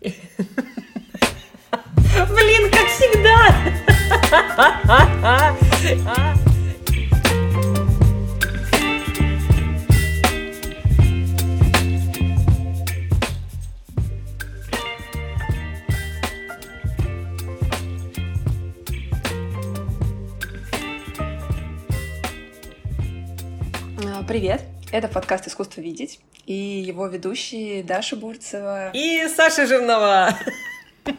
Блин, 0.00 0.14
как 2.70 2.88
всегда! 2.88 3.54
Привет! 24.26 24.69
Это 24.92 25.06
подкаст 25.06 25.46
«Искусство 25.46 25.80
видеть» 25.80 26.18
и 26.46 26.52
его 26.52 27.06
ведущие 27.06 27.84
Даша 27.84 28.16
Бурцева 28.16 28.90
и 28.92 29.28
Саша 29.28 29.64
Жирнова. 29.64 30.36
А, 31.06 31.14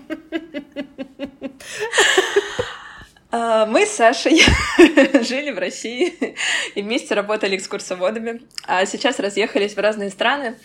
мы 3.32 3.86
с 3.86 3.92
Сашей 3.92 4.42
жили 5.24 5.52
в 5.52 5.58
России 5.58 6.36
и 6.76 6.82
вместе 6.82 7.16
работали 7.16 7.56
экскурсоводами, 7.56 8.42
а 8.66 8.86
сейчас 8.86 9.20
разъехались 9.20 9.74
в 9.74 9.80
разные 9.80 10.10
страны, 10.10 10.58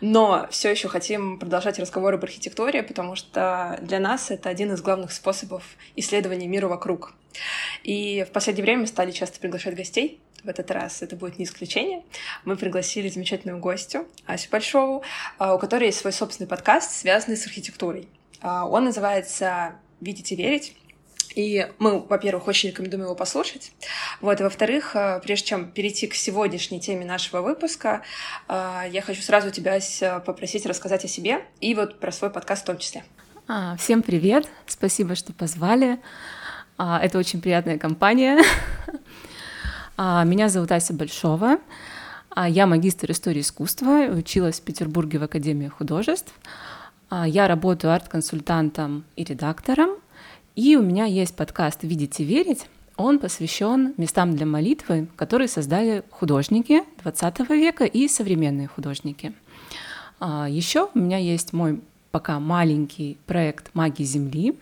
но 0.00 0.46
все 0.50 0.70
еще 0.70 0.88
хотим 0.88 1.38
продолжать 1.38 1.78
разговоры 1.78 2.16
об 2.16 2.24
архитектуре, 2.24 2.82
потому 2.82 3.14
что 3.14 3.78
для 3.82 4.00
нас 4.00 4.30
это 4.30 4.48
один 4.48 4.72
из 4.72 4.80
главных 4.80 5.12
способов 5.12 5.64
исследования 5.96 6.46
мира 6.46 6.68
вокруг. 6.68 7.14
И 7.82 8.24
в 8.28 8.32
последнее 8.32 8.64
время 8.64 8.86
стали 8.86 9.10
часто 9.10 9.40
приглашать 9.40 9.74
гостей. 9.74 10.20
В 10.42 10.48
этот 10.48 10.70
раз 10.70 11.02
это 11.02 11.16
будет 11.16 11.38
не 11.38 11.46
исключение. 11.46 12.02
Мы 12.44 12.56
пригласили 12.56 13.08
замечательную 13.08 13.58
гостью 13.60 14.06
Асю 14.26 14.50
Большову, 14.50 15.02
а, 15.38 15.54
у 15.54 15.58
которой 15.58 15.86
есть 15.86 15.98
свой 15.98 16.12
собственный 16.12 16.46
подкаст, 16.46 16.92
связанный 16.92 17.36
с 17.36 17.46
архитектурой. 17.46 18.08
А, 18.40 18.66
он 18.66 18.84
называется 18.84 19.76
«Видеть 20.00 20.32
и 20.32 20.36
верить». 20.36 20.76
И 21.34 21.68
мы, 21.78 22.00
во-первых, 22.00 22.46
очень 22.46 22.70
рекомендуем 22.70 23.04
его 23.04 23.14
послушать. 23.14 23.72
Вот, 24.20 24.40
во-вторых, 24.40 24.94
а, 24.94 25.18
прежде 25.18 25.48
чем 25.48 25.70
перейти 25.70 26.06
к 26.06 26.14
сегодняшней 26.14 26.80
теме 26.80 27.04
нашего 27.04 27.42
выпуска, 27.42 28.02
я 28.48 29.02
хочу 29.04 29.22
сразу 29.22 29.50
тебя 29.50 29.80
попросить 30.24 30.66
рассказать 30.66 31.04
о 31.04 31.08
себе 31.08 31.44
и 31.60 31.74
вот 31.74 31.98
про 31.98 32.12
свой 32.12 32.30
подкаст 32.30 32.62
в 32.62 32.66
том 32.66 32.78
числе. 32.78 33.04
Всем 33.78 34.02
привет! 34.02 34.48
Спасибо, 34.66 35.14
что 35.14 35.32
позвали. 35.32 35.98
Это 36.78 37.18
очень 37.18 37.40
приятная 37.42 37.78
компания. 37.78 38.42
Меня 39.98 40.48
зовут 40.48 40.72
Ася 40.72 40.94
Большова. 40.94 41.58
Я 42.36 42.66
магистр 42.66 43.10
истории 43.12 43.42
искусства, 43.42 44.06
училась 44.10 44.60
в 44.60 44.64
Петербурге 44.64 45.18
в 45.18 45.22
Академии 45.22 45.68
художеств. 45.68 46.32
Я 47.10 47.46
работаю 47.46 47.92
арт-консультантом 47.92 49.04
и 49.14 49.24
редактором. 49.24 49.98
И 50.54 50.76
у 50.76 50.82
меня 50.82 51.04
есть 51.04 51.34
подкаст 51.34 51.82
«Видеть 51.82 52.20
и 52.20 52.24
верить». 52.24 52.66
Он 52.96 53.18
посвящен 53.18 53.92
местам 53.96 54.36
для 54.36 54.46
молитвы, 54.46 55.08
которые 55.16 55.48
создали 55.48 56.04
художники 56.10 56.84
XX 57.02 57.44
века 57.56 57.84
и 57.84 58.06
современные 58.06 58.68
художники. 58.68 59.34
Еще 60.20 60.88
у 60.94 60.98
меня 60.98 61.18
есть 61.18 61.52
мой 61.52 61.80
пока 62.12 62.38
маленький 62.38 63.18
проект 63.26 63.74
«Маги 63.74 64.04
Земли». 64.04 64.56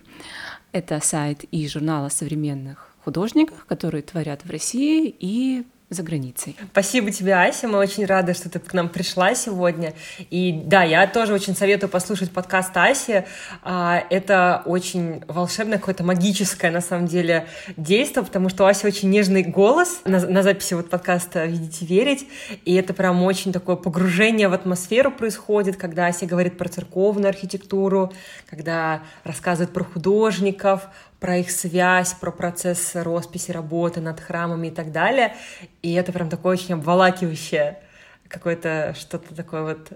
Это 0.73 0.99
сайт 1.01 1.45
и 1.51 1.69
журнала 1.69 2.09
современных 2.09 2.95
художниках, 3.05 3.67
которые 3.67 4.01
творят 4.01 4.47
в 4.47 4.51
России 4.51 5.15
и 5.21 5.65
за 5.95 6.03
границей. 6.03 6.57
Спасибо 6.73 7.11
тебе, 7.11 7.35
Ася. 7.35 7.69
Мы 7.69 7.79
очень 7.79 8.05
рады, 8.05 8.35
что 8.35 8.49
ты 8.49 8.59
к 8.59 8.73
нам 8.75 8.89
пришла 8.89 9.35
сегодня. 9.35 9.95
И 10.31 10.63
да, 10.65 10.83
я 10.83 11.07
тоже 11.07 11.33
очень 11.35 11.55
советую 11.57 11.91
послушать 11.91 12.31
подкаст 12.31 12.77
Аси. 12.77 13.25
А, 13.63 14.03
это 14.11 14.63
очень 14.65 15.23
волшебное, 15.29 15.79
какое-то 15.79 16.05
магическое, 16.05 16.71
на 16.71 16.81
самом 16.81 17.07
деле, 17.07 17.47
действие, 17.77 18.25
потому 18.25 18.49
что 18.49 18.65
у 18.65 18.67
Аси 18.67 18.87
очень 18.87 19.11
нежный 19.11 19.43
голос 19.43 20.01
на, 20.05 20.21
на 20.21 20.43
записи 20.43 20.75
вот 20.75 20.91
подкаста 20.91 21.45
«Видите, 21.45 21.85
верить». 21.85 22.27
И 22.65 22.75
это 22.75 22.95
прям 22.95 23.23
очень 23.23 23.53
такое 23.53 23.77
погружение 23.77 24.49
в 24.49 24.55
атмосферу 24.55 25.11
происходит, 25.11 25.77
когда 25.77 26.07
Ася 26.07 26.27
говорит 26.27 26.59
про 26.59 26.69
церковную 26.69 27.29
архитектуру, 27.29 28.13
когда 28.49 29.03
рассказывает 29.25 29.73
про 29.73 29.85
художников, 29.85 30.89
про 31.23 31.37
их 31.37 31.53
связь, 31.53 32.15
про 32.15 32.33
процесс 32.33 32.91
росписи, 32.95 33.53
работы 33.53 34.01
над 34.01 34.19
храмами 34.19 34.67
и 34.67 34.71
так 34.73 34.91
далее. 34.91 35.37
И 35.81 35.95
это 35.95 36.11
прям 36.13 36.29
такое 36.29 36.55
очень 36.55 36.75
обволакивающее 36.75 37.79
какое-то 38.27 38.93
что-то 38.99 39.33
такое 39.33 39.63
вот 39.63 39.93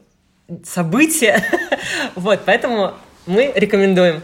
событие. 0.64 1.44
вот, 2.14 2.42
поэтому 2.46 2.94
мы 3.26 3.52
рекомендуем 3.56 4.22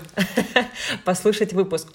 послушать 1.04 1.52
выпуск. 1.52 1.88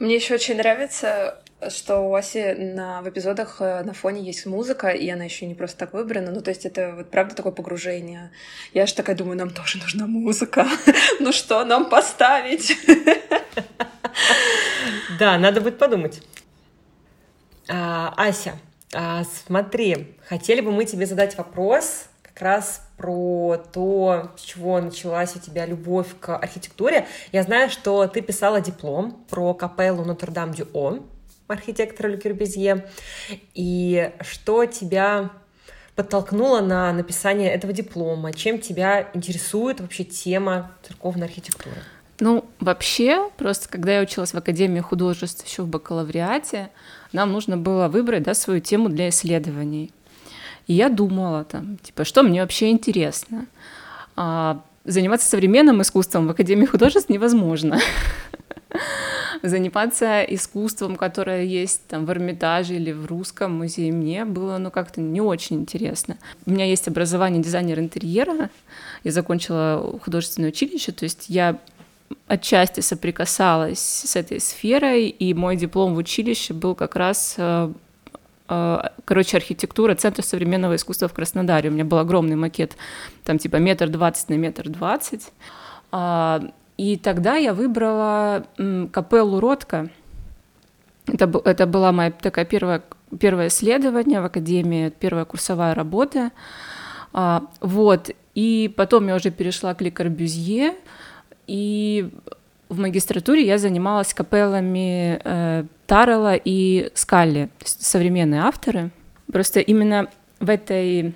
Мне 0.00 0.16
еще 0.16 0.34
очень 0.34 0.56
нравится, 0.56 1.40
что 1.68 2.00
у 2.00 2.14
Аси 2.16 2.54
на, 2.54 3.02
в 3.02 3.08
эпизодах 3.08 3.58
э, 3.60 3.82
на 3.84 3.92
фоне 3.92 4.22
есть 4.22 4.46
музыка, 4.46 4.88
и 4.88 5.08
она 5.10 5.24
еще 5.24 5.46
не 5.46 5.54
просто 5.54 5.78
так 5.78 5.92
выбрана. 5.92 6.32
Ну, 6.32 6.40
то 6.40 6.50
есть 6.50 6.66
это 6.66 6.94
вот 6.96 7.10
правда 7.10 7.36
такое 7.36 7.52
погружение. 7.52 8.32
Я 8.74 8.86
же 8.86 8.94
такая 8.94 9.14
думаю, 9.14 9.38
нам 9.38 9.50
тоже 9.50 9.78
нужна 9.78 10.08
музыка. 10.08 10.66
ну 11.20 11.30
что 11.30 11.64
нам 11.64 11.88
поставить? 11.88 12.76
Да, 15.18 15.38
надо 15.38 15.60
будет 15.60 15.78
подумать. 15.78 16.22
А, 17.68 18.14
Ася, 18.16 18.58
а, 18.94 19.24
смотри, 19.46 20.16
хотели 20.26 20.60
бы 20.60 20.72
мы 20.72 20.84
тебе 20.84 21.06
задать 21.06 21.36
вопрос 21.36 22.06
как 22.22 22.40
раз 22.42 22.82
про 22.96 23.62
то, 23.72 24.32
с 24.36 24.42
чего 24.42 24.80
началась 24.80 25.36
у 25.36 25.38
тебя 25.38 25.66
любовь 25.66 26.08
к 26.20 26.36
архитектуре. 26.36 27.06
Я 27.32 27.42
знаю, 27.42 27.70
что 27.70 28.06
ты 28.06 28.20
писала 28.22 28.60
диплом 28.60 29.24
про 29.28 29.54
капеллу 29.54 30.04
Нотр-Дам-Дю-О 30.04 31.00
архитектора 31.48 32.08
Ле 32.08 32.16
Кюрбезье, 32.16 32.86
и 33.54 34.12
что 34.20 34.66
тебя 34.66 35.30
подтолкнуло 35.96 36.60
на 36.60 36.92
написание 36.92 37.50
этого 37.52 37.72
диплома? 37.72 38.32
Чем 38.32 38.58
тебя 38.58 39.10
интересует 39.14 39.80
вообще 39.80 40.04
тема 40.04 40.72
церковной 40.82 41.26
архитектуры? 41.26 41.76
Ну, 42.20 42.44
вообще, 42.60 43.30
просто 43.38 43.68
когда 43.68 43.96
я 43.96 44.02
училась 44.02 44.34
в 44.34 44.36
Академии 44.36 44.80
художеств 44.80 45.46
еще 45.46 45.62
в 45.62 45.68
бакалавриате, 45.68 46.68
нам 47.12 47.32
нужно 47.32 47.56
было 47.56 47.88
выбрать 47.88 48.22
да, 48.22 48.34
свою 48.34 48.60
тему 48.60 48.90
для 48.90 49.08
исследований. 49.08 49.90
И 50.66 50.74
я 50.74 50.90
думала 50.90 51.44
там, 51.44 51.78
типа, 51.78 52.04
что 52.04 52.22
мне 52.22 52.42
вообще 52.42 52.70
интересно. 52.70 53.46
А, 54.16 54.62
заниматься 54.84 55.28
современным 55.28 55.80
искусством 55.80 56.26
в 56.26 56.30
Академии 56.30 56.66
художеств 56.66 57.08
невозможно. 57.08 57.80
Заниматься 59.42 60.22
искусством, 60.22 60.96
которое 60.96 61.44
есть 61.44 61.86
там 61.86 62.04
в 62.04 62.10
Эрмитаже 62.10 62.74
или 62.74 62.92
в 62.92 63.06
Русском 63.06 63.56
музее, 63.56 63.90
мне 63.92 64.26
было 64.26 64.58
ну 64.58 64.70
как-то 64.70 65.00
не 65.00 65.22
очень 65.22 65.56
интересно. 65.56 66.18
У 66.44 66.50
меня 66.50 66.66
есть 66.66 66.86
образование 66.86 67.42
дизайнер 67.42 67.78
интерьера, 67.78 68.50
я 69.02 69.12
закончила 69.12 69.98
художественное 70.04 70.50
училище, 70.50 70.92
то 70.92 71.04
есть 71.04 71.30
я 71.30 71.58
отчасти 72.26 72.80
соприкасалась 72.80 73.78
с 73.80 74.16
этой 74.16 74.40
сферой, 74.40 75.08
и 75.08 75.34
мой 75.34 75.56
диплом 75.56 75.94
в 75.94 75.98
училище 75.98 76.54
был 76.54 76.74
как 76.74 76.96
раз 76.96 77.34
э, 77.38 77.72
э, 78.48 78.78
короче, 79.04 79.36
архитектура 79.36 79.94
Центра 79.94 80.22
современного 80.22 80.76
искусства 80.76 81.08
в 81.08 81.12
Краснодаре. 81.12 81.70
У 81.70 81.72
меня 81.72 81.84
был 81.84 81.98
огромный 81.98 82.36
макет, 82.36 82.76
там 83.24 83.38
типа 83.38 83.56
метр 83.56 83.88
двадцать 83.88 84.28
на 84.28 84.34
метр 84.34 84.68
двадцать. 84.68 85.32
А, 85.92 86.40
и 86.76 86.96
тогда 86.96 87.36
я 87.36 87.52
выбрала 87.52 88.46
капеллу 88.92 89.40
Ротко. 89.40 89.90
Это, 91.06 91.30
это 91.44 91.66
была 91.66 91.92
моя 91.92 92.12
такая 92.12 92.44
первая, 92.44 92.82
первое 93.18 93.48
исследование 93.48 94.20
в 94.20 94.24
академии, 94.24 94.90
первая 94.90 95.24
курсовая 95.24 95.74
работа. 95.74 96.30
А, 97.12 97.42
вот. 97.60 98.10
И 98.34 98.72
потом 98.76 99.08
я 99.08 99.16
уже 99.16 99.30
перешла 99.30 99.74
к 99.74 99.80
Ле 99.80 99.90
Корбюзье, 99.90 100.74
и 101.50 102.08
в 102.68 102.78
магистратуре 102.78 103.44
я 103.44 103.58
занималась 103.58 104.14
капеллами 104.14 105.20
э, 105.24 105.64
Таррелла 105.86 106.36
и 106.36 106.92
Скалли, 106.94 107.50
современные 107.64 108.42
авторы. 108.42 108.90
Просто 109.32 109.58
именно 109.58 110.08
в 110.38 110.48
этой, 110.48 111.12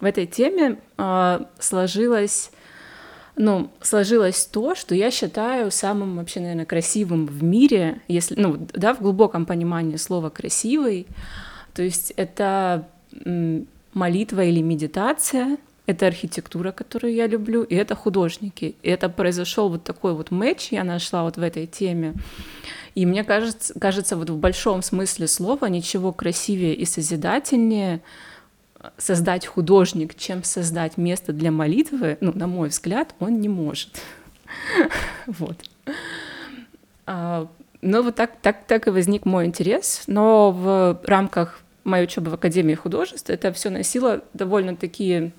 в 0.00 0.04
этой 0.04 0.26
теме 0.26 0.78
э, 0.98 1.40
сложилось, 1.60 2.50
ну, 3.36 3.70
сложилось 3.80 4.44
то, 4.46 4.74
что 4.74 4.96
я 4.96 5.12
считаю 5.12 5.70
самым 5.70 6.16
вообще, 6.16 6.40
наверное, 6.40 6.66
красивым 6.66 7.26
в 7.26 7.40
мире, 7.44 8.00
если, 8.08 8.34
ну, 8.34 8.58
да, 8.74 8.92
в 8.92 9.00
глубоком 9.00 9.46
понимании 9.46 9.96
слова 9.96 10.30
«красивый», 10.30 11.06
то 11.74 11.82
есть 11.82 12.12
это 12.16 12.88
молитва 13.94 14.42
или 14.42 14.62
медитация— 14.62 15.58
это 15.90 16.06
архитектура, 16.06 16.72
которую 16.72 17.14
я 17.14 17.26
люблю, 17.26 17.62
и 17.62 17.74
это 17.74 17.94
художники. 17.94 18.74
И 18.82 18.88
это 18.88 19.08
произошел 19.08 19.68
вот 19.68 19.84
такой 19.84 20.14
вот 20.14 20.30
матч, 20.30 20.68
я 20.70 20.84
нашла 20.84 21.24
вот 21.24 21.36
в 21.36 21.42
этой 21.42 21.66
теме. 21.66 22.14
И 22.94 23.06
мне 23.06 23.24
кажется, 23.24 23.78
кажется, 23.78 24.16
вот 24.16 24.30
в 24.30 24.36
большом 24.36 24.82
смысле 24.82 25.28
слова 25.28 25.66
ничего 25.66 26.12
красивее 26.12 26.74
и 26.74 26.84
созидательнее 26.84 28.00
создать 28.96 29.46
художник, 29.46 30.16
чем 30.16 30.42
создать 30.42 30.96
место 30.96 31.32
для 31.32 31.50
молитвы, 31.50 32.16
ну, 32.20 32.32
на 32.34 32.46
мой 32.46 32.68
взгляд, 32.68 33.14
он 33.18 33.40
не 33.40 33.48
может. 33.48 34.00
Вот. 35.26 35.56
А, 37.06 37.46
ну, 37.82 38.02
вот 38.02 38.16
так, 38.16 38.32
так, 38.42 38.64
так 38.66 38.86
и 38.86 38.90
возник 38.90 39.24
мой 39.24 39.46
интерес, 39.46 40.04
но 40.06 40.50
в 40.50 41.00
рамках 41.04 41.60
моей 41.84 42.04
учебы 42.04 42.30
в 42.30 42.34
Академии 42.34 42.74
художеств 42.74 43.30
это 43.30 43.52
все 43.52 43.70
носило 43.70 44.22
довольно 44.34 44.76
такие 44.76 45.32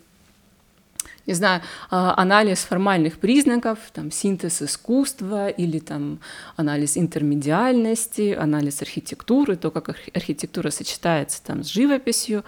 не 1.28 1.34
знаю, 1.34 1.62
а, 1.90 2.14
анализ 2.18 2.60
формальных 2.60 3.20
признаков, 3.20 3.80
там, 3.94 4.12
синтез 4.12 4.62
искусства 4.62 5.50
или 5.50 5.80
там 5.80 6.20
анализ 6.56 6.98
интермедиальности, 6.98 8.34
анализ 8.34 8.82
архитектуры, 8.82 9.56
то, 9.56 9.72
как 9.72 9.96
архитектура 10.14 10.70
сочетается 10.72 11.44
там 11.44 11.64
с 11.64 11.68
живописью. 11.68 12.44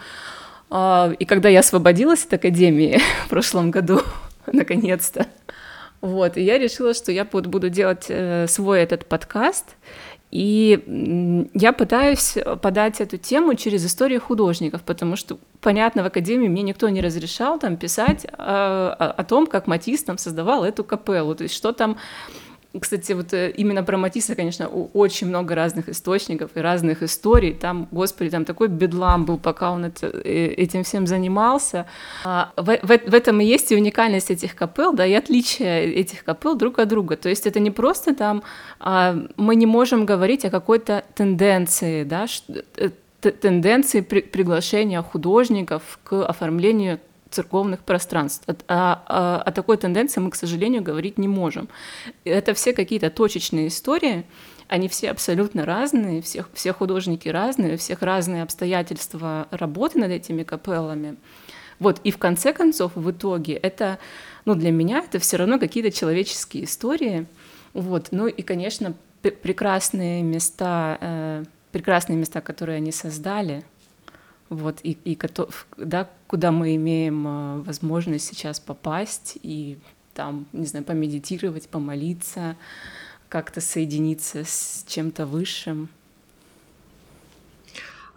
А, 0.70 1.14
и 1.18 1.26
когда 1.26 1.50
я 1.50 1.60
освободилась 1.60 2.26
от 2.26 2.34
академии 2.34 3.00
в 3.26 3.30
прошлом 3.30 3.72
году, 3.72 4.02
наконец-то, 4.52 5.28
вот, 6.02 6.36
и 6.36 6.42
я 6.42 6.58
решила, 6.58 6.94
что 6.94 7.14
я 7.14 7.24
буду 7.24 7.70
делать 7.70 8.08
э, 8.10 8.46
свой 8.50 8.82
этот 8.82 9.06
подкаст, 9.06 9.78
и 10.34 11.48
я 11.54 11.74
пытаюсь 11.74 12.40
подать 12.60 13.00
эту 13.02 13.18
тему 13.18 13.54
через 13.54 13.86
историю 13.86 14.20
художников, 14.20 14.82
потому 14.82 15.16
что, 15.16 15.38
понятно, 15.62 16.02
в 16.02 16.08
академии 16.08 16.48
мне 16.48 16.64
никто 16.64 16.90
не 16.90 17.02
разрешал 17.02 17.60
там 17.60 17.78
писать 17.78 18.26
о, 18.36 18.96
о, 19.00 19.12
о 19.12 19.24
том, 19.26 19.46
как 19.46 19.68
Матис 19.68 20.04
там 20.04 20.18
создавал 20.18 20.64
эту 20.64 20.84
капеллу, 20.84 21.36
то 21.36 21.44
есть 21.44 21.54
что 21.54 21.72
там 21.72 21.98
кстати, 22.80 23.14
вот 23.14 23.34
э, 23.34 23.52
именно 23.52 23.84
про 23.84 23.98
Матисса, 23.98 24.36
конечно, 24.36 24.68
очень 24.68 25.28
много 25.28 25.54
разных 25.54 25.90
источников 25.90 26.52
и 26.56 26.60
разных 26.60 27.04
историй. 27.04 27.54
Там, 27.54 27.88
господи, 27.92 28.32
там 28.32 28.46
такой 28.46 28.68
бедлам 28.68 29.26
был, 29.26 29.38
пока 29.38 29.72
он 29.72 29.86
это, 29.86 30.08
э, 30.08 30.48
этим 30.58 30.84
всем 30.84 31.06
занимался. 31.06 31.86
А, 32.26 32.52
в, 32.58 32.66
в, 32.66 32.88
в 32.88 33.14
этом 33.14 33.42
и 33.42 33.46
есть 33.46 33.72
и 33.72 33.76
уникальность 33.76 34.32
этих 34.32 34.56
капел, 34.56 34.94
да, 34.94 35.06
и 35.06 35.14
отличие 35.14 35.94
этих 35.94 36.24
капел 36.24 36.56
друг 36.56 36.80
от 36.80 36.88
друга. 36.88 37.16
То 37.16 37.30
есть 37.30 37.46
это 37.46 37.60
не 37.60 37.70
просто 37.70 38.16
там, 38.16 38.42
а, 38.80 39.16
мы 39.38 39.56
не 39.56 39.68
можем 39.68 40.06
говорить 40.06 40.44
о 40.46 40.50
какой-то 40.50 41.04
тенденции, 41.14 42.04
да, 42.04 42.26
э, 42.78 42.90
тенденции 43.32 44.02
при, 44.02 44.22
приглашения 44.22 45.02
художников 45.02 46.00
к 46.04 46.26
оформлению 46.26 47.00
церковных 47.34 47.82
пространств. 47.82 48.48
О, 48.48 48.54
о, 48.68 49.42
о 49.42 49.52
такой 49.52 49.78
тенденции 49.78 50.22
мы, 50.22 50.30
к 50.30 50.36
сожалению, 50.36 50.82
говорить 50.82 51.18
не 51.18 51.28
можем. 51.28 51.68
Это 52.24 52.54
все 52.54 52.74
какие-то 52.74 53.10
точечные 53.10 53.68
истории, 53.68 54.26
они 54.68 54.88
все 54.88 55.12
абсолютно 55.12 55.66
разные, 55.66 56.22
все, 56.22 56.46
все 56.54 56.74
художники 56.74 57.28
разные, 57.28 57.76
у 57.76 57.78
всех 57.78 58.02
разные 58.02 58.44
обстоятельства 58.44 59.48
работы 59.52 60.00
над 60.00 60.12
этими 60.12 60.44
капеллами. 60.44 61.18
Вот, 61.80 62.00
и 62.04 62.12
в 62.12 62.18
конце 62.18 62.54
концов, 62.54 62.94
в 62.96 63.12
итоге, 63.12 63.54
это, 63.56 64.00
ну, 64.46 64.56
для 64.56 64.72
меня 64.72 65.00
это 65.00 65.20
все 65.20 65.38
равно 65.38 65.60
какие-то 65.60 65.92
человеческие 65.92 66.64
истории. 66.64 67.28
Вот, 67.74 68.08
ну 68.12 68.28
и, 68.28 68.42
конечно, 68.42 68.94
прекрасные 69.22 70.22
места, 70.22 70.98
э, 71.02 71.44
прекрасные 71.72 72.18
места, 72.18 72.42
которые 72.42 72.78
они 72.78 72.92
создали, 72.92 73.64
вот, 74.56 74.80
и, 74.84 74.98
и 75.04 75.20
да, 75.78 76.10
куда 76.28 76.52
мы 76.52 76.76
имеем 76.76 77.28
а, 77.28 77.58
возможность 77.66 78.28
сейчас 78.28 78.60
попасть 78.60 79.38
и 79.42 79.78
там, 80.14 80.46
не 80.54 80.66
знаю, 80.66 80.86
помедитировать, 80.86 81.68
помолиться, 81.68 82.56
как-то 83.30 83.62
соединиться 83.62 84.44
с 84.44 84.86
чем-то 84.88 85.26
высшим. 85.26 85.90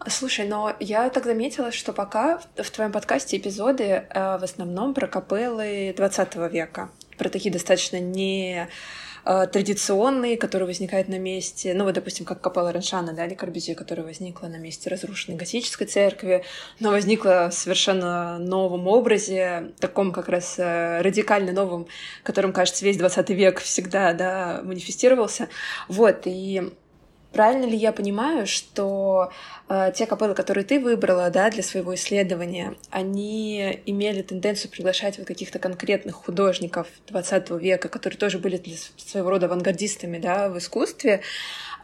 Слушай, 0.08 0.46
но 0.46 0.76
я 0.78 1.08
так 1.10 1.24
заметила, 1.24 1.72
что 1.72 1.92
пока 1.92 2.38
в 2.56 2.70
твоем 2.70 2.92
подкасте 2.92 3.38
эпизоды 3.38 3.84
э, 3.84 4.38
в 4.38 4.44
основном 4.44 4.94
про 4.94 5.08
капеллы 5.08 5.94
20 5.96 6.36
века, 6.52 6.90
про 7.18 7.28
такие 7.28 7.52
достаточно 7.52 7.98
не 7.98 8.68
Э, 9.28 9.48
традиционные, 9.50 10.36
которые 10.36 10.68
возникают 10.68 11.08
на 11.08 11.18
месте, 11.18 11.74
ну 11.74 11.82
вот, 11.82 11.94
допустим, 11.94 12.24
как 12.24 12.40
капелла 12.40 12.72
Раншана, 12.72 13.12
да, 13.12 13.26
или 13.26 13.34
Корбюзье, 13.34 13.74
которая 13.74 14.06
возникла 14.06 14.46
на 14.46 14.56
месте 14.56 14.88
разрушенной 14.88 15.36
готической 15.36 15.88
церкви, 15.88 16.44
но 16.78 16.90
возникла 16.90 17.48
в 17.50 17.54
совершенно 17.54 18.38
новом 18.38 18.86
образе, 18.86 19.72
таком 19.80 20.12
как 20.12 20.28
раз 20.28 20.54
э, 20.58 21.00
радикально 21.02 21.50
новом, 21.50 21.88
которым, 22.22 22.52
кажется, 22.52 22.84
весь 22.84 22.98
20 22.98 23.30
век 23.30 23.58
всегда, 23.58 24.12
да, 24.12 24.60
манифестировался. 24.62 25.48
Вот, 25.88 26.22
и 26.26 26.70
Правильно 27.36 27.66
ли 27.66 27.76
я 27.76 27.92
понимаю, 27.92 28.46
что 28.46 29.30
э, 29.68 29.92
те 29.94 30.06
капеллы, 30.06 30.34
которые 30.34 30.64
ты 30.64 30.80
выбрала 30.80 31.28
да, 31.28 31.50
для 31.50 31.62
своего 31.62 31.94
исследования, 31.94 32.76
они 32.88 33.78
имели 33.84 34.22
тенденцию 34.22 34.70
приглашать 34.70 35.18
вот 35.18 35.26
каких-то 35.26 35.58
конкретных 35.58 36.14
художников 36.14 36.86
20 37.08 37.50
века, 37.50 37.90
которые 37.90 38.18
тоже 38.18 38.38
были 38.38 38.58
своего 38.96 39.28
рода 39.28 39.44
авангардистами 39.46 40.16
да, 40.16 40.48
в 40.48 40.56
искусстве? 40.56 41.20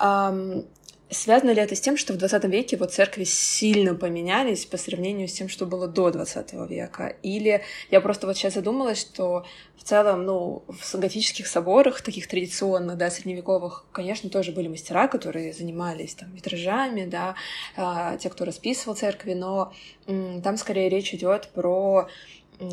Ähm, 0.00 0.64
Связано 1.12 1.50
ли 1.50 1.60
это 1.60 1.76
с 1.76 1.80
тем, 1.80 1.98
что 1.98 2.14
в 2.14 2.16
20 2.16 2.44
веке 2.44 2.78
вот 2.78 2.94
церкви 2.94 3.24
сильно 3.24 3.94
поменялись 3.94 4.64
по 4.64 4.78
сравнению 4.78 5.28
с 5.28 5.32
тем, 5.34 5.50
что 5.50 5.66
было 5.66 5.86
до 5.86 6.10
20 6.10 6.54
века? 6.70 7.16
Или 7.22 7.62
я 7.90 8.00
просто 8.00 8.26
вот 8.26 8.36
сейчас 8.36 8.54
задумалась, 8.54 8.98
что 8.98 9.44
в 9.76 9.84
целом, 9.84 10.24
ну, 10.24 10.62
в 10.68 10.94
готических 10.94 11.46
соборах, 11.46 12.00
таких 12.00 12.28
традиционных, 12.28 12.96
да, 12.96 13.10
средневековых, 13.10 13.84
конечно, 13.92 14.30
тоже 14.30 14.52
были 14.52 14.68
мастера, 14.68 15.06
которые 15.06 15.52
занимались 15.52 16.14
там 16.14 16.32
витражами, 16.32 17.04
да, 17.04 17.34
э, 17.76 18.16
те, 18.18 18.30
кто 18.30 18.46
расписывал 18.46 18.96
церкви, 18.96 19.34
но 19.34 19.74
э, 20.06 20.40
там 20.42 20.56
скорее 20.56 20.88
речь 20.88 21.12
идет 21.12 21.48
про 21.48 22.08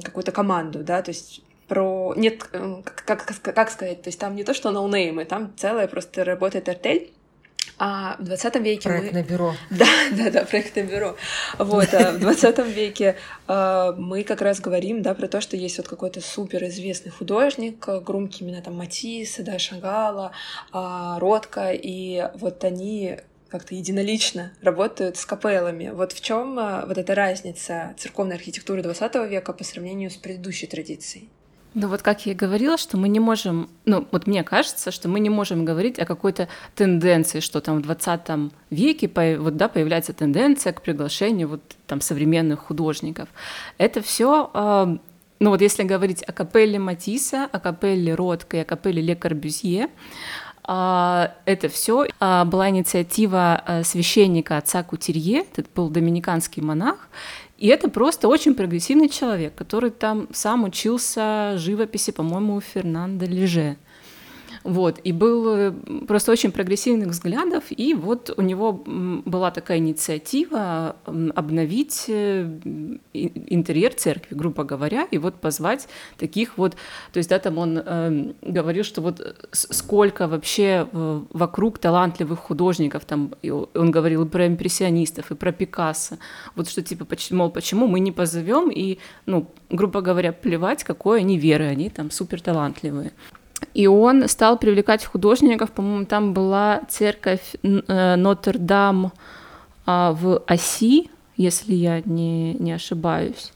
какую-то 0.02 0.32
команду, 0.32 0.84
да, 0.84 1.02
то 1.02 1.10
есть 1.10 1.42
про... 1.68 2.14
Нет, 2.16 2.44
как, 2.44 3.04
как, 3.06 3.42
как 3.42 3.70
сказать, 3.70 4.02
то 4.02 4.08
есть 4.08 4.20
там 4.20 4.36
не 4.36 4.46
то, 4.46 4.54
что 4.54 4.72
ноунеймы, 4.72 5.26
там 5.26 5.54
целая 5.58 5.88
просто 5.90 6.24
работает 6.24 6.70
артель, 6.70 7.12
а 7.80 8.18
в 8.20 8.24
20 8.24 8.56
веке 8.58 8.90
проектное 8.90 9.24
мы... 9.24 9.30
бюро. 9.30 9.56
Да, 9.70 9.88
да, 10.12 10.30
да, 10.30 10.46
проектное 10.46 10.84
бюро. 10.84 11.16
Вот, 11.58 11.94
а 11.94 12.12
в 12.12 12.20
20 12.20 12.60
веке 12.68 13.16
а, 13.48 13.94
мы 13.94 14.24
как 14.24 14.42
раз 14.42 14.60
говорим, 14.60 15.02
да, 15.02 15.14
про 15.14 15.28
то, 15.28 15.40
что 15.40 15.56
есть 15.56 15.78
вот 15.78 15.88
какой-то 15.88 16.20
супер 16.20 16.66
известный 16.66 17.12
художник, 17.12 17.88
громкий 18.04 18.44
именно 18.44 18.62
там 18.62 18.76
Матисса, 18.76 19.44
да, 19.44 19.58
Шагала, 19.58 20.34
а, 20.74 21.20
Ротко, 21.20 21.72
и 21.72 22.30
вот 22.36 22.64
они 22.66 23.18
как-то 23.48 23.74
единолично 23.74 24.52
работают 24.62 25.18
с 25.18 25.26
капеллами. 25.26 25.90
Вот 25.90 26.12
в 26.12 26.22
чем 26.22 26.56
вот 26.56 26.98
эта 26.98 27.16
разница 27.16 27.96
церковной 27.98 28.36
архитектуры 28.36 28.84
20 28.84 29.16
века 29.28 29.54
по 29.54 29.64
сравнению 29.64 30.12
с 30.12 30.18
предыдущей 30.18 30.68
традицией? 30.68 31.30
Ну 31.76 31.88
вот 31.88 32.02
как 32.02 32.26
я 32.26 32.32
и 32.32 32.36
говорила, 32.36 32.78
что 32.78 32.98
мы 32.98 33.10
не 33.10 33.20
можем, 33.20 33.70
ну 33.86 34.08
вот 34.12 34.26
мне 34.26 34.44
кажется, 34.44 34.90
что 34.90 35.08
мы 35.08 35.20
не 35.20 35.30
можем 35.30 35.66
говорить 35.66 36.00
о 36.00 36.06
какой-то 36.06 36.48
тенденции, 36.76 37.42
что 37.42 37.62
там 37.62 37.78
в 37.78 37.82
20 37.84 38.52
веке 38.72 39.38
вот, 39.38 39.56
да, 39.56 39.68
появляется 39.68 40.14
тенденция 40.14 40.74
к 40.74 40.82
приглашению 40.82 41.48
вот 41.48 41.62
там 41.86 42.02
современных 42.02 42.60
художников. 42.60 43.30
Это 43.78 44.02
все 44.02 44.50
э, 44.52 44.98
ну 45.40 45.50
вот 45.52 45.62
если 45.62 45.84
говорить 45.84 46.24
о 46.24 46.34
капелле 46.34 46.80
Матисса, 46.80 47.48
о 47.52 47.60
капелле 47.60 48.16
Ротко 48.16 48.58
и 48.58 48.62
о 48.62 48.66
капелле 48.66 49.02
Ле 49.02 49.16
Корбюзье, 49.16 49.90
а, 50.64 51.34
это 51.46 51.70
все 51.70 52.08
а, 52.20 52.46
была 52.46 52.70
инициатива 52.70 53.64
священника 53.84 54.58
отца 54.58 54.84
Кутерье, 54.84 55.46
это 55.56 55.70
был 55.74 55.90
доминиканский 55.90 56.62
монах, 56.62 57.08
и 57.60 57.68
это 57.68 57.90
просто 57.90 58.30
очень 58.30 58.56
прогрессивный 58.56 59.10
человек, 59.10 59.54
который 59.54 59.92
там 59.92 60.30
сам 60.32 60.64
учился 60.64 61.56
живописи, 61.58 62.12
по-моему, 62.12 62.56
у 62.56 62.62
Фернандо 62.62 63.26
Леже. 63.26 63.76
Вот, 64.64 65.00
и 65.04 65.12
был 65.12 65.48
э, 65.48 65.72
просто 66.08 66.32
очень 66.32 66.52
прогрессивных 66.52 67.10
взглядов, 67.10 67.66
и 67.70 67.94
вот 67.94 68.34
у 68.36 68.42
него 68.42 68.74
была 68.74 69.52
такая 69.52 69.78
инициатива 69.78 70.96
обновить 71.06 72.06
э, 72.08 72.60
интерьер 73.14 73.94
церкви, 73.94 74.36
грубо 74.36 74.64
говоря, 74.64 75.08
и 75.12 75.18
вот 75.18 75.36
позвать 75.36 75.88
таких 76.18 76.58
вот, 76.58 76.76
то 77.14 77.18
есть, 77.18 77.30
да, 77.30 77.40
там 77.40 77.58
он 77.58 77.82
э, 77.84 78.34
говорил, 78.42 78.84
что 78.84 79.02
вот 79.02 79.50
сколько 79.52 80.28
вообще 80.28 80.88
вокруг 80.92 81.80
талантливых 81.80 82.40
художников, 82.40 83.06
там, 83.06 83.34
он 83.74 83.92
говорил 83.92 84.26
и 84.26 84.30
про 84.30 84.48
импрессионистов, 84.48 85.32
и 85.32 85.36
про 85.36 85.52
Пикассо, 85.52 86.18
вот 86.56 86.70
что 86.70 86.82
типа, 86.82 87.08
мол, 87.32 87.50
почему 87.50 87.88
мы 87.88 88.00
не 88.00 88.12
позовем, 88.12 88.70
и, 88.70 88.98
ну, 89.26 89.48
грубо 89.70 90.02
говоря, 90.02 90.34
плевать, 90.34 90.84
какой 90.84 91.20
они 91.20 91.38
веры, 91.38 91.66
они 91.66 91.90
там 91.90 92.12
супер 92.12 92.42
талантливые. 92.42 93.12
И 93.74 93.88
он 93.88 94.28
стал 94.28 94.58
привлекать 94.58 95.06
художников, 95.06 95.72
по-моему, 95.72 96.06
там 96.06 96.34
была 96.34 96.82
церковь 96.90 97.56
э, 97.62 98.16
Нотр-Дам 98.16 99.12
а, 99.86 100.12
в 100.14 100.44
Оси, 100.48 101.10
если 101.38 101.74
я 101.74 102.02
не, 102.06 102.54
не 102.56 102.72
ошибаюсь. 102.72 103.52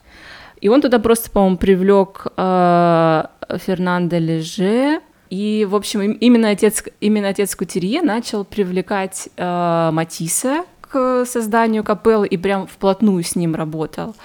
И 0.62 0.70
он 0.70 0.82
туда 0.82 1.00
просто, 1.00 1.30
по-моему, 1.30 1.58
привлек 1.58 2.28
э, 2.38 3.24
Фернандо 3.58 4.18
Леже. 4.18 5.02
И, 5.30 5.68
в 5.70 5.76
общем, 5.76 6.12
именно 6.14 6.50
отец, 6.50 6.84
именно 7.02 7.30
отец 7.30 7.56
Кутерье 7.56 8.02
начал 8.02 8.46
привлекать 8.46 9.30
э, 9.36 9.90
Матисса 9.92 10.64
к 10.82 11.26
созданию 11.26 11.84
капеллы 11.84 12.28
и 12.28 12.38
прям 12.38 12.68
вплотную 12.68 13.24
с 13.24 13.36
ним 13.36 13.56
работал. 13.56 14.16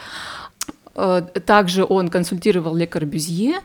Также 1.46 1.84
он 1.84 2.08
консультировал 2.08 2.74
Ле 2.74 2.88
Корбюзье, 2.88 3.60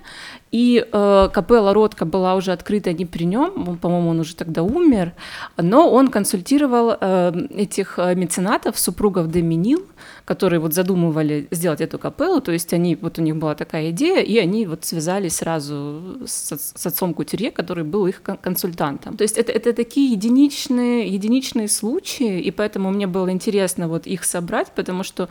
И 0.54 0.86
э, 0.86 1.30
капелла 1.34 1.74
Ротко 1.74 2.06
была 2.06 2.36
уже 2.36 2.52
открыта 2.52 2.94
не 2.94 3.08
при 3.08 3.24
нем, 3.24 3.76
по-моему, 3.78 4.10
он 4.10 4.20
уже 4.20 4.36
тогда 4.36 4.62
умер, 4.62 5.14
но 5.58 5.92
он 5.92 6.10
консультировал 6.10 6.96
э, 7.02 7.48
этих 7.56 7.98
э, 7.98 8.14
меценатов, 8.14 8.78
супругов 8.78 9.32
Доминил, 9.32 9.84
которые 10.26 10.60
вот 10.60 10.76
задумывали 10.76 11.48
сделать 11.50 11.82
эту 11.82 11.98
капеллу, 11.98 12.40
то 12.40 12.52
есть 12.52 12.72
они, 12.72 12.96
вот 12.96 13.18
у 13.18 13.24
них 13.24 13.36
была 13.36 13.56
такая 13.56 13.90
идея, 13.90 14.22
и 14.22 14.38
они 14.38 14.68
вот 14.68 14.86
связались 14.86 15.38
сразу 15.38 16.20
с, 16.28 16.56
с 16.56 16.86
отцом 16.86 17.16
Кутюрье, 17.16 17.50
который 17.50 17.84
был 17.84 18.06
их 18.06 18.22
консультантом. 18.22 19.18
То 19.18 19.24
есть 19.24 19.40
это, 19.40 19.52
это 19.52 19.74
такие 19.74 20.12
единичные, 20.12 21.08
единичные 21.08 21.68
случаи, 21.68 22.40
и 22.40 22.52
поэтому 22.52 22.92
мне 22.92 23.08
было 23.08 23.32
интересно 23.32 23.88
вот 23.88 24.06
их 24.06 24.24
собрать, 24.24 24.72
потому 24.76 25.02
что 25.02 25.30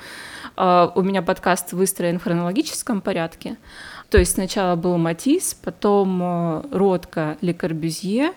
э, 0.56 0.88
у 0.96 1.02
меня 1.02 1.22
подкаст 1.22 1.72
выстроен 1.74 2.18
в 2.18 2.24
хронологическом 2.24 3.00
порядке, 3.00 3.56
то 4.12 4.18
есть 4.18 4.32
сначала 4.32 4.76
был 4.76 4.98
Матис, 4.98 5.54
потом 5.54 6.22
э, 6.22 6.62
Ротко, 6.70 7.38
Ле 7.40 7.54
Корбюзье, 7.54 8.32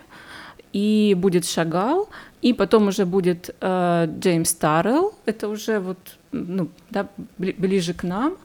и 0.72 1.14
будет 1.18 1.46
Шагал, 1.46 2.08
и 2.42 2.54
потом 2.54 2.88
уже 2.88 3.06
будет 3.06 3.54
э, 3.60 4.08
Джеймс 4.20 4.54
Таррелл, 4.54 5.14
это 5.26 5.50
уже 5.50 5.80
вот 5.80 5.98
ну, 6.32 6.70
да, 6.92 7.10
ближе 7.38 7.94
к 7.94 8.04
нам. 8.04 8.38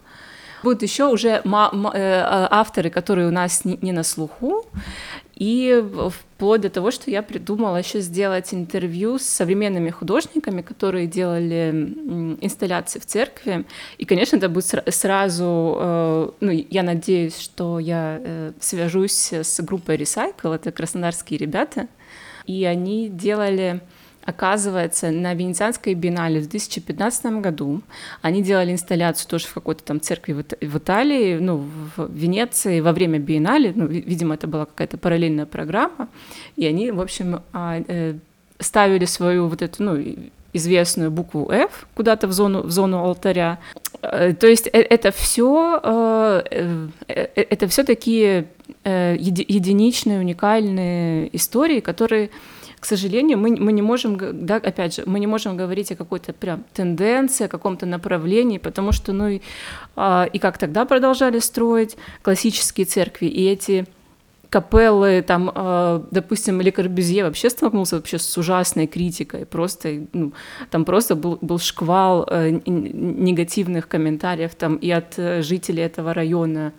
Будут 0.64 0.82
еще 0.82 1.04
уже 1.04 1.28
э, 1.28 1.40
авторы, 1.44 2.90
которые 2.90 3.28
у 3.28 3.30
нас 3.30 3.64
не, 3.64 3.78
не 3.80 3.92
на 3.92 4.02
слуху, 4.02 4.66
и 5.40 5.82
вплоть 6.10 6.60
до 6.60 6.68
того, 6.68 6.90
что 6.90 7.10
я 7.10 7.22
придумала 7.22 7.78
еще 7.78 8.00
сделать 8.00 8.52
интервью 8.52 9.18
с 9.18 9.22
современными 9.22 9.88
художниками, 9.88 10.60
которые 10.60 11.06
делали 11.06 11.70
инсталляции 12.42 12.98
в 12.98 13.06
церкви. 13.06 13.64
И, 13.96 14.04
конечно, 14.04 14.36
это 14.36 14.50
будет 14.50 14.66
сразу, 14.90 15.78
э, 15.80 16.30
ну, 16.40 16.50
я 16.50 16.82
надеюсь, 16.82 17.38
что 17.38 17.78
я 17.78 18.20
э, 18.22 18.52
свяжусь 18.60 19.32
с 19.32 19.62
группой 19.62 19.96
Recycle, 19.96 20.54
это 20.54 20.72
краснодарские 20.72 21.38
ребята, 21.38 21.88
и 22.44 22.66
они 22.66 23.08
делали 23.08 23.80
Оказывается, 24.30 25.10
на 25.10 25.34
Венецианской 25.34 25.94
биеннале 25.94 26.40
в 26.40 26.48
2015 26.48 27.26
году. 27.40 27.82
Они 28.22 28.42
делали 28.42 28.72
инсталляцию 28.72 29.28
тоже 29.28 29.46
в 29.46 29.54
какой-то 29.54 29.82
там 29.82 30.00
церкви 30.00 30.32
в 30.60 30.78
Италии, 30.78 31.38
ну, 31.38 31.64
в 31.96 32.08
Венеции 32.14 32.80
во 32.80 32.92
время 32.92 33.18
биеннале, 33.18 33.72
ну, 33.74 33.86
видимо, 33.86 34.34
это 34.34 34.46
была 34.46 34.66
какая-то 34.66 34.98
параллельная 34.98 35.46
программа, 35.46 36.08
и 36.56 36.64
они, 36.64 36.92
в 36.92 37.00
общем, 37.00 37.40
а, 37.52 37.82
э, 37.88 38.14
ставили 38.60 39.04
свою 39.04 39.48
вот 39.48 39.62
эту, 39.62 39.82
ну, 39.82 40.04
известную 40.52 41.10
букву 41.10 41.50
F 41.50 41.86
куда-то 41.94 42.26
в 42.28 42.32
зону, 42.32 42.62
в 42.62 42.70
зону 42.70 42.98
алтаря. 42.98 43.58
Э, 44.02 44.32
то 44.32 44.46
есть 44.46 44.68
э, 44.68 44.80
это 44.80 45.10
все, 45.10 46.42
это 47.06 47.68
все 47.68 47.84
такие 47.84 48.46
единичные, 48.84 50.20
уникальные 50.20 51.34
истории, 51.36 51.80
которые 51.80 52.30
к 52.80 52.86
сожалению, 52.86 53.38
мы, 53.38 53.50
мы 53.56 53.72
не 53.72 53.82
можем, 53.82 54.18
да, 54.46 54.56
опять 54.56 54.96
же, 54.96 55.02
мы 55.06 55.20
не 55.20 55.26
можем 55.26 55.56
говорить 55.56 55.92
о 55.92 55.96
какой-то 55.96 56.32
прям 56.32 56.64
тенденции, 56.72 57.44
о 57.44 57.48
каком-то 57.48 57.86
направлении, 57.86 58.58
потому 58.58 58.92
что, 58.92 59.12
ну, 59.12 59.28
и, 59.28 59.40
а, 59.96 60.26
и 60.32 60.38
как 60.38 60.58
тогда 60.58 60.86
продолжали 60.86 61.40
строить 61.40 61.96
классические 62.22 62.86
церкви, 62.86 63.26
и 63.26 63.46
эти 63.46 63.86
капеллы, 64.50 65.22
там, 65.22 65.50
э, 65.54 66.02
допустим, 66.10 66.60
Ле 66.60 66.72
Корбюзье 66.72 67.24
вообще 67.24 67.50
столкнулся 67.50 67.96
вообще 67.96 68.18
с 68.18 68.38
ужасной 68.38 68.86
критикой, 68.86 69.46
просто, 69.46 70.06
ну, 70.12 70.32
там 70.70 70.84
просто 70.84 71.14
был, 71.14 71.38
был 71.40 71.58
шквал 71.58 72.26
э, 72.28 72.60
негативных 72.66 73.88
комментариев 73.88 74.54
там 74.54 74.76
и 74.76 74.90
от 74.90 75.18
э, 75.18 75.42
жителей 75.42 75.84
этого 75.84 76.12
района, 76.14 76.72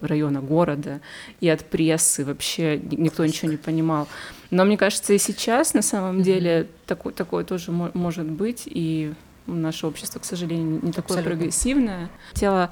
района 0.00 0.40
города, 0.40 1.00
и 1.40 1.48
от 1.48 1.64
прессы 1.64 2.24
вообще 2.24 2.78
никто 2.78 3.24
ничего 3.24 3.50
не 3.50 3.56
понимал. 3.56 4.08
Но 4.50 4.64
мне 4.64 4.76
кажется, 4.76 5.12
и 5.12 5.18
сейчас 5.18 5.74
на 5.74 5.82
самом 5.82 6.22
деле 6.22 6.66
такое, 6.86 7.12
такое 7.12 7.44
тоже 7.44 7.70
может 7.70 8.26
быть, 8.26 8.62
и 8.66 9.12
наше 9.46 9.86
общество, 9.86 10.20
к 10.20 10.24
сожалению, 10.24 10.80
не 10.82 10.92
такое 10.92 11.18
Абсолютно. 11.18 11.30
прогрессивное. 11.30 12.10
Хотела 12.32 12.70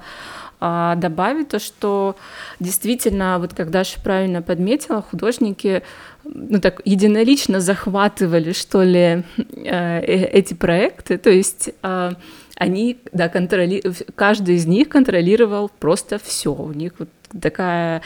а, 0.59 0.95
добавить 0.95 1.49
то, 1.49 1.59
что 1.59 2.15
действительно, 2.59 3.37
вот 3.39 3.53
как 3.53 3.69
Даша 3.69 3.99
правильно 4.01 4.41
подметила, 4.41 5.01
художники 5.01 5.83
ну 6.23 6.59
так 6.59 6.81
единолично 6.85 7.59
захватывали, 7.59 8.51
что 8.51 8.83
ли, 8.83 8.99
э, 8.99 9.23
э, 9.65 10.25
эти 10.25 10.53
проекты, 10.53 11.17
то 11.17 11.29
есть 11.29 11.71
а, 11.81 12.13
они, 12.59 12.99
да, 13.11 13.29
контроли... 13.29 13.81
каждый 14.15 14.55
из 14.55 14.67
них 14.67 14.89
контролировал 14.89 15.71
просто 15.79 16.19
все, 16.23 16.53
у 16.53 16.73
них 16.73 16.93
вот 16.99 17.09
такая 17.41 18.01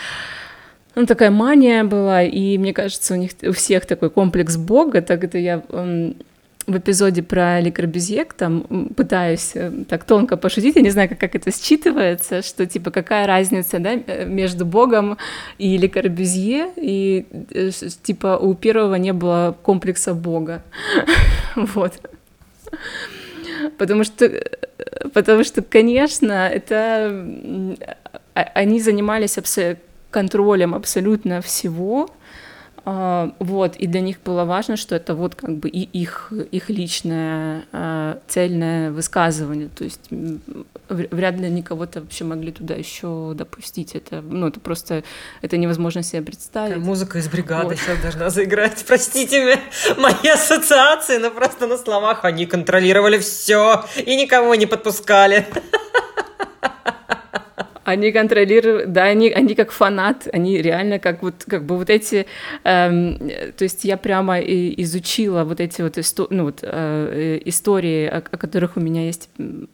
ну, 0.95 1.07
такая 1.07 1.31
мания 1.31 1.83
была, 1.83 2.21
и 2.21 2.57
мне 2.59 2.71
кажется, 2.71 3.15
у 3.15 3.17
них 3.17 3.31
у 3.41 3.51
всех 3.51 3.87
такой 3.87 4.11
комплекс 4.11 4.57
Бога, 4.57 5.01
так 5.01 5.23
это 5.23 5.39
я 5.39 5.63
в 6.67 6.77
эпизоде 6.77 7.23
про 7.23 7.59
Ли 7.59 7.71
Корбюзье, 7.71 8.25
там 8.37 8.61
пытаюсь 8.95 9.51
э, 9.55 9.71
так 9.89 10.05
тонко 10.05 10.37
пошутить, 10.37 10.75
я 10.75 10.81
не 10.81 10.91
знаю, 10.91 11.09
как, 11.09 11.19
как 11.19 11.35
это 11.35 11.49
считывается, 11.49 12.41
что 12.41 12.65
типа 12.65 12.89
какая 12.91 13.27
разница 13.27 13.79
да, 13.79 13.95
э, 13.95 14.25
между 14.25 14.65
Богом 14.65 15.17
и 15.57 15.77
Ли 15.77 15.89
Корбюзье, 15.89 16.71
и 16.77 17.25
э, 17.51 17.71
типа 18.03 18.37
у 18.37 18.53
первого 18.53 18.95
не 18.95 19.11
было 19.11 19.57
комплекса 19.61 20.13
Бога, 20.13 20.63
вот. 21.55 21.93
Потому 23.77 24.03
что, 24.03 24.31
потому 25.13 25.43
что, 25.43 25.61
конечно, 25.61 26.47
это 26.47 27.77
а, 28.35 28.41
они 28.55 28.79
занимались 28.81 29.37
абсолютно 29.37 29.77
контролем 30.09 30.75
абсолютно 30.75 31.41
всего, 31.41 32.09
вот, 32.85 33.77
и 33.77 33.87
для 33.87 34.01
них 34.01 34.17
было 34.25 34.43
важно, 34.43 34.75
что 34.75 34.95
это 34.95 35.15
вот 35.15 35.35
как 35.35 35.55
бы 35.55 35.69
и 35.69 35.81
их, 35.81 36.33
их 36.51 36.69
личное 36.69 37.65
а, 37.71 38.19
цельное 38.27 38.91
высказывание, 38.91 39.69
то 39.69 39.85
есть 39.85 40.01
вряд 40.89 41.35
ли 41.35 41.45
они 41.45 41.63
кого-то 41.63 42.01
вообще 42.01 42.25
могли 42.25 42.51
туда 42.51 42.73
еще 42.73 43.33
допустить, 43.35 43.95
это, 43.95 44.21
ну, 44.21 44.47
это 44.47 44.59
просто, 44.59 45.03
это 45.41 45.55
невозможно 45.55 46.03
себе 46.03 46.21
представить. 46.23 46.73
Такая 46.73 46.85
музыка 46.85 47.19
из 47.19 47.29
бригады 47.29 47.69
вот. 47.69 47.77
сейчас 47.77 47.99
должна 48.01 48.29
заиграть, 48.29 48.83
простите 48.87 49.45
меня, 49.45 49.59
мои 49.97 50.31
ассоциации, 50.31 51.17
но 51.17 51.31
просто 51.31 51.67
на 51.67 51.77
словах 51.77 52.25
они 52.25 52.45
контролировали 52.45 53.17
все 53.19 53.85
и 54.05 54.15
никого 54.17 54.55
не 54.55 54.65
подпускали. 54.65 55.47
Они 57.83 58.11
контролируют, 58.11 58.91
да, 58.93 59.03
они, 59.03 59.29
они 59.29 59.55
как 59.55 59.71
фанат, 59.71 60.27
они 60.31 60.61
реально 60.61 60.99
как 60.99 61.21
вот, 61.21 61.43
как 61.47 61.65
бы 61.65 61.77
вот 61.77 61.89
эти, 61.89 62.25
эм, 62.63 63.17
то 63.57 63.63
есть 63.63 63.83
я 63.83 63.97
прямо 63.97 64.39
и 64.39 64.81
изучила 64.83 65.43
вот 65.43 65.59
эти 65.59 65.81
вот, 65.81 65.97
исто, 65.97 66.27
ну, 66.29 66.45
вот 66.45 66.59
э, 66.61 67.41
истории, 67.45 68.05
о, 68.05 68.17
о 68.17 68.37
которых 68.37 68.77
у 68.77 68.79
меня 68.79 69.05
есть 69.05 69.29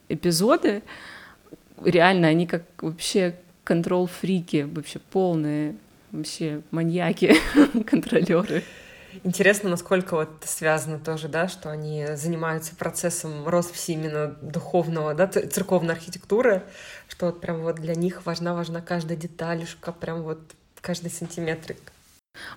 эпизоды, 0.09 0.81
реально 1.83 2.29
они 2.29 2.47
как 2.47 2.63
вообще 2.81 3.35
контрол-фрики, 3.63 4.67
вообще 4.73 4.99
полные, 5.11 5.75
вообще 6.11 6.61
маньяки, 6.71 7.35
контролеры. 7.85 8.63
Интересно, 9.23 9.69
насколько 9.69 10.15
вот 10.15 10.29
связано 10.45 10.99
тоже, 10.99 11.27
да, 11.27 11.47
что 11.47 11.71
они 11.71 12.05
занимаются 12.15 12.75
процессом 12.75 13.47
росписи 13.47 13.91
именно 13.91 14.27
духовного, 14.41 15.13
да, 15.13 15.27
церковной 15.27 15.95
архитектуры, 15.95 16.63
что 17.07 17.27
вот 17.27 17.41
прям 17.41 17.61
вот 17.61 17.77
для 17.77 17.95
них 17.95 18.25
важна, 18.25 18.53
важна 18.53 18.81
каждая 18.81 19.17
деталюшка, 19.17 19.91
прям 19.91 20.23
вот 20.23 20.39
каждый 20.81 21.11
сантиметрик. 21.11 21.91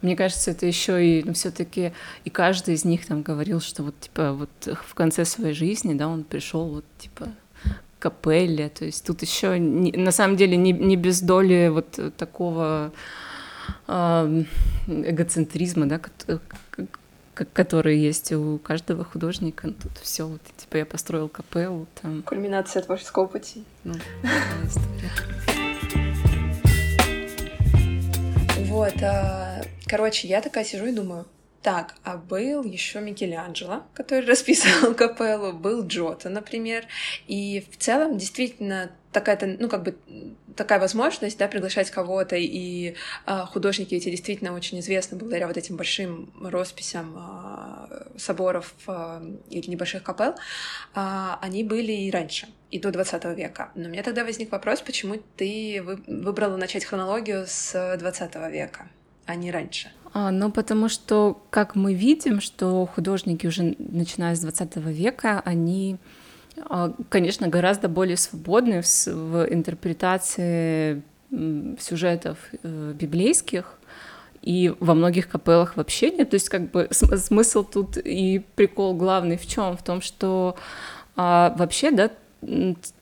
Мне 0.03 0.15
кажется, 0.15 0.51
это 0.51 0.67
еще 0.67 1.05
и 1.05 1.23
ну, 1.25 1.33
все-таки 1.33 1.93
и 2.25 2.31
каждый 2.31 2.75
из 2.75 2.85
них 2.85 3.07
там 3.07 3.23
говорил, 3.23 3.61
что 3.61 3.83
вот 3.83 3.99
типа 3.99 4.33
вот 4.33 4.51
в 4.87 4.95
конце 4.95 5.25
своей 5.25 5.55
жизни, 5.55 5.95
да, 5.95 6.09
он 6.09 6.25
пришел 6.25 6.69
вот 6.69 6.85
типа 6.99 7.29
капелле, 7.99 8.69
то 8.69 8.85
есть 8.85 9.07
тут 9.07 9.23
еще 9.23 9.59
не, 9.59 9.93
на 9.93 10.11
самом 10.11 10.37
деле 10.37 10.57
не, 10.57 10.73
не 10.73 10.97
без 10.97 11.21
доли 11.21 11.69
вот 11.69 11.99
такого 12.17 12.93
эгоцентризма, 13.87 15.87
да, 15.87 16.01
который 17.35 17.99
есть 17.99 18.33
у 18.33 18.59
каждого 18.59 19.05
художника. 19.05 19.69
Ну, 19.69 19.75
тут 19.75 19.97
все, 19.99 20.27
вот, 20.27 20.41
типа 20.57 20.79
я 20.79 20.87
построил 20.87 21.29
капеллу. 21.29 21.87
Там. 22.01 22.23
Кульминация 22.23 22.83
творческого 22.83 23.27
пути. 23.27 23.65
Ну, 23.85 23.95
вот, 28.69 28.95
а, 29.03 29.63
короче, 29.87 30.29
я 30.29 30.41
такая 30.41 30.65
сижу 30.65 30.87
и 30.87 30.93
думаю, 30.93 31.27
так, 31.63 31.95
а 32.03 32.17
был 32.17 32.65
еще 32.65 33.01
Микеланджело, 33.01 33.85
который 33.95 34.27
расписывал 34.27 34.95
капеллу, 34.95 35.53
был 35.53 35.87
Джота, 35.87 36.29
например. 36.29 36.85
И 37.29 37.65
в 37.71 37.79
целом, 37.79 38.19
действительно, 38.19 38.91
такая-то, 39.13 39.57
ну, 39.59 39.69
как 39.69 39.85
бы 39.85 39.97
такая 40.57 40.81
возможность, 40.81 41.39
да, 41.39 41.49
приглашать 41.49 41.91
кого-то, 41.91 42.37
и 42.37 42.95
э, 43.27 43.41
художники 43.53 43.95
эти 43.95 44.11
действительно 44.11 44.55
очень 44.55 44.81
известны 44.81 45.17
благодаря 45.17 45.47
вот 45.47 45.57
этим 45.57 45.77
большим 45.77 46.33
росписям 46.41 47.17
э, 47.17 48.19
соборов 48.19 48.75
э, 48.87 49.37
или 49.51 49.71
небольших 49.71 50.03
капел, 50.03 50.35
э, 50.95 51.29
они 51.41 51.65
были 51.65 51.93
и 51.93 52.11
раньше, 52.11 52.49
и 52.71 52.79
до 52.79 52.91
20 52.91 53.25
века. 53.37 53.71
Но 53.75 53.89
у 53.89 53.91
меня 53.91 54.03
тогда 54.03 54.25
возник 54.25 54.53
вопрос, 54.53 54.81
почему 54.81 55.17
ты 55.37 55.83
выбрала 56.07 56.57
начать 56.57 56.85
хронологию 56.85 57.45
с 57.47 57.97
20 57.99 58.35
века, 58.51 58.89
а 59.27 59.35
не 59.35 59.51
раньше? 59.51 59.91
А, 60.15 60.31
ну, 60.31 60.51
потому 60.51 60.89
что, 60.89 61.43
как 61.51 61.75
мы 61.75 61.95
видим, 61.95 62.41
что 62.41 62.87
художники 62.87 63.47
уже 63.47 63.75
начиная 63.79 64.35
с 64.35 64.41
20 64.41 64.77
века, 64.77 65.41
они 65.45 65.97
а, 65.97 66.22
конечно, 67.09 67.49
гораздо 67.49 67.89
более 67.89 68.17
свободны 68.17 68.83
в, 68.83 69.07
в 69.07 69.47
интерпретации 69.53 71.03
сюжетов 71.81 72.39
э, 72.63 72.93
библейских, 72.99 73.79
и 74.43 74.75
во 74.81 74.95
многих 74.95 75.29
капеллах 75.29 75.77
вообще 75.77 76.11
нет. 76.11 76.31
То 76.31 76.35
есть 76.35 76.49
как 76.49 76.71
бы 76.71 76.89
смысл 76.91 77.65
тут 77.65 77.97
и 77.97 78.43
прикол 78.57 78.95
главный 78.95 79.37
в 79.37 79.47
чем? 79.47 79.77
В 79.77 79.83
том, 79.83 80.01
что 80.01 80.57
а, 81.17 81.55
вообще, 81.57 81.93
да, 81.93 82.11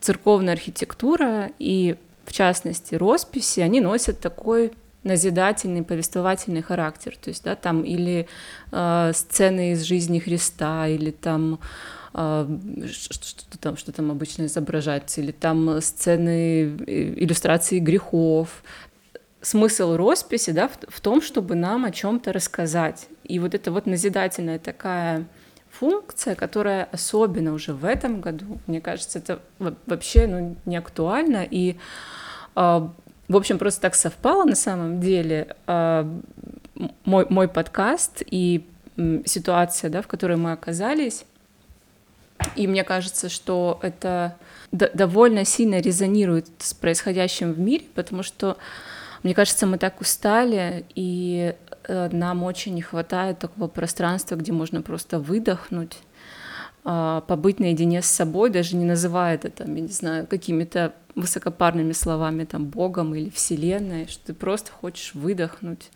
церковная 0.00 0.52
архитектура 0.52 1.50
и 1.58 1.96
в 2.26 2.32
частности 2.32 2.94
росписи, 2.94 3.60
они 3.60 3.80
носят 3.80 4.20
такой 4.20 4.72
назидательный, 5.02 5.82
повествовательный 5.82 6.60
характер. 6.60 7.16
То 7.18 7.30
есть, 7.30 7.42
да, 7.42 7.56
там 7.56 7.82
или 7.82 8.28
э, 8.70 9.12
сцены 9.14 9.72
из 9.72 9.82
жизни 9.82 10.18
Христа, 10.18 10.86
или 10.86 11.10
там 11.10 11.54
а, 11.54 11.99
что 12.12 13.58
там, 13.60 13.76
что 13.76 13.92
там 13.92 14.10
обычно 14.10 14.46
изображается, 14.46 15.20
или 15.20 15.30
там 15.30 15.80
сцены 15.80 16.76
э, 16.86 17.14
иллюстрации 17.16 17.78
грехов. 17.78 18.62
Смысл 19.42 19.96
росписи 19.96 20.50
да, 20.50 20.68
в, 20.68 20.78
в 20.88 21.00
том, 21.00 21.22
чтобы 21.22 21.54
нам 21.54 21.84
о 21.84 21.90
чем-то 21.90 22.32
рассказать. 22.32 23.08
И 23.24 23.38
вот 23.38 23.54
это 23.54 23.70
вот 23.70 23.86
назидательная 23.86 24.58
такая 24.58 25.26
функция, 25.70 26.34
которая 26.34 26.88
особенно 26.92 27.54
уже 27.54 27.72
в 27.72 27.84
этом 27.84 28.20
году, 28.20 28.58
мне 28.66 28.80
кажется, 28.80 29.18
это 29.18 29.40
вообще 29.86 30.26
ну, 30.26 30.56
не 30.66 30.76
актуально. 30.76 31.46
И, 31.48 31.76
а, 32.54 32.92
в 33.28 33.36
общем, 33.36 33.58
просто 33.58 33.82
так 33.82 33.94
совпало 33.94 34.44
на 34.44 34.56
самом 34.56 35.00
деле 35.00 35.56
а, 35.66 36.06
мой, 37.04 37.26
мой 37.30 37.48
подкаст 37.48 38.22
и 38.26 38.66
ситуация, 39.24 39.90
да, 39.90 40.02
в 40.02 40.06
которой 40.06 40.36
мы 40.36 40.52
оказались, 40.52 41.24
и 42.56 42.66
мне 42.66 42.84
кажется, 42.84 43.28
что 43.28 43.78
это 43.82 44.36
довольно 44.72 45.44
сильно 45.44 45.80
резонирует 45.80 46.48
с 46.58 46.74
происходящим 46.74 47.52
в 47.52 47.58
мире, 47.58 47.84
потому 47.94 48.22
что, 48.22 48.56
мне 49.22 49.34
кажется, 49.34 49.66
мы 49.66 49.78
так 49.78 50.00
устали, 50.00 50.84
и 50.94 51.54
э, 51.84 52.08
нам 52.12 52.42
очень 52.42 52.74
не 52.74 52.82
хватает 52.82 53.38
такого 53.38 53.68
пространства, 53.68 54.36
где 54.36 54.52
можно 54.52 54.82
просто 54.82 55.18
выдохнуть, 55.18 55.98
а, 56.82 57.20
побыть 57.22 57.60
наедине 57.60 58.00
с 58.00 58.06
собой, 58.06 58.48
даже 58.50 58.74
не 58.76 58.84
называя 58.84 59.34
это, 59.34 59.50
там, 59.50 59.74
я 59.74 59.82
не 59.82 59.88
знаю, 59.88 60.26
какими-то 60.26 60.94
высокопарными 61.14 61.92
словами, 61.92 62.44
там, 62.44 62.66
Богом 62.66 63.14
или 63.14 63.30
Вселенной, 63.30 64.06
что 64.06 64.26
ты 64.26 64.34
просто 64.34 64.70
хочешь 64.70 65.14
выдохнуть. 65.14 65.90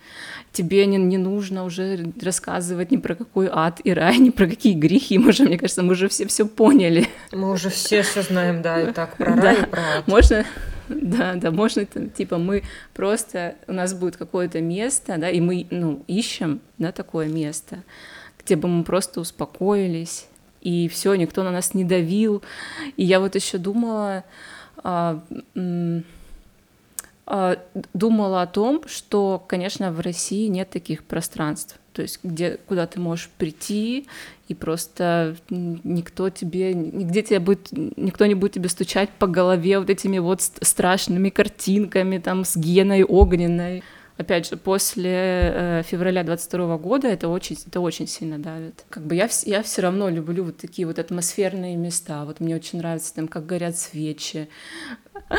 Тебе 0.52 0.86
не, 0.86 0.96
не 0.96 1.18
нужно 1.18 1.64
уже 1.64 2.12
рассказывать 2.20 2.90
ни 2.90 2.96
про 2.96 3.14
какой 3.14 3.48
ад 3.50 3.80
и 3.84 3.92
рай, 3.92 4.18
ни 4.18 4.30
про 4.30 4.46
какие 4.46 4.74
грехи. 4.74 5.18
Мы 5.18 5.32
же, 5.32 5.44
мне 5.44 5.58
кажется, 5.58 5.82
мы 5.82 5.92
уже 5.92 6.08
все 6.08 6.26
все 6.26 6.46
поняли. 6.46 7.08
Мы 7.32 7.50
уже 7.50 7.70
все 7.70 8.02
все 8.02 8.22
знаем, 8.22 8.62
да, 8.62 8.80
и 8.80 8.92
так 8.92 9.16
про 9.16 9.34
рай, 9.36 9.42
да. 9.42 9.52
и 9.52 9.66
про 9.66 9.82
ад. 9.98 10.08
Можно, 10.08 10.44
да, 10.88 11.34
да, 11.34 11.50
можно, 11.50 11.84
типа, 11.86 12.38
мы 12.38 12.62
просто, 12.92 13.56
у 13.66 13.72
нас 13.72 13.94
будет 13.94 14.16
какое-то 14.16 14.60
место, 14.60 15.16
да, 15.18 15.30
и 15.30 15.40
мы, 15.40 15.66
ну, 15.70 16.04
ищем, 16.06 16.60
да, 16.78 16.92
такое 16.92 17.28
место, 17.28 17.82
где 18.42 18.56
бы 18.56 18.68
мы 18.68 18.84
просто 18.84 19.20
успокоились, 19.20 20.26
и 20.64 20.88
все, 20.88 21.14
никто 21.14 21.42
на 21.44 21.50
нас 21.50 21.74
не 21.74 21.84
давил. 21.84 22.42
И 22.96 23.04
я 23.04 23.20
вот 23.20 23.34
еще 23.34 23.58
думала, 23.58 24.24
думала 27.94 28.42
о 28.42 28.46
том, 28.46 28.82
что, 28.86 29.42
конечно, 29.46 29.90
в 29.90 30.00
России 30.00 30.46
нет 30.48 30.70
таких 30.70 31.04
пространств, 31.04 31.78
то 31.94 32.02
есть 32.02 32.20
где, 32.22 32.58
куда 32.66 32.86
ты 32.86 33.00
можешь 33.00 33.30
прийти, 33.38 34.06
и 34.48 34.54
просто 34.54 35.36
никто 35.48 36.28
тебе, 36.28 36.74
нигде 36.74 37.22
тебя 37.22 37.40
будет, 37.40 37.68
никто 37.72 38.26
не 38.26 38.34
будет 38.34 38.52
тебе 38.52 38.68
стучать 38.68 39.08
по 39.18 39.26
голове 39.26 39.78
вот 39.78 39.88
этими 39.88 40.18
вот 40.18 40.42
страшными 40.42 41.30
картинками, 41.30 42.18
там, 42.18 42.44
с 42.44 42.56
геной 42.56 43.04
огненной 43.04 43.82
опять 44.16 44.48
же, 44.48 44.56
после 44.56 45.10
э, 45.12 45.82
февраля 45.84 46.22
22 46.22 46.78
года 46.78 47.08
это 47.08 47.28
очень, 47.28 47.56
это 47.66 47.80
очень 47.80 48.06
сильно 48.06 48.38
давит. 48.38 48.84
Как 48.88 49.04
бы 49.04 49.14
я, 49.14 49.28
я 49.44 49.62
все 49.62 49.82
равно 49.82 50.08
люблю 50.08 50.44
вот 50.44 50.56
такие 50.56 50.86
вот 50.86 50.98
атмосферные 50.98 51.76
места. 51.76 52.24
Вот 52.24 52.40
мне 52.40 52.54
очень 52.54 52.78
нравится 52.78 53.14
там, 53.14 53.28
как 53.28 53.46
горят 53.46 53.76
свечи. 53.76 54.48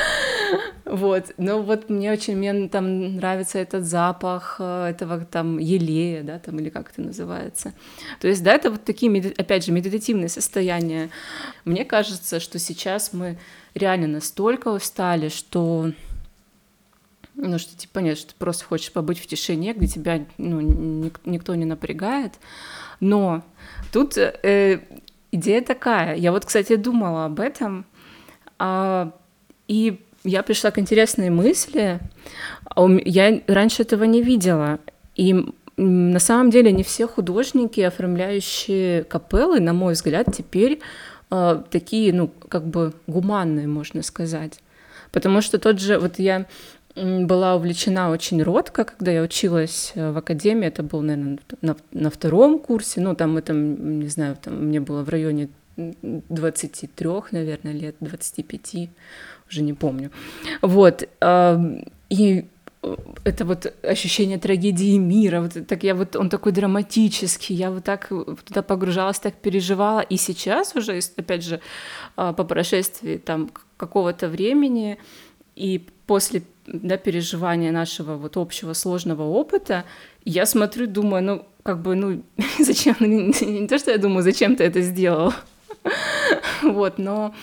Вот, 0.86 1.34
но 1.38 1.64
вот 1.64 1.90
мне 1.90 2.12
очень 2.12 2.38
мне 2.38 2.70
там 2.70 3.16
нравится 3.16 3.58
этот 3.58 3.86
запах 3.86 4.58
э, 4.60 4.90
этого 4.92 5.26
там 5.26 5.58
елея, 5.58 6.22
да, 6.22 6.38
там 6.38 6.60
или 6.60 6.70
как 6.70 6.92
это 6.92 7.02
называется. 7.02 7.74
То 8.22 8.28
есть, 8.28 8.44
да, 8.44 8.54
это 8.54 8.70
вот 8.70 8.84
такие, 8.84 9.34
опять 9.36 9.66
же, 9.66 9.72
медитативные 9.72 10.30
состояния. 10.30 11.10
Мне 11.66 11.86
кажется, 11.86 12.40
что 12.40 12.60
сейчас 12.60 13.14
мы 13.14 13.38
реально 13.74 14.08
настолько 14.08 14.68
устали, 14.70 15.30
что 15.30 15.92
ну, 17.38 17.60
что 17.60 17.78
типа 17.78 18.00
нет, 18.00 18.18
что 18.18 18.30
ты 18.30 18.36
просто 18.38 18.66
хочешь 18.66 18.92
побыть 18.92 19.20
в 19.20 19.28
тишине, 19.28 19.74
где 19.74 19.88
тебя 19.88 20.26
ну, 20.38 20.62
ник- 20.62 21.20
никто 21.26 21.56
не 21.56 21.66
напрягает. 21.66 22.34
Но 23.00 23.44
тут 23.92 24.18
э, 24.18 24.82
идея 25.32 25.62
такая. 25.62 26.16
Я 26.16 26.32
вот, 26.32 26.46
кстати, 26.46 26.76
думала 26.76 27.26
об 27.26 27.40
этом, 27.40 27.86
а, 28.58 29.12
и 29.68 30.02
я 30.24 30.44
пришла 30.44 30.72
к 30.72 30.80
интересной 30.80 31.30
мысли. 31.30 32.00
А 32.64 32.88
я 33.06 33.42
раньше 33.48 33.84
этого 33.84 34.06
не 34.06 34.22
видела. 34.22 34.80
И 35.16 35.46
на 35.78 36.20
самом 36.20 36.50
деле 36.50 36.72
не 36.72 36.84
все 36.84 37.08
художники, 37.08 37.82
оформляющие 37.82 39.04
капеллы, 39.04 39.60
на 39.60 39.74
мой 39.74 39.94
взгляд, 39.94 40.28
теперь 40.36 40.80
э, 41.32 41.64
такие, 41.70 42.14
ну, 42.14 42.32
как 42.50 42.66
бы 42.66 42.94
гуманные, 43.08 43.68
можно 43.68 44.02
сказать. 44.04 44.60
Потому 45.12 45.42
что 45.42 45.60
тот 45.60 45.80
же, 45.80 46.00
вот 46.00 46.20
я 46.20 46.46
была 46.96 47.56
увлечена 47.56 48.10
очень 48.10 48.42
редко, 48.42 48.86
когда 48.86 49.12
я 49.12 49.22
училась 49.22 49.92
э, 49.96 50.12
в 50.12 50.18
академии, 50.18 50.68
это 50.68 50.82
был, 50.82 51.02
наверное, 51.02 51.40
на, 51.62 51.76
на 51.92 52.10
втором 52.10 52.58
курсе, 52.60 53.02
ну, 53.02 53.16
там 53.16 53.38
это, 53.38 53.54
не 53.54 54.08
знаю, 54.08 54.38
там 54.42 54.66
мне 54.68 54.80
было 54.80 55.04
в 55.04 55.10
районе 55.10 55.50
23, 55.76 57.10
наверное, 57.32 57.74
лет, 57.74 57.96
25, 58.00 58.90
уже 59.50 59.62
не 59.62 59.74
помню. 59.74 60.10
Вот, 60.62 61.04
и 61.04 62.46
э, 62.82 62.96
это 63.26 63.44
вот 63.44 63.74
ощущение 63.84 64.38
трагедии 64.38 64.98
мира, 64.98 65.42
вот 65.42 65.68
так 65.68 65.84
я 65.84 65.96
вот, 65.96 66.16
он 66.16 66.30
такой 66.30 66.54
драматический, 66.54 67.56
я 67.56 67.72
вот 67.72 67.84
так 67.84 68.08
туда 68.46 68.62
погружалась, 68.62 69.20
так 69.20 69.34
переживала, 69.34 70.00
и 70.00 70.16
сейчас 70.16 70.74
уже, 70.78 70.98
опять 71.18 71.44
же, 71.44 71.60
а, 72.16 72.32
по 72.32 72.46
прошествии 72.46 73.18
там 73.18 73.52
какого-то 73.76 74.30
времени, 74.30 74.98
и 75.58 75.86
после 76.08 76.44
да, 76.68 76.98
переживания 76.98 77.72
нашего 77.72 78.16
вот 78.16 78.38
общего 78.38 78.74
сложного 78.74 79.24
опыта, 79.24 79.86
я 80.24 80.46
смотрю, 80.46 80.88
думаю, 80.88 81.24
ну, 81.24 81.46
как 81.64 81.82
бы, 81.82 81.96
ну, 81.96 82.24
зачем, 82.60 82.96
ну, 83.00 83.08
не, 83.08 83.68
то, 83.68 83.78
что 83.78 83.92
я 83.92 83.98
думаю, 83.98 84.24
зачем 84.24 84.56
ты 84.56 84.64
это 84.64 84.82
сделал, 84.82 85.34
вот, 86.64 86.98
но 86.98 87.34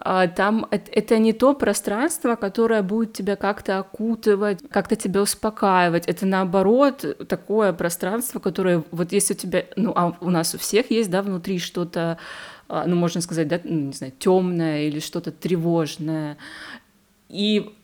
а, 0.00 0.28
там 0.28 0.66
это, 0.70 0.90
это 0.92 1.18
не 1.18 1.32
то 1.32 1.54
пространство, 1.54 2.36
которое 2.36 2.82
будет 2.82 3.14
тебя 3.14 3.34
как-то 3.34 3.78
окутывать, 3.78 4.60
как-то 4.70 4.94
тебя 4.94 5.22
успокаивать. 5.22 6.06
Это 6.06 6.24
наоборот 6.24 7.04
такое 7.28 7.72
пространство, 7.72 8.38
которое 8.38 8.84
вот 8.92 9.12
если 9.12 9.34
у 9.34 9.36
тебя, 9.36 9.64
ну 9.74 9.92
а 9.96 10.16
у 10.20 10.30
нас 10.30 10.54
у 10.54 10.58
всех 10.58 10.92
есть, 10.92 11.10
да, 11.10 11.20
внутри 11.22 11.58
что-то, 11.58 12.18
а, 12.68 12.86
ну 12.86 12.94
можно 12.94 13.20
сказать, 13.20 13.48
да, 13.48 13.60
ну, 13.64 13.86
не 13.86 13.92
знаю, 13.92 14.12
темное 14.16 14.82
или 14.82 15.00
что-то 15.00 15.32
тревожное. 15.32 16.38
И 17.28 17.74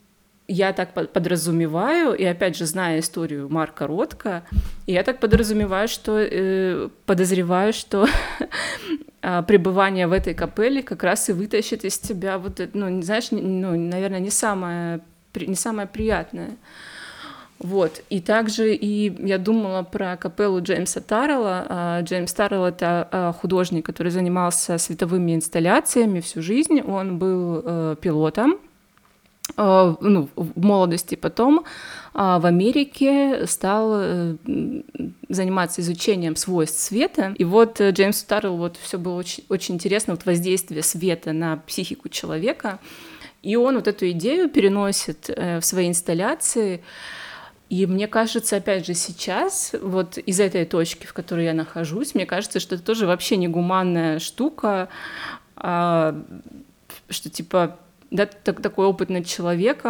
я 0.46 0.72
так 0.72 0.92
подразумеваю, 0.92 2.14
и 2.14 2.24
опять 2.24 2.56
же, 2.56 2.66
зная 2.66 3.00
историю 3.00 3.48
Марка 3.48 3.86
Ротко, 3.86 4.44
я 4.86 5.02
так 5.02 5.18
подразумеваю, 5.18 5.88
что 5.88 6.18
э, 6.18 6.88
подозреваю, 7.06 7.72
что 7.72 8.06
э, 9.22 9.42
пребывание 9.46 10.06
в 10.06 10.12
этой 10.12 10.34
капелле 10.34 10.82
как 10.82 11.02
раз 11.02 11.30
и 11.30 11.32
вытащит 11.32 11.84
из 11.84 11.98
тебя 11.98 12.38
вот 12.38 12.60
это, 12.60 12.76
ну, 12.76 13.00
знаешь, 13.00 13.30
ну, 13.30 13.76
наверное, 13.76 14.20
не 14.20 14.30
самое, 14.30 15.00
не 15.34 15.56
самое 15.56 15.88
приятное. 15.88 16.56
Вот. 17.58 18.02
И 18.10 18.20
также 18.20 18.74
и 18.74 19.26
я 19.26 19.38
думала 19.38 19.82
про 19.84 20.18
капеллу 20.18 20.60
Джеймса 20.60 21.00
Таррелла. 21.00 21.66
А, 21.68 22.00
Джеймс 22.02 22.32
Таррелл— 22.34 22.64
это 22.66 23.08
а, 23.10 23.32
художник, 23.32 23.86
который 23.86 24.10
занимался 24.12 24.76
световыми 24.76 25.34
инсталляциями 25.34 26.20
всю 26.20 26.42
жизнь. 26.42 26.80
Он 26.82 27.18
был 27.18 27.62
э, 27.64 27.96
пилотом, 28.00 28.58
ну, 29.56 30.28
в 30.36 30.64
молодости, 30.64 31.14
потом 31.14 31.64
а, 32.12 32.38
в 32.38 32.46
Америке 32.46 33.46
стал 33.46 33.90
э, 33.94 34.36
заниматься 35.28 35.80
изучением 35.80 36.36
свойств 36.36 36.80
света. 36.80 37.34
И 37.38 37.44
вот 37.44 37.80
э, 37.80 37.90
Джеймс 37.90 38.22
Таррелл, 38.24 38.56
вот 38.56 38.76
все 38.76 38.98
было 38.98 39.14
очень, 39.14 39.44
очень 39.48 39.74
интересно, 39.74 40.14
вот 40.14 40.26
воздействие 40.26 40.82
света 40.82 41.32
на 41.32 41.56
психику 41.58 42.08
человека. 42.08 42.78
И 43.42 43.56
он 43.56 43.76
вот 43.76 43.88
эту 43.88 44.10
идею 44.10 44.48
переносит 44.48 45.28
в 45.28 45.60
свои 45.60 45.88
инсталляции. 45.88 46.82
И 47.68 47.86
мне 47.86 48.06
кажется, 48.06 48.56
опять 48.56 48.86
же, 48.86 48.94
сейчас, 48.94 49.74
вот 49.80 50.18
из 50.18 50.38
этой 50.38 50.64
точки, 50.64 51.06
в 51.06 51.12
которой 51.12 51.46
я 51.46 51.54
нахожусь, 51.54 52.14
мне 52.14 52.26
кажется, 52.26 52.60
что 52.60 52.76
это 52.76 52.84
тоже 52.84 53.06
вообще 53.06 53.36
негуманная 53.36 54.18
штука, 54.18 54.88
а, 55.56 56.14
что 57.08 57.30
типа 57.30 57.78
да, 58.14 58.26
так, 58.26 58.62
такой 58.62 58.86
опытный 58.86 59.24
человек 59.24 59.82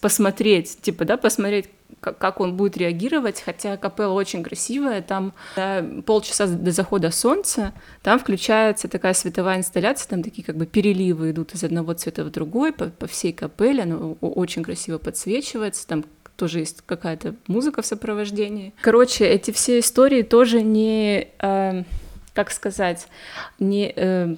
посмотреть, 0.00 0.80
типа, 0.80 1.04
да, 1.04 1.16
посмотреть, 1.16 1.68
как 2.00 2.40
он 2.40 2.56
будет 2.56 2.76
реагировать, 2.76 3.42
хотя 3.44 3.76
капелла 3.76 4.12
очень 4.12 4.44
красивая, 4.44 5.02
там 5.02 5.32
да, 5.56 5.84
полчаса 6.06 6.46
до 6.46 6.70
захода 6.70 7.10
солнца, 7.10 7.72
там 8.02 8.20
включается 8.20 8.86
такая 8.86 9.12
световая 9.14 9.58
инсталляция, 9.58 10.08
там 10.08 10.22
такие 10.22 10.44
как 10.44 10.56
бы 10.56 10.66
переливы 10.66 11.32
идут 11.32 11.52
из 11.52 11.64
одного 11.64 11.94
цвета 11.94 12.22
в 12.22 12.30
другой 12.30 12.72
по, 12.72 12.86
по 12.86 13.08
всей 13.08 13.32
капелле, 13.32 13.82
она 13.82 13.96
очень 14.20 14.62
красиво 14.62 14.98
подсвечивается, 14.98 15.88
там 15.88 16.04
тоже 16.36 16.60
есть 16.60 16.82
какая-то 16.86 17.34
музыка 17.48 17.82
в 17.82 17.86
сопровождении. 17.86 18.72
Короче, 18.82 19.26
эти 19.26 19.50
все 19.50 19.80
истории 19.80 20.22
тоже 20.22 20.62
не, 20.62 21.28
э, 21.40 21.82
как 22.34 22.52
сказать, 22.52 23.08
не... 23.58 23.92
Э, 23.96 24.36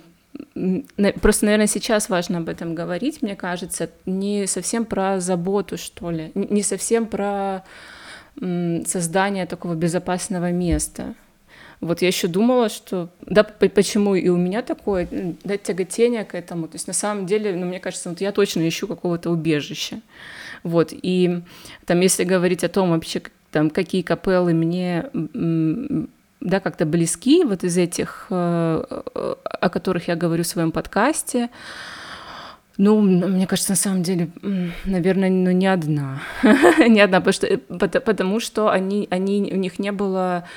просто, 1.21 1.47
наверное, 1.47 1.67
сейчас 1.67 2.09
важно 2.09 2.39
об 2.39 2.49
этом 2.49 2.75
говорить, 2.75 3.23
мне 3.23 3.37
кажется, 3.37 3.91
не 4.07 4.47
совсем 4.47 4.85
про 4.85 5.21
заботу, 5.21 5.77
что 5.77 6.11
ли, 6.11 6.33
не 6.35 6.63
совсем 6.63 7.07
про 7.07 7.65
создание 8.37 9.47
такого 9.47 9.75
безопасного 9.75 10.51
места. 10.51 11.15
Вот 11.81 12.01
я 12.01 12.09
еще 12.09 12.29
думала, 12.29 12.69
что 12.69 13.09
да, 13.23 13.43
почему 13.43 14.15
и 14.15 14.29
у 14.29 14.37
меня 14.37 14.63
такое 14.63 15.09
да, 15.43 15.57
тяготение 15.57 16.25
к 16.25 16.37
этому. 16.37 16.69
То 16.69 16.77
есть 16.77 16.87
на 16.87 16.93
самом 16.93 17.27
деле, 17.27 17.57
ну, 17.57 17.67
мне 17.67 17.81
кажется, 17.81 18.09
вот 18.09 18.21
я 18.21 18.31
точно 18.31 18.67
ищу 18.69 18.87
какого-то 18.87 19.31
убежища. 19.31 20.01
Вот, 20.63 20.91
и 20.93 21.41
там, 21.85 21.99
если 21.99 22.23
говорить 22.23 22.63
о 22.63 22.69
том 22.69 22.91
вообще, 22.91 23.21
там, 23.51 23.69
какие 23.69 24.03
капеллы 24.03 24.55
мне 24.55 25.07
да, 26.43 26.61
как-то 26.61 26.85
близки, 26.85 27.45
вот 27.45 27.65
из 27.65 27.79
этих, 27.79 28.27
э, 28.31 28.35
о 28.35 29.69
которых 29.71 30.09
я 30.09 30.17
говорю 30.17 30.43
в 30.43 30.47
своем 30.47 30.73
подкасте, 30.73 31.51
ну, 32.79 33.01
мне 33.01 33.47
кажется, 33.47 33.73
на 33.73 33.77
самом 33.77 34.03
деле, 34.03 34.31
наверное, 34.85 35.31
ну, 35.31 35.51
не 35.51 35.67
одна. 35.67 36.21
не 36.89 37.01
одна, 37.01 37.21
потому 37.21 37.33
что, 37.33 38.01
потому 38.01 38.41
что 38.41 38.71
они, 38.71 39.07
они, 39.11 39.51
у 39.53 39.57
них 39.57 39.79
не 39.79 39.93
было 39.93 40.49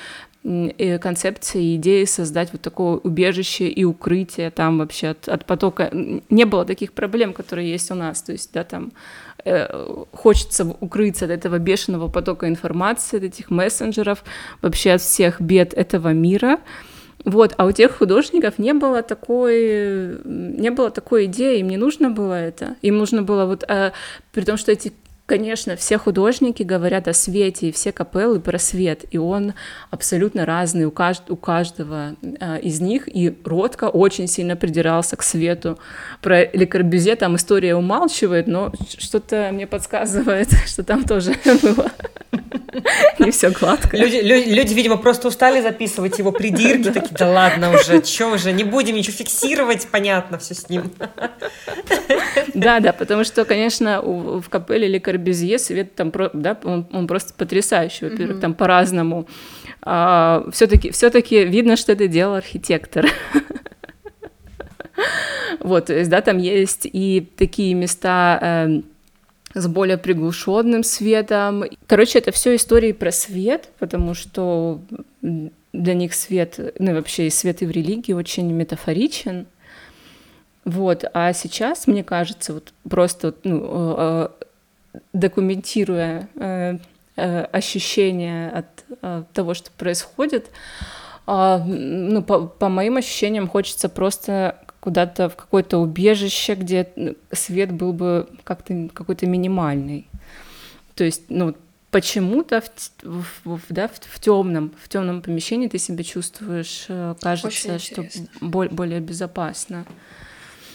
концепции, 1.00 1.76
идеи 1.76 2.04
создать 2.04 2.52
вот 2.52 2.60
такое 2.60 2.96
убежище 2.96 3.68
и 3.68 3.84
укрытие 3.84 4.50
там 4.50 4.78
вообще 4.78 5.08
от, 5.08 5.28
от 5.28 5.44
потока. 5.44 5.90
Не 5.92 6.44
было 6.44 6.64
таких 6.64 6.92
проблем, 6.92 7.32
которые 7.32 7.70
есть 7.70 7.90
у 7.90 7.94
нас. 7.94 8.22
То 8.22 8.32
есть, 8.32 8.52
да, 8.52 8.62
там 8.62 8.92
э, 9.44 9.66
хочется 10.12 10.64
укрыться 10.80 11.24
от 11.24 11.30
этого 11.32 11.58
бешеного 11.58 12.08
потока 12.08 12.48
информации, 12.48 13.16
от 13.16 13.24
этих 13.24 13.50
мессенджеров, 13.50 14.24
вообще 14.62 14.92
от 14.92 15.00
всех 15.00 15.40
бед 15.40 15.74
этого 15.74 16.12
мира. 16.12 16.60
Вот, 17.24 17.54
а 17.56 17.66
у 17.66 17.72
тех 17.72 17.96
художников 17.98 18.58
не 18.58 18.72
было 18.72 19.02
такой, 19.02 20.20
не 20.24 20.70
было 20.70 20.90
такой 20.90 21.24
идеи, 21.24 21.58
им 21.58 21.68
не 21.68 21.76
нужно 21.76 22.10
было 22.10 22.34
это. 22.34 22.76
Им 22.82 22.98
нужно 22.98 23.22
было 23.22 23.46
вот, 23.46 23.64
а, 23.66 23.92
при 24.32 24.44
том, 24.44 24.56
что 24.56 24.70
эти 24.70 24.92
Конечно, 25.26 25.74
все 25.74 25.98
художники 25.98 26.62
говорят 26.62 27.08
о 27.08 27.12
свете, 27.12 27.68
и 27.68 27.72
все 27.72 27.90
капеллы 27.90 28.38
про 28.38 28.60
свет, 28.60 29.04
и 29.10 29.18
он 29.18 29.54
абсолютно 29.90 30.46
разный 30.46 30.84
у, 30.84 30.92
кажд 30.92 31.28
у 31.30 31.36
каждого 31.36 32.14
э, 32.22 32.60
из 32.60 32.80
них, 32.80 33.08
и 33.12 33.36
Ротко 33.44 33.88
очень 33.88 34.28
сильно 34.28 34.54
придирался 34.54 35.16
к 35.16 35.24
свету. 35.24 35.80
Про 36.22 36.44
Ле 36.44 36.66
Корбюзе 36.66 37.16
там 37.16 37.34
история 37.34 37.74
умалчивает, 37.74 38.46
но 38.46 38.72
что-то 38.96 39.50
мне 39.52 39.66
подсказывает, 39.66 40.48
что 40.66 40.84
там 40.84 41.02
тоже 41.02 41.34
было 41.62 41.90
не 43.18 43.30
все 43.30 43.50
гладко. 43.50 43.96
Люди, 43.96 44.16
люди, 44.16 44.50
люди, 44.50 44.74
видимо, 44.74 44.96
просто 44.96 45.28
устали 45.28 45.60
записывать 45.60 46.18
его 46.18 46.32
придирки, 46.32 46.90
такие, 46.92 47.16
да 47.16 47.30
ладно 47.30 47.74
уже, 47.74 48.04
что 48.04 48.28
уже, 48.28 48.52
не 48.52 48.64
будем 48.64 48.96
ничего 48.96 49.16
фиксировать, 49.16 49.86
понятно 49.90 50.38
все 50.38 50.54
с 50.54 50.68
ним. 50.68 50.90
Да, 52.54 52.80
да, 52.80 52.92
потому 52.92 53.24
что, 53.24 53.44
конечно, 53.44 54.00
в 54.00 54.48
капелле 54.48 54.88
Ле 54.88 55.00
Корбюзье 55.00 55.58
свет 55.58 55.94
там, 55.94 56.12
да, 56.32 56.58
он, 56.64 56.86
он 56.92 57.06
просто 57.06 57.34
потрясающий, 57.34 58.08
во-первых, 58.08 58.40
там 58.40 58.54
по-разному. 58.54 59.26
А, 59.82 60.46
все-таки, 60.52 60.90
все-таки 60.90 61.44
видно, 61.44 61.76
что 61.76 61.92
это 61.92 62.08
делал 62.08 62.34
архитектор. 62.34 63.06
Вот, 65.60 65.86
то 65.86 65.94
есть, 65.94 66.10
да, 66.10 66.20
там 66.20 66.38
есть 66.38 66.86
и 66.90 67.28
такие 67.36 67.74
места 67.74 68.38
э, 68.40 68.80
с 69.56 69.66
более 69.66 69.96
приглушенным 69.96 70.84
светом. 70.84 71.64
Короче, 71.86 72.18
это 72.18 72.30
все 72.30 72.54
истории 72.56 72.92
про 72.92 73.10
свет, 73.10 73.70
потому 73.78 74.12
что 74.12 74.80
для 75.72 75.94
них 75.94 76.14
свет, 76.14 76.74
ну 76.78 76.90
и 76.90 76.94
вообще 76.94 77.26
и 77.26 77.30
свет 77.30 77.62
и 77.62 77.66
в 77.66 77.70
религии 77.70 78.12
очень 78.12 78.52
метафоричен. 78.52 79.46
Вот, 80.66 81.04
а 81.14 81.32
сейчас, 81.32 81.86
мне 81.86 82.04
кажется, 82.04 82.52
вот 82.52 82.74
просто 82.88 83.34
ну, 83.44 83.64
э, 83.64 84.28
э, 84.94 84.98
документируя 85.12 86.28
э, 86.34 86.78
ощущения 87.16 88.50
от 88.50 89.32
того, 89.32 89.54
что 89.54 89.70
происходит, 89.70 90.50
а, 91.26 91.58
ну, 91.58 92.22
по, 92.22 92.46
по 92.46 92.68
моим 92.68 92.98
ощущениям, 92.98 93.48
хочется 93.48 93.88
просто 93.88 94.58
куда-то 94.86 95.28
в 95.28 95.34
какое-то 95.34 95.78
убежище, 95.78 96.54
где 96.54 97.16
свет 97.32 97.72
был 97.72 97.92
бы 97.92 98.28
как-то 98.44 98.88
какой-то 98.94 99.26
минимальный. 99.26 100.06
То 100.94 101.02
есть, 101.02 101.22
ну, 101.28 101.56
почему-то 101.90 102.62
в, 103.02 103.24
в, 103.44 103.62
да, 103.70 103.88
в, 103.88 104.20
темном 104.20 104.72
в 104.80 104.88
темном 104.88 105.22
помещении 105.22 105.66
ты 105.66 105.78
себя 105.78 106.04
чувствуешь, 106.04 106.86
кажется, 107.20 107.80
что 107.80 108.04
более, 108.40 108.72
более 108.72 109.00
безопасно. 109.00 109.84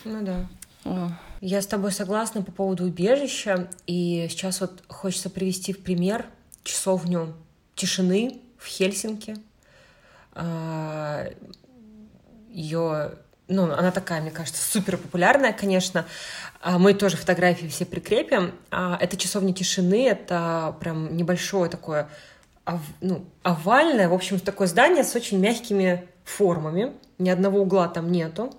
Ну 0.04 0.26
да. 0.26 0.50
О. 0.84 1.12
Я 1.39 1.62
с 1.62 1.67
тобой 1.67 1.93
согласна 1.93 2.41
по 2.41 2.52
поводу 2.52 2.84
убежища. 2.84 3.69
И 3.88 4.28
сейчас 4.30 4.60
вот 4.60 4.84
хочется 4.89 5.30
привести 5.30 5.71
в 5.71 5.80
пример 5.80 6.26
часовню 6.65 7.34
тишины 7.76 8.41
в 8.58 8.67
Хельсинки. 8.67 9.38
А, 10.34 11.30
Ее, 12.50 13.13
ну, 13.52 13.72
она 13.72 13.92
такая, 13.92 14.22
мне 14.22 14.32
кажется, 14.32 14.62
супер 14.64 14.98
популярная, 14.98 15.54
конечно. 15.54 16.06
А, 16.62 16.80
мы 16.80 16.94
тоже 16.94 17.18
фотографии 17.18 17.68
все 17.68 17.86
прикрепим. 17.86 18.54
А, 18.72 18.98
это 19.00 19.18
часовня 19.18 19.54
тишины, 19.54 20.08
это 20.08 20.76
прям 20.80 21.16
небольшое 21.16 21.70
такое 21.70 22.08
ну, 23.02 23.26
овальное, 23.44 24.08
в 24.08 24.14
общем, 24.14 24.40
такое 24.40 24.68
здание 24.68 25.04
с 25.04 25.16
очень 25.16 25.40
мягкими 25.40 26.08
формами. 26.24 26.94
Ни 27.18 27.30
одного 27.30 27.60
угла 27.60 27.88
там 27.88 28.12
нету. 28.12 28.54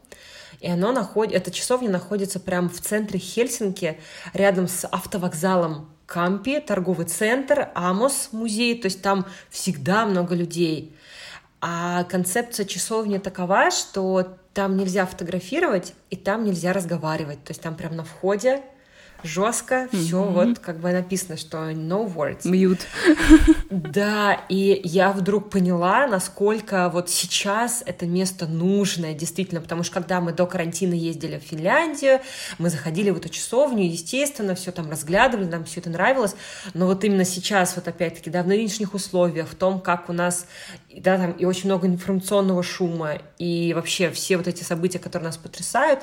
И 0.60 0.68
оно 0.68 0.92
находит, 0.92 1.34
эта 1.34 1.50
часовня 1.50 1.90
находится 1.90 2.38
прямо 2.38 2.68
в 2.68 2.80
центре 2.80 3.18
Хельсинки, 3.18 3.98
рядом 4.32 4.68
с 4.68 4.86
автовокзалом 4.86 5.88
Кампи, 6.06 6.60
торговый 6.60 7.06
центр, 7.06 7.70
Амос 7.74 8.28
музей, 8.32 8.80
то 8.80 8.86
есть 8.86 9.02
там 9.02 9.26
всегда 9.50 10.04
много 10.04 10.34
людей. 10.34 10.94
А 11.60 12.04
концепция 12.04 12.66
часовни 12.66 13.18
такова, 13.18 13.70
что 13.70 14.36
там 14.54 14.76
нельзя 14.76 15.06
фотографировать 15.06 15.94
и 16.10 16.16
там 16.16 16.44
нельзя 16.44 16.72
разговаривать. 16.72 17.42
То 17.44 17.50
есть 17.50 17.62
там 17.62 17.74
прямо 17.74 17.96
на 17.96 18.04
входе 18.04 18.62
жестко, 19.22 19.88
mm-hmm. 19.90 20.04
все 20.04 20.22
вот 20.22 20.58
как 20.58 20.78
бы 20.78 20.92
написано, 20.92 21.36
что 21.36 21.70
no 21.70 22.12
words. 22.12 22.48
Мьют. 22.48 22.80
Да, 23.70 24.40
и 24.48 24.80
я 24.84 25.12
вдруг 25.12 25.50
поняла, 25.50 26.06
насколько 26.06 26.88
вот 26.88 27.08
сейчас 27.10 27.82
это 27.86 28.06
место 28.06 28.46
нужное, 28.46 29.14
действительно, 29.14 29.60
потому 29.60 29.82
что 29.82 29.94
когда 29.94 30.20
мы 30.20 30.32
до 30.32 30.46
карантина 30.46 30.94
ездили 30.94 31.38
в 31.38 31.42
Финляндию, 31.42 32.20
мы 32.58 32.70
заходили 32.70 33.10
в 33.10 33.16
эту 33.16 33.28
часовню, 33.28 33.84
естественно, 33.84 34.54
все 34.54 34.72
там 34.72 34.90
разглядывали, 34.90 35.46
нам 35.46 35.64
все 35.64 35.80
это 35.80 35.90
нравилось, 35.90 36.34
но 36.74 36.86
вот 36.86 37.04
именно 37.04 37.24
сейчас, 37.24 37.76
вот 37.76 37.88
опять-таки, 37.88 38.30
да, 38.30 38.42
в 38.42 38.46
нынешних 38.46 38.94
условиях, 38.94 39.48
в 39.48 39.54
том, 39.54 39.80
как 39.80 40.08
у 40.08 40.12
нас, 40.12 40.46
да, 40.94 41.16
там 41.16 41.32
и 41.32 41.44
очень 41.44 41.66
много 41.66 41.86
информационного 41.86 42.62
шума, 42.62 43.18
и 43.38 43.72
вообще 43.74 44.10
все 44.10 44.36
вот 44.36 44.48
эти 44.48 44.62
события, 44.62 44.98
которые 44.98 45.26
нас 45.26 45.36
потрясают, 45.36 46.00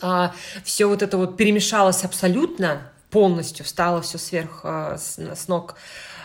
а, 0.00 0.34
все 0.64 0.86
вот 0.86 1.02
это 1.02 1.16
вот 1.16 1.36
перемешалось 1.36 2.04
абсолютно, 2.04 2.90
полностью, 3.10 3.64
стало 3.64 4.02
все 4.02 4.18
сверх 4.18 4.60
а, 4.64 4.96
с, 4.98 5.18
с 5.18 5.48
ног 5.48 5.76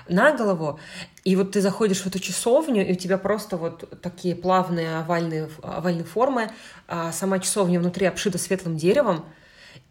на 0.08 0.36
голову, 0.36 0.80
и 1.24 1.36
вот 1.36 1.52
ты 1.52 1.62
заходишь 1.62 2.02
в 2.02 2.08
эту 2.08 2.20
часовню, 2.20 2.88
и 2.88 2.94
у 2.94 2.96
тебя 2.96 3.18
просто 3.18 3.58
вот 3.58 4.02
такие 4.02 4.36
плавные 4.36 4.98
овальные, 4.98 5.50
овальные 5.62 6.06
формы, 6.06 6.52
а 6.88 7.12
сама 7.12 7.40
часовня 7.40 7.80
внутри 7.80 8.08
обшита 8.08 8.38
светлым 8.38 8.78
деревом, 8.78 9.26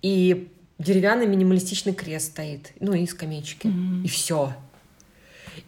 и 0.03 0.53
деревянный 0.79 1.27
минималистичный 1.27 1.93
крест 1.93 2.33
стоит, 2.33 2.73
ну 2.81 2.95
и 2.95 3.07
скамеечки, 3.07 3.69
mm-hmm. 3.69 4.05
и 4.05 4.09
все. 4.09 4.55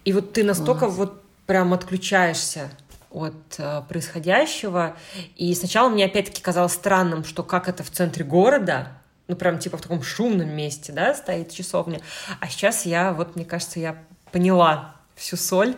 И 0.04 0.12
вот 0.12 0.32
ты 0.32 0.44
настолько 0.44 0.86
Класс. 0.86 0.94
вот 0.94 1.22
прям 1.46 1.72
отключаешься 1.72 2.70
от 3.10 3.56
э, 3.58 3.82
происходящего. 3.88 4.96
И 5.36 5.54
сначала 5.54 5.88
мне 5.88 6.04
опять-таки 6.04 6.42
казалось 6.42 6.72
странным, 6.72 7.24
что 7.24 7.42
как 7.42 7.68
это 7.68 7.82
в 7.82 7.90
центре 7.90 8.24
города, 8.24 8.88
ну 9.28 9.36
прям 9.36 9.58
типа 9.58 9.76
в 9.76 9.82
таком 9.82 10.02
шумном 10.02 10.50
месте, 10.50 10.92
да, 10.92 11.14
стоит 11.14 11.52
часовня. 11.52 12.00
А 12.40 12.48
сейчас 12.48 12.86
я, 12.86 13.12
вот 13.12 13.36
мне 13.36 13.44
кажется, 13.44 13.80
я 13.80 13.96
поняла 14.32 14.96
всю 15.14 15.36
соль, 15.36 15.76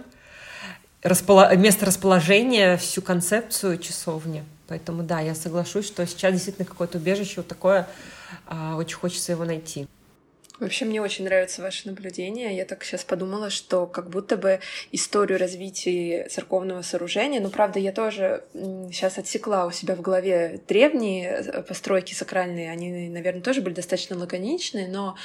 располо... 1.02 1.54
место 1.56 1.86
расположения, 1.86 2.76
всю 2.76 3.02
концепцию 3.02 3.78
часовни. 3.78 4.44
Поэтому 4.68 5.02
да, 5.02 5.20
я 5.20 5.34
соглашусь, 5.34 5.86
что 5.86 6.06
сейчас 6.06 6.32
действительно 6.32 6.66
какое-то 6.66 6.98
убежище 6.98 7.34
вот 7.38 7.48
такое, 7.48 7.88
э, 8.48 8.74
очень 8.74 8.96
хочется 8.96 9.32
его 9.32 9.44
найти. 9.44 9.88
Вообще, 10.62 10.84
мне 10.84 11.02
очень 11.02 11.24
нравятся 11.24 11.60
ваши 11.60 11.88
наблюдения. 11.88 12.56
Я 12.56 12.64
так 12.64 12.84
сейчас 12.84 13.02
подумала, 13.02 13.50
что 13.50 13.84
как 13.88 14.08
будто 14.10 14.36
бы 14.36 14.60
историю 14.92 15.40
развития 15.40 16.28
церковного 16.30 16.82
сооружения, 16.82 17.40
ну, 17.40 17.50
правда, 17.50 17.80
я 17.80 17.90
тоже 17.90 18.44
сейчас 18.54 19.18
отсекла 19.18 19.66
у 19.66 19.72
себя 19.72 19.96
в 19.96 20.02
голове 20.02 20.60
древние 20.68 21.30
э, 21.30 21.62
постройки 21.62 22.14
сакральные, 22.14 22.70
они, 22.70 23.08
наверное, 23.08 23.42
тоже 23.42 23.60
были 23.60 23.74
достаточно 23.74 24.16
лаконичные, 24.16 24.86
но 24.86 25.16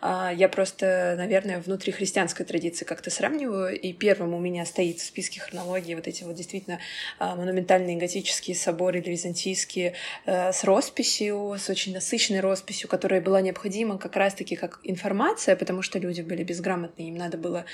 а, 0.00 0.32
я 0.32 0.48
просто, 0.48 1.14
наверное, 1.18 1.60
внутри 1.60 1.92
христианской 1.92 2.46
традиции 2.46 2.86
как-то 2.86 3.10
сравниваю, 3.10 3.78
и 3.78 3.92
первым 3.92 4.32
у 4.32 4.38
меня 4.38 4.64
стоит 4.64 5.00
в 5.00 5.04
списке 5.04 5.40
хронологии 5.40 5.94
вот 5.94 6.06
эти 6.08 6.24
вот 6.24 6.36
действительно 6.36 6.80
а, 7.18 7.36
монументальные 7.36 7.98
готические 7.98 8.56
соборы 8.56 9.00
или 9.00 9.10
византийские 9.10 9.92
а, 10.24 10.54
с 10.54 10.64
росписью, 10.64 11.56
с 11.58 11.68
очень 11.68 11.92
насыщенной 11.92 12.40
росписью, 12.40 12.88
которая 12.88 13.20
была 13.20 13.42
необходима 13.42 13.98
как 13.98 14.16
раз-таки 14.16 14.56
как 14.56 14.80
информация, 14.90 15.56
потому 15.56 15.82
что 15.82 15.98
люди 15.98 16.22
были 16.22 16.42
безграмотные, 16.42 17.08
им 17.08 17.16
надо 17.16 17.38
было 17.38 17.64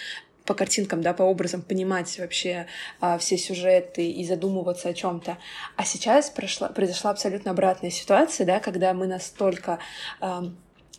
по 0.44 0.54
картинкам, 0.54 1.02
да, 1.02 1.14
по 1.14 1.22
образам 1.22 1.62
понимать 1.62 2.18
вообще 2.18 2.66
а, 3.00 3.16
все 3.18 3.38
сюжеты 3.38 4.10
и 4.10 4.24
задумываться 4.24 4.88
о 4.88 4.94
чем-то. 4.94 5.38
А 5.76 5.84
сейчас 5.84 6.30
прошла, 6.30 6.68
произошла 6.68 7.12
абсолютно 7.12 7.52
обратная 7.52 7.90
ситуация, 7.90 8.44
да, 8.46 8.58
когда 8.58 8.92
мы 8.92 9.06
настолько 9.06 9.78
а, 10.20 10.44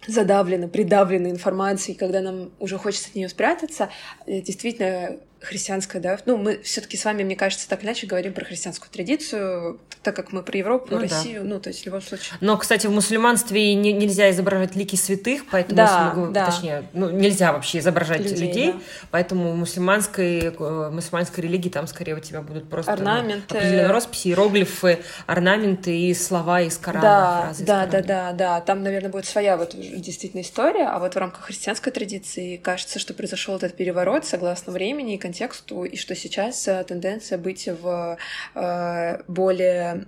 задавлены, 0.07 0.67
придавлены 0.67 1.29
информацией, 1.29 1.97
когда 1.97 2.21
нам 2.21 2.51
уже 2.59 2.77
хочется 2.77 3.09
от 3.09 3.15
нее 3.15 3.29
спрятаться, 3.29 3.89
э, 4.25 4.41
действительно 4.41 5.17
христианская, 5.43 5.99
да, 5.99 6.17
ну, 6.25 6.37
мы 6.37 6.59
все-таки 6.63 6.97
с 6.97 7.05
вами, 7.05 7.23
мне 7.23 7.35
кажется, 7.35 7.67
так 7.67 7.83
иначе 7.83 8.07
говорим 8.07 8.33
про 8.33 8.45
христианскую 8.45 8.89
традицию, 8.91 9.79
так 10.01 10.15
как 10.15 10.31
мы 10.31 10.43
про 10.43 10.57
Европу, 10.57 10.87
ну, 10.91 10.99
Россию, 10.99 11.43
да. 11.43 11.49
ну, 11.49 11.59
то 11.59 11.69
есть 11.69 11.83
в 11.83 11.85
любом 11.85 12.01
случае. 12.01 12.37
Но, 12.41 12.57
кстати, 12.57 12.87
в 12.87 12.91
мусульманстве 12.91 13.73
не, 13.75 13.93
нельзя 13.93 14.29
изображать 14.31 14.75
лики 14.75 14.95
святых, 14.95 15.43
поэтому, 15.51 15.77
да, 15.77 16.13
если, 16.15 16.33
да. 16.33 16.45
точнее, 16.45 16.83
ну, 16.93 17.09
нельзя 17.09 17.53
вообще 17.53 17.79
изображать 17.79 18.21
людей, 18.21 18.47
людей 18.47 18.71
да. 18.73 18.79
поэтому 19.11 19.51
в 19.51 19.55
мусульманской, 19.55 20.39
э, 20.39 20.89
мусульманской 20.91 21.43
религии 21.43 21.69
там 21.69 21.87
скорее 21.87 22.15
у 22.15 22.19
тебя 22.19 22.41
будут 22.41 22.69
просто 22.69 22.91
ну, 22.91 22.97
орнаменты, 22.97 23.57
определенные 23.57 23.91
росписи, 23.91 24.27
иероглифы, 24.29 24.99
орнаменты 25.25 25.97
и 25.97 26.13
слова 26.13 26.61
из 26.61 26.77
Корана. 26.77 27.01
Да, 27.01 27.41
фразы 27.43 27.65
да, 27.65 27.85
да, 27.87 28.01
да, 28.01 28.31
да, 28.33 28.61
там, 28.61 28.83
наверное, 28.83 29.09
будет 29.09 29.25
своя 29.25 29.57
вот 29.57 29.75
действительно 29.75 30.41
история, 30.41 30.87
а 30.87 30.99
вот 30.99 31.15
в 31.15 31.17
рамках 31.17 31.45
христианской 31.45 31.91
традиции 31.91 32.57
кажется, 32.57 32.99
что 32.99 33.13
произошел 33.13 33.55
этот 33.55 33.75
переворот 33.75 34.25
согласно 34.25 34.73
времени 34.73 35.15
и 35.15 35.17
контексту, 35.33 35.83
и 35.83 35.97
что 35.97 36.15
сейчас 36.15 36.67
э, 36.67 36.83
тенденция 36.83 37.37
быть 37.37 37.67
в 37.67 38.17
э, 38.55 39.23
более 39.27 40.05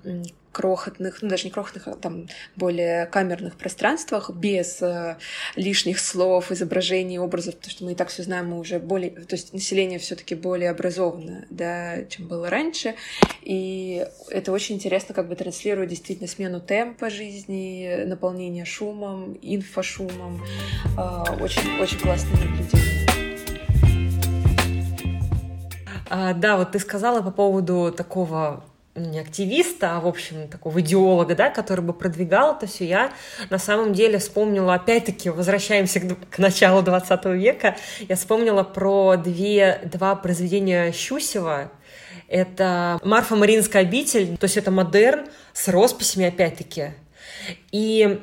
крохотных, 0.52 1.22
ну 1.22 1.28
даже 1.28 1.46
не 1.46 1.52
крохотных, 1.52 1.88
а 1.90 1.96
там 1.96 2.28
более 2.56 3.08
камерных 3.08 3.58
пространствах, 3.58 4.30
без 4.30 4.82
э, 4.82 5.18
лишних 5.58 6.00
слов, 6.00 6.50
изображений, 6.52 7.20
образов, 7.20 7.56
потому 7.56 7.72
что 7.72 7.84
мы 7.84 7.92
и 7.92 7.96
так 7.96 8.08
все 8.08 8.24
знаем, 8.24 8.52
мы 8.52 8.60
уже 8.60 8.80
более, 8.80 9.10
то 9.12 9.36
есть 9.36 9.52
население 9.52 10.00
все-таки 10.00 10.34
более 10.34 10.70
образованное, 10.70 11.46
да, 11.50 12.06
чем 12.06 12.28
было 12.28 12.50
раньше, 12.50 12.96
и 13.42 14.06
это 14.30 14.54
очень 14.54 14.76
интересно, 14.76 15.14
как 15.14 15.28
бы 15.28 15.36
транслирует 15.36 15.90
действительно 15.90 16.30
смену 16.30 16.62
темпа 16.62 17.10
жизни, 17.10 18.06
наполнение 18.06 18.64
шумом, 18.64 19.38
инфошумом, 19.42 20.42
э, 20.98 21.44
очень, 21.44 21.82
очень 21.82 22.00
классное 22.00 22.32
наблюдение. 22.32 23.25
А, 26.10 26.34
да, 26.34 26.58
вот 26.58 26.72
ты 26.72 26.80
сказала 26.80 27.22
по 27.22 27.32
поводу 27.32 27.94
такого 27.96 28.64
не 28.96 29.20
активиста, 29.20 29.98
а, 29.98 30.00
в 30.00 30.08
общем, 30.08 30.48
такого 30.48 30.80
идеолога, 30.80 31.36
да, 31.36 31.50
который 31.50 31.82
бы 31.82 31.94
продвигал 31.94 32.56
это 32.56 32.66
все, 32.66 32.86
я 32.86 33.12
на 33.50 33.60
самом 33.60 33.94
деле 33.94 34.20
вспомнила, 34.20 34.76
опять-таки, 34.76 35.30
возвращаемся 35.30 36.00
к, 36.00 36.16
к 36.30 36.38
началу 36.40 36.82
20 36.82 37.26
века, 37.26 37.76
я 38.08 38.16
вспомнила 38.16 38.64
про 38.64 39.18
две, 39.18 39.82
два 39.92 40.16
произведения 40.16 40.94
Щусева, 40.94 41.72
это 42.30 43.00
«Марфа 43.04 43.36
Маринская 43.36 43.82
обитель», 43.82 44.38
то 44.38 44.46
есть 44.46 44.56
это 44.56 44.72
модерн 44.72 45.28
с 45.52 45.68
росписями, 45.68 46.28
опять-таки, 46.28 46.92
и 47.74 48.22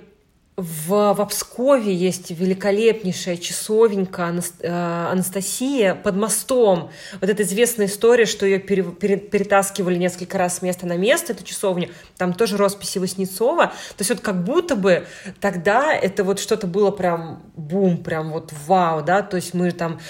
в, 0.57 1.15
в 1.15 1.27
Пскове 1.27 1.95
есть 1.95 2.31
великолепнейшая 2.31 3.39
часовенька 3.39 4.35
э, 4.61 5.09
Анастасия 5.11 5.95
под 5.95 6.17
мостом. 6.17 6.91
Вот 7.21 7.31
эта 7.31 7.43
известная 7.43 7.87
история, 7.87 8.27
что 8.27 8.45
ее 8.45 8.59
пере, 8.59 8.83
пере, 8.83 9.17
перетаскивали 9.17 9.97
несколько 9.97 10.37
раз 10.37 10.59
с 10.59 10.63
места 10.63 10.87
на 10.87 10.99
место, 10.99 11.33
эту 11.33 11.43
часовню. 11.43 11.89
Там 12.19 12.35
тоже 12.35 12.59
росписи 12.59 12.99
Васнецова. 12.99 13.69
То 13.69 14.01
есть 14.01 14.11
вот 14.11 14.21
как 14.21 14.45
будто 14.45 14.77
бы 14.77 15.07
тогда 15.41 15.95
это 15.95 16.23
вот 16.23 16.39
что-то 16.39 16.67
было 16.67 16.91
прям 16.91 17.43
бум, 17.57 17.97
прям 17.97 18.31
вот 18.31 18.53
вау, 18.67 19.03
да, 19.03 19.23
то 19.23 19.37
есть 19.37 19.55
мы 19.55 19.71
там 19.71 20.01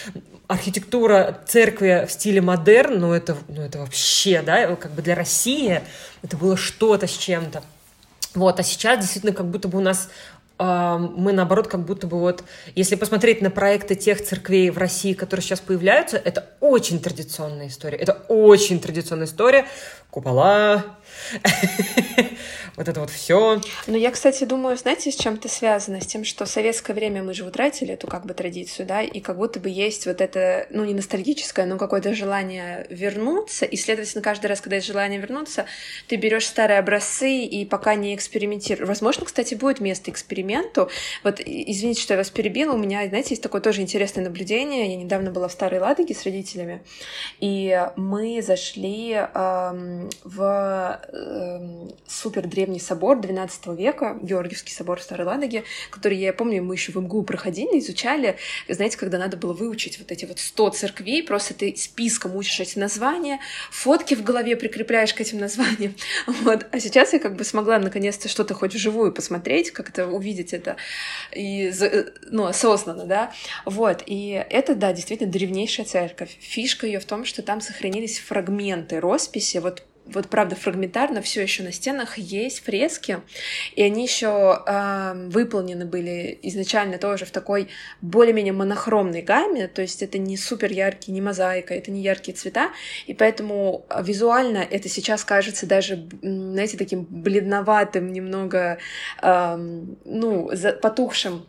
архитектура 0.49 1.41
церкви 1.47 2.05
в 2.09 2.13
стиле 2.13 2.41
модерн, 2.41 2.99
ну 2.99 3.13
это, 3.13 3.37
ну 3.47 3.63
это 3.63 3.79
вообще, 3.79 4.43
да, 4.43 4.75
как 4.75 4.91
бы 4.91 5.03
для 5.03 5.15
России 5.15 5.83
это 6.23 6.37
было 6.37 6.57
что-то 6.57 7.07
с 7.07 7.17
чем-то. 7.17 7.63
Вот, 8.35 8.59
а 8.59 8.63
сейчас 8.63 9.01
действительно 9.01 9.33
как 9.33 9.47
будто 9.47 9.69
бы 9.69 9.79
у 9.79 9.83
нас 9.83 10.09
мы, 10.59 11.33
наоборот, 11.33 11.67
как 11.67 11.81
будто 11.81 12.07
бы 12.07 12.21
вот, 12.21 12.45
если 12.77 12.95
посмотреть 12.95 13.43
на 13.43 13.51
проекты 13.51 13.97
тех 13.97 14.23
церквей 14.23 14.71
в 14.71 14.79
России, 14.79 15.13
которые 15.13 15.43
сейчас 15.43 15.59
появляются, 15.59 16.19
это 16.19 16.51
очень 16.61 17.01
традиционная 17.01 17.67
история. 17.67 17.99
Это 17.99 18.23
очень 18.29 18.79
традиционная 18.79 19.27
история. 19.27 19.67
Купола, 20.11 20.85
вот 22.77 22.89
это 22.89 23.01
вот 23.01 23.11
все. 23.11 23.61
Ну, 23.87 23.97
я, 23.97 24.11
кстати, 24.11 24.45
думаю, 24.45 24.77
знаете, 24.77 25.11
с 25.11 25.17
чем 25.17 25.35
это 25.35 25.49
связано? 25.49 26.01
С 26.01 26.07
тем, 26.07 26.25
что 26.25 26.45
в 26.45 26.49
советское 26.49 26.95
время 26.95 27.23
мы 27.23 27.35
же 27.35 27.45
утратили 27.45 27.95
эту 27.95 28.07
как 28.07 28.27
бы 28.27 28.35
традицию, 28.35 28.87
да, 28.87 29.03
и 29.03 29.21
как 29.21 29.37
будто 29.37 29.61
бы 29.61 29.69
есть 29.69 30.07
вот 30.07 30.21
это, 30.21 30.67
ну, 30.71 30.85
не 30.85 30.95
ностальгическое, 30.95 31.67
но 31.67 31.79
какое-то 31.79 32.15
желание 32.15 32.87
вернуться, 32.91 33.65
и, 33.65 33.77
следовательно, 33.77 34.23
каждый 34.23 34.47
раз, 34.47 34.61
когда 34.61 34.77
есть 34.77 34.87
желание 34.87 35.21
вернуться, 35.21 35.67
ты 36.09 36.17
берешь 36.17 36.47
старые 36.47 36.79
образцы 36.79 37.31
и 37.31 37.65
пока 37.65 37.95
не 37.95 38.15
экспериментируешь. 38.15 38.89
Возможно, 38.89 39.27
кстати, 39.27 39.55
будет 39.55 39.81
место 39.81 40.11
эксперименту. 40.11 40.91
Вот, 41.25 41.41
извините, 41.45 42.01
что 42.01 42.15
я 42.15 42.19
вас 42.19 42.31
перебила, 42.31 42.73
у 42.73 42.79
меня, 42.79 43.07
знаете, 43.09 43.31
есть 43.31 43.43
такое 43.43 43.61
тоже 43.61 43.83
интересное 43.83 44.25
наблюдение. 44.25 44.91
Я 44.91 44.97
недавно 44.97 45.31
была 45.31 45.49
в 45.49 45.53
Старой 45.53 45.81
Ладоге 45.81 46.15
с 46.15 46.25
родителями, 46.25 46.83
и 47.41 47.87
мы 47.97 48.43
зашли 48.43 49.13
эм, 49.13 50.11
в 50.25 51.01
эм, 51.13 51.93
супер 52.07 52.47
древний 52.47 52.81
собор 52.81 53.21
12 53.21 53.67
века, 53.79 54.19
Георгиевский 54.23 54.73
собор 54.73 55.01
в 55.01 55.03
Старой 55.03 55.27
Ладоге, 55.27 55.65
который, 55.91 56.17
я 56.19 56.33
помню, 56.33 56.63
мы 56.63 56.75
еще 56.75 56.93
в 56.93 56.97
МГУ 56.97 57.23
проходили, 57.23 57.79
изучали, 57.79 58.37
знаете, 58.69 58.97
когда 58.99 59.19
надо 59.19 59.37
было 59.37 59.53
выучить 59.53 59.99
вот 59.99 60.11
эти 60.13 60.25
вот 60.25 60.39
100 60.39 60.71
церквей, 60.71 61.23
просто 61.23 61.55
ты 61.55 61.75
списком 61.77 62.37
учишь 62.37 62.61
эти 62.61 62.79
названия, 62.79 63.41
фотки 63.71 64.15
в 64.15 64.23
голове 64.23 64.57
прикрепляешь 64.57 65.15
к 65.15 65.21
этим 65.21 65.39
названиям, 65.39 65.95
вот. 66.27 66.67
А 66.71 66.81
сейчас 66.81 67.13
я 67.13 67.19
как 67.19 67.37
бы 67.37 67.45
смогла 67.45 67.79
наконец-то 67.79 68.29
что-то 68.29 68.55
хоть 68.55 68.75
вживую 68.75 69.13
посмотреть, 69.13 69.71
как-то 69.71 70.07
увидеть 70.07 70.53
это 70.53 70.77
и, 71.35 71.73
ну, 72.31 72.47
осознанно, 72.47 73.05
да, 73.05 73.33
вот. 73.65 74.03
И 74.07 74.31
это, 74.51 74.75
да, 74.75 74.93
действительно 74.93 75.31
древнейшая 75.31 75.87
церковь. 75.87 76.37
Фишка 76.41 76.87
ее 76.87 77.01
в 77.01 77.05
том, 77.05 77.25
что 77.25 77.43
там 77.43 77.61
сохранились 77.61 78.19
фрагменты 78.19 79.01
росписи, 79.01 79.59
вот 79.59 79.83
вот 80.07 80.29
правда 80.29 80.57
фрагментарно 80.57 81.23
все 81.23 81.43
еще 81.43 81.63
на 81.63 81.73
стенах 81.73 82.19
есть 82.19 82.65
фрески, 82.65 83.21
и 83.75 83.83
они 83.83 84.03
еще 84.05 84.63
э, 84.67 85.29
выполнены 85.29 85.85
были 85.87 86.39
изначально 86.43 86.99
тоже 86.99 87.25
в 87.25 87.31
такой 87.31 87.69
более-менее 88.01 88.53
монохромной 88.53 89.23
гамме, 89.23 89.69
то 89.69 89.83
есть 89.83 90.03
это 90.03 90.19
не 90.19 90.37
супер 90.37 90.73
яркий, 90.73 91.13
не 91.13 91.21
мозаика, 91.21 91.75
это 91.75 91.91
не 91.91 92.03
яркие 92.03 92.37
цвета, 92.37 92.71
и 93.07 93.15
поэтому 93.15 93.87
визуально 94.03 94.59
это 94.59 94.89
сейчас 94.89 95.25
кажется 95.25 95.67
даже, 95.67 96.09
знаете, 96.21 96.77
таким 96.77 97.07
бледноватым, 97.09 98.13
немного, 98.13 98.79
э, 99.23 99.57
ну, 100.05 100.51
потухшим 100.81 101.47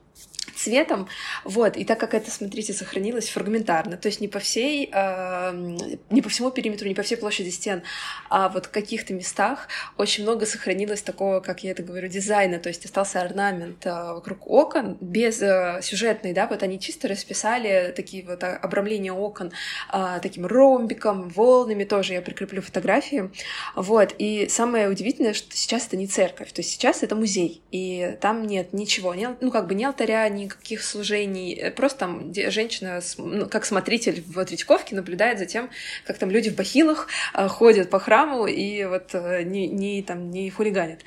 цветом, 0.63 1.07
вот, 1.43 1.77
и 1.77 1.85
так 1.85 1.99
как 1.99 2.13
это, 2.13 2.31
смотрите, 2.31 2.73
сохранилось 2.73 3.29
фрагментарно, 3.29 3.97
то 3.97 4.07
есть 4.07 4.21
не 4.21 4.27
по 4.27 4.39
всей, 4.39 4.89
э, 4.91 5.77
не 6.09 6.21
по 6.21 6.29
всему 6.29 6.51
периметру, 6.51 6.87
не 6.87 6.95
по 6.95 7.03
всей 7.03 7.17
площади 7.17 7.49
стен, 7.49 7.83
а 8.29 8.49
вот 8.49 8.67
в 8.67 8.71
каких-то 8.71 9.13
местах 9.13 9.67
очень 9.97 10.23
много 10.23 10.45
сохранилось 10.45 11.01
такого, 11.01 11.39
как 11.39 11.63
я 11.63 11.71
это 11.71 11.83
говорю, 11.83 12.07
дизайна, 12.07 12.59
то 12.59 12.69
есть 12.69 12.85
остался 12.85 13.21
орнамент 13.21 13.85
э, 13.85 13.91
вокруг 13.91 14.49
окон, 14.49 14.97
без 15.01 15.41
э, 15.41 15.79
сюжетный, 15.81 16.33
да, 16.33 16.47
вот 16.47 16.63
они 16.63 16.79
чисто 16.79 17.07
расписали 17.07 17.93
такие 17.95 18.25
вот 18.25 18.43
обрамления 18.43 19.13
окон 19.13 19.51
э, 19.91 20.19
таким 20.21 20.45
ромбиком, 20.45 21.29
волнами, 21.29 21.83
тоже. 21.83 22.13
Я 22.13 22.21
прикреплю 22.21 22.61
фотографии, 22.61 23.31
вот, 23.75 24.15
и 24.17 24.47
самое 24.49 24.89
удивительное, 24.89 25.33
что 25.33 25.55
сейчас 25.55 25.87
это 25.87 25.97
не 25.97 26.07
церковь, 26.07 26.51
то 26.51 26.61
есть 26.61 26.71
сейчас 26.71 27.03
это 27.03 27.15
музей, 27.15 27.61
и 27.71 28.17
там 28.21 28.45
нет 28.47 28.73
ничего, 28.73 29.13
не, 29.13 29.35
ну, 29.41 29.51
как 29.51 29.67
бы 29.67 29.75
ни 29.75 29.83
алтаря, 29.83 30.27
никаких 30.55 30.83
служений, 30.83 31.53
э, 31.53 31.71
просто 31.71 31.99
там 31.99 32.33
женщина, 32.33 33.01
ну, 33.17 33.47
как 33.47 33.65
смотритель 33.65 34.23
в 34.25 34.43
Третьяковке, 34.45 34.95
наблюдает 34.95 35.39
за 35.39 35.45
тем, 35.45 35.69
как 36.05 36.17
там 36.17 36.29
люди 36.29 36.49
в 36.49 36.55
бахилах 36.55 37.07
э, 37.33 37.47
ходят 37.47 37.89
по 37.89 37.99
храму 37.99 38.47
и 38.47 38.85
вот 38.85 39.13
э, 39.13 39.43
не, 39.43 39.67
не, 39.67 40.01
там, 40.03 40.29
не 40.31 40.49
хулиганят. 40.49 40.99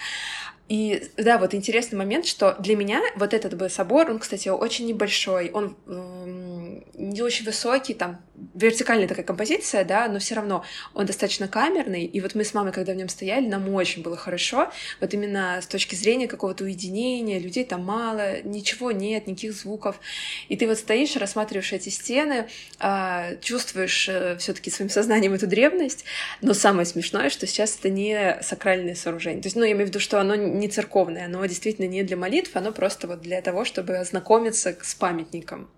И 0.69 1.11
да, 1.17 1.39
вот 1.39 1.55
интересный 1.55 1.97
момент, 1.97 2.27
что 2.27 2.57
для 2.59 2.77
меня 2.77 3.01
вот 3.17 3.35
этот 3.35 3.57
бы 3.57 3.69
собор, 3.69 4.11
он, 4.11 4.19
кстати, 4.19 4.49
очень 4.49 4.87
небольшой, 4.87 5.51
он 5.53 5.77
э, 5.87 6.81
не 6.95 7.23
очень 7.23 7.45
высокий, 7.45 7.95
там 7.95 8.21
вертикальная 8.55 9.09
такая 9.09 9.25
композиция, 9.25 9.85
да, 9.85 10.09
но 10.09 10.19
все 10.19 10.35
равно 10.35 10.65
он 10.95 11.07
достаточно 11.07 11.49
камерный. 11.49 12.05
И 12.05 12.21
вот 12.21 12.35
мы 12.35 12.45
с 12.45 12.55
мамой, 12.55 12.73
когда 12.73 12.93
в 12.93 12.97
нем 12.97 13.09
стояли, 13.09 13.47
нам 13.47 13.73
очень 13.75 14.03
было 14.03 14.17
хорошо. 14.17 14.71
Вот 15.01 15.15
именно 15.15 15.61
с 15.63 15.67
точки 15.67 15.95
зрения 15.95 16.27
какого-то 16.27 16.65
уединения, 16.65 17.39
людей 17.39 17.65
там 17.65 17.85
мало, 17.85 18.43
ничего 18.43 18.91
нет, 18.93 19.27
никаких 19.27 19.53
звуков. 19.53 20.01
И 20.49 20.57
ты 20.57 20.67
вот 20.67 20.79
стоишь, 20.79 21.17
рассматриваешь 21.17 21.73
эти 21.73 21.89
стены, 21.89 22.49
э, 22.81 23.39
чувствуешь 23.41 24.09
э, 24.09 24.37
все-таки 24.39 24.71
своим 24.71 24.91
сознанием 24.91 25.33
эту 25.33 25.47
древность. 25.47 26.05
Но 26.41 26.55
самое 26.55 26.87
смешное, 26.87 27.31
что 27.31 27.47
сейчас 27.47 27.77
это 27.79 27.89
не 27.89 28.39
сакральное 28.43 28.95
сооружение. 28.95 29.43
То 29.43 29.47
есть, 29.47 29.57
ну, 29.57 29.65
я 29.65 29.73
имею 29.73 29.87
в 29.87 29.89
виду, 29.91 30.01
что 30.01 30.21
оно 30.21 30.35
не 30.59 30.69
церковное, 30.69 31.27
оно 31.27 31.45
действительно 31.47 31.87
не 31.87 32.03
для 32.03 32.17
молитв, 32.17 32.57
оно 32.57 32.73
просто 32.73 33.07
вот 33.07 33.21
для 33.21 33.41
того, 33.43 33.65
чтобы 33.65 33.97
ознакомиться 33.97 34.77
с 34.83 34.95
памятником. 34.95 35.69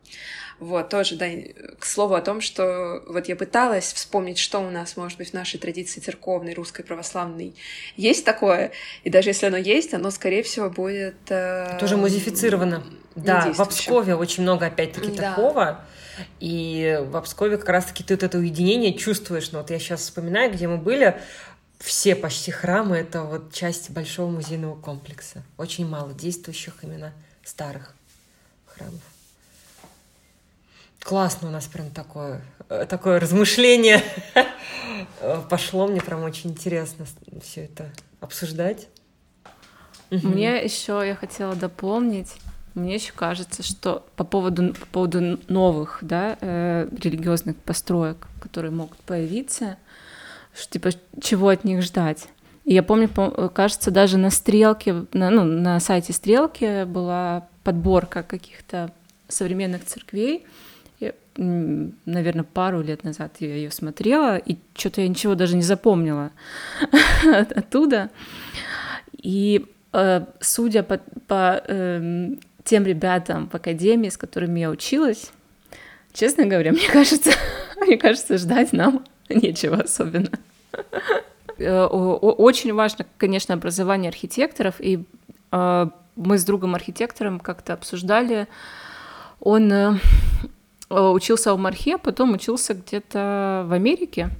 Вот, 0.61 0.89
тоже, 0.89 1.15
да, 1.15 1.27
к 1.79 1.85
слову 1.85 2.15
о 2.15 2.21
том, 2.21 2.41
что 2.41 3.05
вот 3.07 3.29
я 3.29 3.37
пыталась 3.37 3.93
вспомнить, 3.93 4.39
что 4.39 4.59
у 4.59 4.71
нас, 4.71 4.97
может 4.97 5.17
быть, 5.17 5.31
в 5.31 5.35
нашей 5.35 5.61
традиции 5.61 6.01
церковной, 6.01 6.53
русской, 6.55 6.83
православной 6.83 7.55
есть 7.97 8.25
такое, 8.25 8.73
и 9.05 9.11
даже 9.11 9.31
если 9.31 9.47
оно 9.47 9.57
есть, 9.57 9.95
оно, 9.95 10.11
скорее 10.11 10.43
всего, 10.43 10.69
будет... 10.69 11.15
Э, 11.29 11.77
Тоже 11.79 11.97
музифицировано. 11.97 12.83
Да, 13.15 13.53
в 13.53 13.61
Обскове 13.61 14.17
очень 14.17 14.43
много, 14.43 14.67
опять-таки, 14.67 15.11
да. 15.13 15.31
такого. 15.31 15.85
И 16.41 17.01
в 17.09 17.17
Обскове 17.17 17.57
как 17.59 17.69
раз-таки 17.69 18.03
ты 18.03 18.15
вот 18.15 18.23
это 18.23 18.39
уединение 18.39 18.95
чувствуешь. 18.95 19.53
Но 19.53 19.61
вот 19.61 19.71
я 19.71 19.79
сейчас 19.79 20.01
вспоминаю, 20.01 20.53
где 20.53 20.67
мы 20.67 20.77
были, 20.77 21.21
все 21.79 22.17
почти 22.17 22.51
храмы— 22.51 22.97
это 22.99 23.23
вот 23.23 23.53
часть 23.53 23.91
большого 23.91 24.31
музейного 24.31 24.77
комплекса. 24.81 25.43
Очень 25.57 25.87
мало 25.89 26.13
действующих 26.13 26.75
именно 26.83 27.13
старых 27.45 27.95
храмов. 28.67 29.01
Классно 31.01 31.49
у 31.49 31.51
нас 31.51 31.67
прям 31.67 31.91
такое, 31.91 32.43
э, 32.69 32.85
такое 32.89 33.21
размышление 33.21 34.03
пошло. 35.49 35.87
Мне 35.87 36.01
прям 36.01 36.23
очень 36.25 36.51
интересно 36.51 37.07
все 37.43 37.65
это 37.65 37.91
обсуждать. 38.21 38.89
Мне 40.11 40.63
еще 40.63 41.03
я 41.07 41.15
хотела 41.15 41.55
дополнить. 41.55 42.35
Мне 42.75 42.95
еще 42.95 43.13
кажется, 43.13 43.63
что 43.63 44.07
по 44.17 44.25
поводу, 44.25 44.75
по 44.75 44.87
поводу 44.87 45.41
новых 45.49 45.99
да, 46.03 46.37
э, 46.41 46.89
религиозных 47.01 47.57
построек, 47.57 48.29
которые 48.41 48.71
могут 48.71 48.99
появиться, 48.99 49.79
что, 50.59 50.71
типа, 50.73 50.91
чего 51.21 51.49
от 51.49 51.65
них 51.65 51.83
ждать. 51.83 52.29
И 52.65 52.75
я 52.75 52.83
помню, 52.83 53.09
кажется, 53.55 53.91
даже 53.91 54.19
на 54.19 54.31
стрелке, 54.31 55.07
на, 55.13 55.31
ну, 55.31 55.45
на 55.45 55.81
сайте 55.81 56.13
стрелки 56.13 56.85
была 56.85 57.49
подборка 57.65 58.23
каких-то 58.23 58.93
современных 59.29 59.85
церквей. 59.85 60.45
Я, 61.01 61.15
наверное, 61.37 62.45
пару 62.45 62.83
лет 62.83 63.05
назад 63.05 63.37
я 63.39 63.55
ее 63.55 63.71
смотрела, 63.71 64.37
и 64.37 64.57
что-то 64.75 65.01
я 65.01 65.09
ничего 65.09 65.35
даже 65.35 65.57
не 65.57 65.63
запомнила 65.63 66.31
оттуда. 67.25 68.11
И 69.17 69.65
э, 69.93 70.27
судя 70.41 70.83
по, 70.83 70.99
по 71.27 71.63
э, 71.67 72.31
тем 72.65 72.85
ребятам 72.85 73.49
в 73.49 73.55
академии, 73.55 74.11
с 74.11 74.17
которыми 74.17 74.61
я 74.61 74.71
училась, 74.71 75.31
честно 76.13 76.47
говоря, 76.47 76.73
мне 76.73 76.89
кажется, 76.93 77.31
мне 77.81 77.97
кажется, 77.97 78.37
ждать 78.37 78.73
нам 78.73 79.05
нечего 79.35 79.77
особенно. 79.83 80.31
Э, 81.61 81.87
очень 81.87 82.73
важно, 82.73 83.05
конечно, 83.17 83.53
образование 83.53 84.11
архитекторов, 84.11 84.77
и 84.79 85.05
э, 85.51 85.87
мы 86.15 86.39
с 86.39 86.45
другом 86.45 86.77
архитектором 86.77 87.41
как-то 87.41 87.73
обсуждали, 87.73 88.47
он 89.41 89.73
э, 89.73 89.99
учился 90.89 91.53
в 91.53 91.59
Мархе, 91.59 91.97
а 91.97 91.99
потом 91.99 92.35
учился 92.35 92.75
где-то 92.75 93.65
в 93.67 93.73
Америке, 93.73 94.31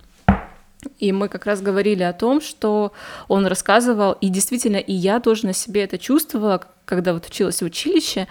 и 0.99 1.13
мы 1.13 1.29
как 1.29 1.47
раз 1.47 1.61
говорили 1.61 2.03
о 2.03 2.13
том, 2.13 2.41
что 2.41 2.93
он 3.27 3.47
рассказывал, 3.47 4.13
и 4.13 4.29
действительно, 4.29 4.77
и 4.77 4.93
я 4.93 5.21
тоже 5.21 5.47
на 5.47 5.53
себе 5.53 5.83
это 5.83 5.99
чувствовала, 5.99 6.63
когда 6.85 7.13
вот 7.13 7.27
училась 7.27 7.61
в 7.61 7.65
училище, 7.65 8.29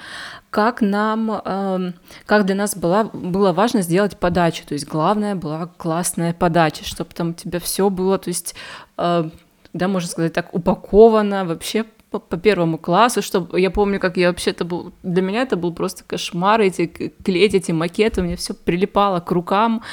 как 0.50 0.82
нам, 0.82 1.42
э, 1.44 1.92
как 2.26 2.46
для 2.46 2.56
нас 2.56 2.76
была, 2.76 3.06
было 3.06 3.52
важно 3.52 3.82
сделать 3.82 4.18
подачу. 4.18 4.66
То 4.66 4.74
есть 4.74 4.88
главное 4.88 5.36
была 5.36 5.70
классная 5.78 6.34
подача, 6.34 6.86
чтобы 6.86 7.14
там 7.14 7.30
у 7.30 7.34
тебя 7.34 7.60
все 7.60 7.90
было, 7.90 8.18
то 8.18 8.30
есть, 8.30 8.56
э, 8.98 9.30
да, 9.74 9.88
можно 9.88 10.10
сказать 10.10 10.34
так, 10.34 10.54
упаковано, 10.54 11.46
вообще 11.46 11.86
по, 12.10 12.20
по 12.20 12.38
первому 12.38 12.78
классу, 12.78 13.22
что 13.22 13.50
я 13.58 13.70
помню, 13.70 14.00
как 14.00 14.18
я 14.18 14.30
вообще 14.30 14.52
это 14.52 14.64
был, 14.64 14.94
для 15.04 15.22
меня 15.22 15.42
это 15.42 15.58
был 15.58 15.74
просто 15.74 16.04
кошмар, 16.06 16.62
эти 16.62 16.88
клеить 17.24 17.54
эти 17.54 17.72
макеты, 17.72 18.22
у 18.22 18.24
меня 18.24 18.38
все 18.38 18.54
прилипало 18.54 19.20
к 19.20 19.30
рукам, 19.32 19.84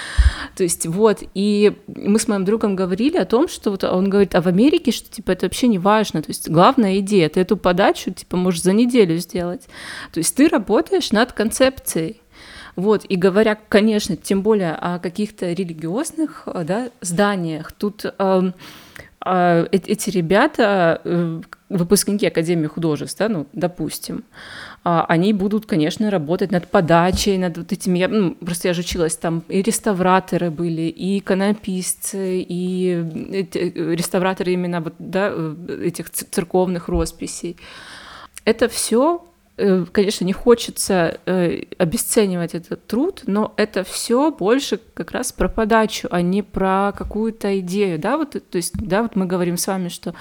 то 0.57 0.63
есть 0.63 0.87
вот, 0.87 1.23
и 1.35 1.77
мы 1.89 2.19
с 2.19 2.29
моим 2.29 2.45
другом 2.45 2.77
говорили 2.77 3.17
о 3.17 3.25
том, 3.25 3.49
что 3.49 3.71
вот 3.71 3.83
он 3.83 4.09
говорит, 4.09 4.35
а 4.35 4.43
в 4.43 4.47
Америке, 4.47 4.93
что 4.93 5.11
типа 5.11 5.33
это 5.33 5.47
вообще 5.47 5.67
не 5.67 5.79
важно, 5.79 6.23
то 6.23 6.31
есть 6.31 6.49
главная 6.49 6.99
идея, 7.01 7.29
ты 7.29 7.41
эту 7.41 7.57
подачу 7.57 8.13
типа 8.13 8.37
можешь 8.37 8.63
за 8.63 8.73
неделю 8.73 9.17
сделать, 9.19 9.69
то 10.13 10.19
есть 10.19 10.37
ты 10.37 10.49
работаешь 10.49 11.11
над 11.11 11.33
концепцией, 11.33 12.21
вот, 12.77 13.05
и 13.09 13.17
говоря, 13.17 13.59
конечно, 13.69 14.17
тем 14.17 14.43
более 14.43 14.73
о 14.73 14.99
каких-то 14.99 15.53
религиозных 15.53 16.49
да, 16.65 16.91
зданиях, 17.01 17.73
тут 17.73 18.05
э, 18.05 18.13
э, 18.19 18.53
эти 19.25 20.11
ребята, 20.11 21.01
э, 21.05 21.41
выпускники 21.69 22.27
Академии 22.27 22.67
художеств, 22.67 23.19
да, 23.19 23.29
ну, 23.29 23.47
допустим, 23.53 24.25
а, 24.85 25.07
они 25.09 25.33
будут, 25.33 25.67
конечно, 25.67 26.11
работать 26.11 26.51
над 26.51 26.69
подачей, 26.69 27.39
над 27.39 27.57
вот 27.57 27.73
этими, 27.73 27.99
я, 27.99 28.09
ну, 28.09 28.35
просто 28.35 28.69
я 28.69 28.75
же 28.75 28.81
училась, 28.81 29.17
там 29.17 29.43
и 29.49 29.63
реставраторы 29.63 30.51
были, 30.51 30.83
и 30.83 31.19
иконописцы, 31.19 32.41
и 32.41 33.05
эти, 33.33 33.73
реставраторы 33.95 34.53
именно 34.53 34.81
вот, 34.81 34.95
да, 34.99 35.31
э, 35.33 35.81
этих 35.87 36.11
церковных 36.11 36.89
росписей. 36.89 37.57
Это 38.45 38.69
все 38.69 39.25
Э, 39.25 39.34
конечно, 39.57 40.25
не 40.25 40.33
хочется 40.33 41.21
э, 41.27 41.63
обесценивать 41.79 42.55
этот 42.55 42.87
труд, 42.87 43.23
но 43.27 43.55
это 43.57 43.85
все 43.85 44.33
больше 44.33 44.81
как 44.95 45.13
раз 45.13 45.33
про 45.33 45.49
подачу, 45.49 46.09
а 46.11 46.23
не 46.23 46.43
про 46.43 46.93
какую-то 46.97 47.61
идею, 47.61 48.01
да, 48.01 48.17
вот, 48.17 48.31
то 48.33 48.57
есть, 48.57 48.73
да, 48.75 49.03
вот 49.03 49.15
мы 49.15 49.27
говорим 49.27 49.57
с 49.57 49.67
вами, 49.69 49.89
что 49.89 50.15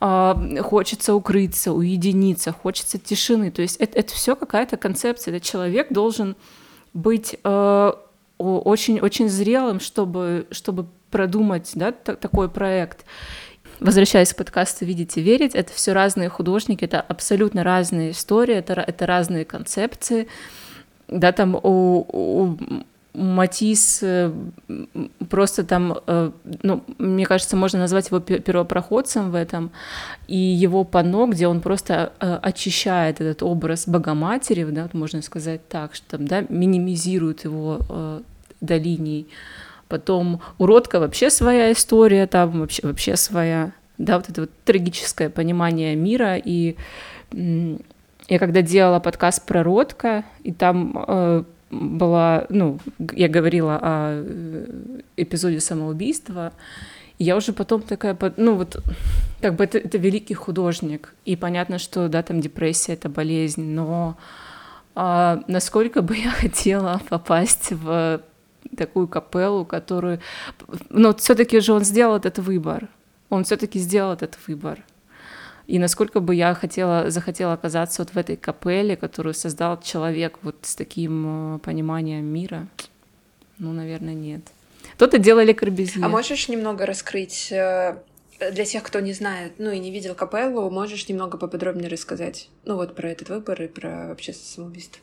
э, 0.00 0.62
хочется 0.62 1.14
укрыться, 1.14 1.72
уединиться, 1.72 2.52
хочется 2.52 2.98
тишины, 2.98 3.50
то 3.50 3.62
есть 3.62 3.76
это, 3.76 3.98
это 3.98 4.12
все 4.12 4.36
какая-то 4.36 4.76
концепция, 4.76 5.34
этот 5.34 5.48
человек 5.48 5.90
должен 5.90 6.36
быть 6.92 7.36
э, 7.42 7.92
очень, 8.36 9.00
очень 9.00 9.30
зрелым, 9.30 9.80
чтобы, 9.80 10.46
чтобы 10.50 10.86
продумать, 11.10 11.70
да, 11.74 11.92
такой 11.92 12.50
проект 12.50 13.06
возвращаясь 13.80 14.32
к 14.32 14.36
подкасту 14.36 14.84
«Видите, 14.84 15.20
верить», 15.20 15.54
это 15.54 15.72
все 15.72 15.92
разные 15.92 16.28
художники, 16.28 16.84
это 16.84 17.00
абсолютно 17.00 17.64
разные 17.64 18.12
истории, 18.12 18.54
это, 18.54 18.74
это 18.74 19.06
разные 19.06 19.44
концепции. 19.44 20.28
Да, 21.08 21.32
там 21.32 21.54
у, 21.54 22.06
у 22.12 22.58
Матис 23.16 24.00
э, 24.02 24.30
просто 25.30 25.64
там, 25.64 25.98
э, 26.06 26.30
ну, 26.62 26.84
мне 26.98 27.24
кажется, 27.24 27.56
можно 27.56 27.78
назвать 27.78 28.08
его 28.08 28.20
первопроходцем 28.20 29.30
в 29.30 29.34
этом, 29.34 29.70
и 30.28 30.36
его 30.36 30.84
панно, 30.84 31.26
где 31.26 31.48
он 31.48 31.62
просто 31.62 32.12
э, 32.20 32.38
очищает 32.42 33.20
этот 33.20 33.42
образ 33.42 33.88
Богоматери, 33.88 34.64
да, 34.64 34.90
можно 34.92 35.22
сказать 35.22 35.66
так, 35.68 35.94
что 35.94 36.18
там, 36.18 36.28
да, 36.28 36.44
минимизирует 36.48 37.44
его 37.44 38.22
до 38.60 38.76
линий, 38.76 39.28
Потом 39.88 40.40
уродка 40.58 40.98
вообще 40.98 41.30
своя 41.30 41.72
история, 41.72 42.26
там 42.26 42.60
вообще, 42.60 42.86
вообще 42.86 43.16
своя, 43.16 43.72
да, 43.98 44.16
вот 44.16 44.28
это 44.28 44.42
вот 44.42 44.50
трагическое 44.64 45.30
понимание 45.30 45.94
мира. 45.94 46.36
И 46.36 46.76
я 47.32 48.38
когда 48.38 48.62
делала 48.62 48.98
подкаст 49.00 49.46
про 49.46 49.62
Ротко, 49.62 50.24
и 50.42 50.52
там 50.52 51.04
э, 51.06 51.44
была, 51.70 52.46
ну, 52.48 52.78
я 53.12 53.28
говорила 53.28 53.78
о 53.80 54.22
э, 54.24 55.00
эпизоде 55.16 55.60
самоубийства, 55.60 56.52
я 57.18 57.36
уже 57.36 57.52
потом 57.52 57.82
такая, 57.82 58.16
ну 58.36 58.56
вот, 58.56 58.82
как 59.40 59.54
бы 59.54 59.64
это, 59.64 59.78
это 59.78 59.98
великий 59.98 60.34
художник, 60.34 61.14
и 61.24 61.36
понятно, 61.36 61.78
что, 61.78 62.08
да, 62.08 62.22
там 62.22 62.40
депрессия— 62.40 62.92
это 62.94 63.08
болезнь, 63.08 63.62
но 63.62 64.16
а, 64.94 65.42
насколько 65.46 66.02
бы 66.02 66.16
я 66.16 66.30
хотела 66.40 67.00
попасть 67.08 67.70
в 67.70 68.20
такую 68.76 69.08
капеллу, 69.08 69.64
которую... 69.64 70.20
Но 70.90 71.14
все 71.14 71.34
таки 71.34 71.60
же 71.60 71.72
он 71.72 71.84
сделал 71.84 72.16
этот 72.16 72.38
выбор, 72.38 72.88
он 73.28 73.44
все 73.44 73.56
таки 73.56 73.78
сделал 73.78 74.12
этот 74.12 74.38
выбор. 74.46 74.82
И 75.66 75.78
насколько 75.78 76.20
бы 76.20 76.34
я 76.34 76.54
хотела, 76.54 77.10
захотела 77.10 77.52
оказаться 77.52 78.02
вот 78.02 78.10
в 78.10 78.16
этой 78.16 78.36
капелле, 78.36 78.96
которую 78.96 79.34
создал 79.34 79.80
человек 79.80 80.38
вот 80.42 80.56
с 80.62 80.76
таким 80.76 81.56
э, 81.56 81.58
пониманием 81.58 82.24
мира, 82.24 82.68
ну, 83.58 83.72
наверное, 83.72 84.14
нет. 84.14 84.42
То-то 84.96 85.18
делали 85.18 85.52
Корбезье. 85.52 86.04
А 86.04 86.08
можешь 86.08 86.48
немного 86.48 86.86
раскрыть 86.86 87.50
э, 87.50 87.98
для 88.38 88.64
тех, 88.64 88.82
кто 88.82 89.00
не 89.00 89.12
знает, 89.12 89.54
ну 89.58 89.70
и 89.70 89.78
не 89.78 89.90
видел 89.90 90.14
капеллу, 90.14 90.70
можешь 90.70 91.08
немного 91.08 91.38
поподробнее 91.38 91.88
рассказать, 91.88 92.48
ну 92.64 92.76
вот 92.76 92.94
про 92.94 93.10
этот 93.10 93.28
выбор 93.28 93.62
и 93.62 93.66
про 93.66 94.08
вообще 94.08 94.32
самоубийство? 94.32 95.00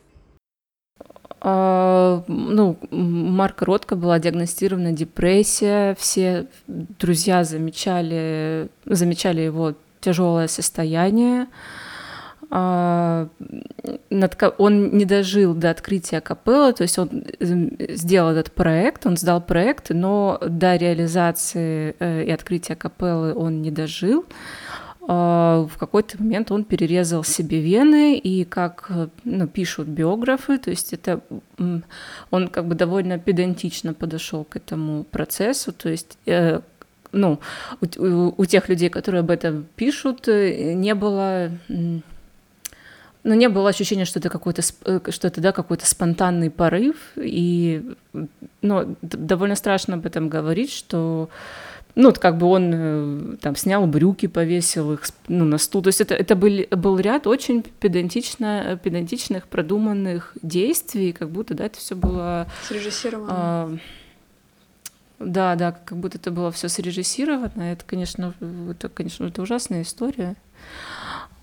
А, 1.46 2.24
ну, 2.28 2.78
Марка 2.90 3.66
Ротко 3.66 3.98
была 3.98 4.18
диагностирована 4.18 4.94
депрессия, 4.94 5.94
все 6.00 6.48
друзья 6.68 7.44
замечали, 7.44 8.70
замечали 8.86 9.42
его 9.42 9.74
тяжелое 10.00 10.48
состояние. 10.48 11.48
А, 12.50 13.28
он 14.58 14.96
не 14.96 15.04
дожил 15.04 15.54
до 15.54 15.70
открытия 15.72 16.22
капеллы, 16.22 16.72
то 16.72 16.84
есть 16.84 16.98
он 16.98 17.10
сделал 17.42 18.30
этот 18.30 18.54
проект, 18.54 19.06
он 19.06 19.18
сдал 19.18 19.42
проект, 19.42 19.90
но 19.90 20.40
до 20.48 20.78
реализации 20.78 21.96
э, 22.00 22.24
и 22.24 22.32
открытия 22.32 22.76
капеллы 22.76 23.34
он 23.34 23.62
не 23.62 23.72
дожил. 23.72 24.24
А, 25.06 25.68
в 25.70 25.78
какой-то 25.78 26.22
момент 26.22 26.52
он 26.52 26.64
перерезал 26.64 27.24
себе 27.24 27.60
вены, 27.60 28.18
и 28.18 28.46
как 28.46 28.90
ну, 29.24 29.48
пишут 29.48 29.88
биографы, 29.88 30.58
то 30.58 30.70
есть 30.70 30.94
это 30.94 31.20
он 32.32 32.48
как 32.48 32.68
бы 32.68 32.76
довольно 32.76 33.20
педантично 33.20 33.94
подошел 33.94 34.46
к 34.46 34.56
этому 34.56 35.04
процессу, 35.04 35.74
то 35.74 35.90
есть 35.90 36.18
э, 36.26 36.62
ну, 37.12 37.40
у, 37.82 38.04
у, 38.04 38.34
у 38.38 38.46
тех 38.46 38.70
людей, 38.70 38.90
которые 38.90 39.22
об 39.22 39.30
этом 39.30 39.68
пишут, 39.76 40.28
э, 40.28 40.74
не 40.74 40.96
было 40.96 41.52
ну, 43.26 43.36
не 43.36 43.48
было 43.48 43.70
ощущения, 43.70 44.06
что 44.06 44.20
это 44.20 44.30
какой-то, 44.30 44.62
э, 44.86 45.00
что 45.10 45.28
это, 45.28 45.42
да, 45.42 45.52
какой-то 45.52 45.86
спонтанный 45.86 46.50
порыв, 46.50 46.96
и, 47.16 47.96
ну, 48.62 48.96
довольно 49.02 49.56
страшно 49.56 49.96
об 49.96 50.06
этом 50.06 50.28
говорить, 50.28 50.72
что, 50.72 51.30
ну, 51.96 52.06
вот 52.06 52.20
как 52.20 52.38
бы 52.38 52.48
он 52.48 52.72
э, 52.74 53.36
там 53.40 53.56
снял 53.56 53.86
брюки, 53.86 54.28
повесил 54.28 54.94
их, 54.94 55.04
ну, 55.28 55.46
на 55.46 55.58
стул, 55.58 55.84
то 55.84 55.90
есть 55.90 56.02
это, 56.02 56.16
это 56.16 56.36
был, 56.36 56.66
был 56.72 57.00
ряд 57.00 57.28
очень 57.28 57.62
педантично, 57.62 58.80
педантичных, 58.84 59.48
продуманных 59.48 60.34
действий, 60.42 61.14
как 61.14 61.30
будто, 61.30 61.54
да, 61.54 61.66
это 61.66 61.78
все 61.78 61.96
было... 61.96 62.48
Срежиссировано. 62.68 63.28
А, 63.30 63.78
да, 65.20 65.56
да, 65.56 65.72
как 65.72 65.98
будто 65.98 66.18
это 66.18 66.32
было 66.32 66.52
все 66.52 66.68
срежиссировано. 66.68 67.62
Это, 67.62 67.86
конечно, 67.86 68.34
это, 68.70 68.90
конечно, 68.90 69.26
это 69.26 69.42
ужасная 69.42 69.84
история. 69.84 70.36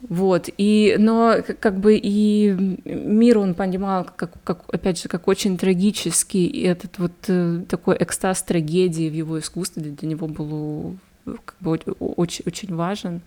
Вот, 0.08 0.48
и, 0.56 0.96
но 0.98 1.36
как 1.60 1.78
бы 1.78 1.96
и 1.96 2.50
мир 2.84 3.38
он 3.38 3.54
понимал, 3.54 4.06
как, 4.16 4.30
как, 4.44 4.64
опять 4.72 5.00
же, 5.00 5.08
как 5.08 5.28
очень 5.28 5.58
трагический, 5.58 6.46
и 6.46 6.62
этот 6.62 6.98
вот 6.98 7.12
э, 7.28 7.62
такой 7.68 7.96
экстаз 8.00 8.42
трагедии 8.42 9.10
в 9.10 9.14
его 9.14 9.38
искусстве 9.38 9.82
для, 9.82 10.08
него 10.08 10.26
был 10.26 10.96
как 11.44 11.54
бы 11.60 11.78
очень, 11.98 12.44
очень 12.46 12.74
важен. 12.74 13.20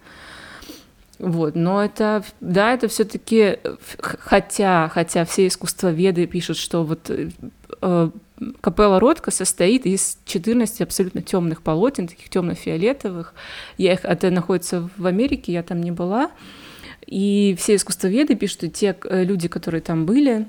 Вот, 1.19 1.55
но 1.55 1.84
это, 1.84 2.24
да, 2.41 2.74
это 2.74 2.88
все-таки, 2.88 3.59
хотя, 3.99 4.89
хотя 4.89 5.26
все 5.26 5.47
искусствоведы 5.47 6.26
пишут, 6.26 6.57
что 6.57 6.84
вот 6.84 7.11
э, 7.11 8.09
капелла 8.61 8.99
Ротко 8.99 9.30
состоит 9.30 9.86
из 9.86 10.17
14 10.26 10.82
абсолютно 10.82 11.21
темных 11.21 11.61
полотен, 11.61 12.07
таких 12.07 12.30
темно-фиолетовых. 12.30 13.36
Я 13.78 13.93
их, 13.93 14.05
это 14.05 14.32
находится 14.32 14.89
в 14.97 15.05
Америке, 15.05 15.53
я 15.53 15.61
там 15.61 15.82
не 15.82 15.91
была. 15.91 16.32
И 17.06 17.56
все 17.58 17.76
искусствоведы 17.76 18.36
пишут, 18.36 18.64
и 18.64 18.70
те 18.70 18.95
э, 19.04 19.24
люди, 19.24 19.47
которые 19.47 19.82
там 19.82 20.06
были, 20.06 20.45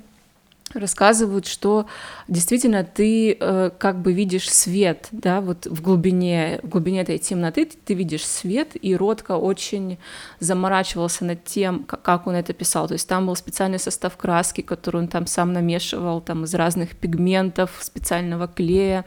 рассказывают, 0.73 1.47
что 1.47 1.87
действительно 2.29 2.85
ты 2.85 3.37
э, 3.39 3.71
как 3.79 4.01
бы 4.01 4.13
видишь 4.13 4.51
свет, 4.51 5.09
да, 5.13 5.41
вот 5.41 5.67
в 5.67 5.83
глубине, 5.83 6.61
в 6.63 6.69
глубине 6.69 7.03
этой 7.03 7.19
темноты 7.19 7.67
ты, 7.67 7.77
ты 7.85 7.95
видишь 7.95 8.27
свет, 8.27 8.71
и 8.81 8.97
Ротко 8.97 9.33
очень 9.33 9.99
заморачивался 10.41 11.25
над 11.25 11.45
тем, 11.45 11.85
как, 11.85 12.03
как 12.03 12.27
он 12.27 12.35
это 12.35 12.53
писал, 12.53 12.89
то 12.89 12.95
есть 12.95 13.09
там 13.09 13.27
был 13.27 13.37
специальный 13.37 13.79
состав 13.79 14.17
краски, 14.17 14.63
который 14.63 15.03
он 15.03 15.09
там 15.09 15.27
сам 15.27 15.53
намешивал, 15.53 16.21
там 16.21 16.45
из 16.45 16.55
разных 16.55 16.97
пигментов, 16.97 17.71
специального 17.81 18.49
клея, 18.49 19.05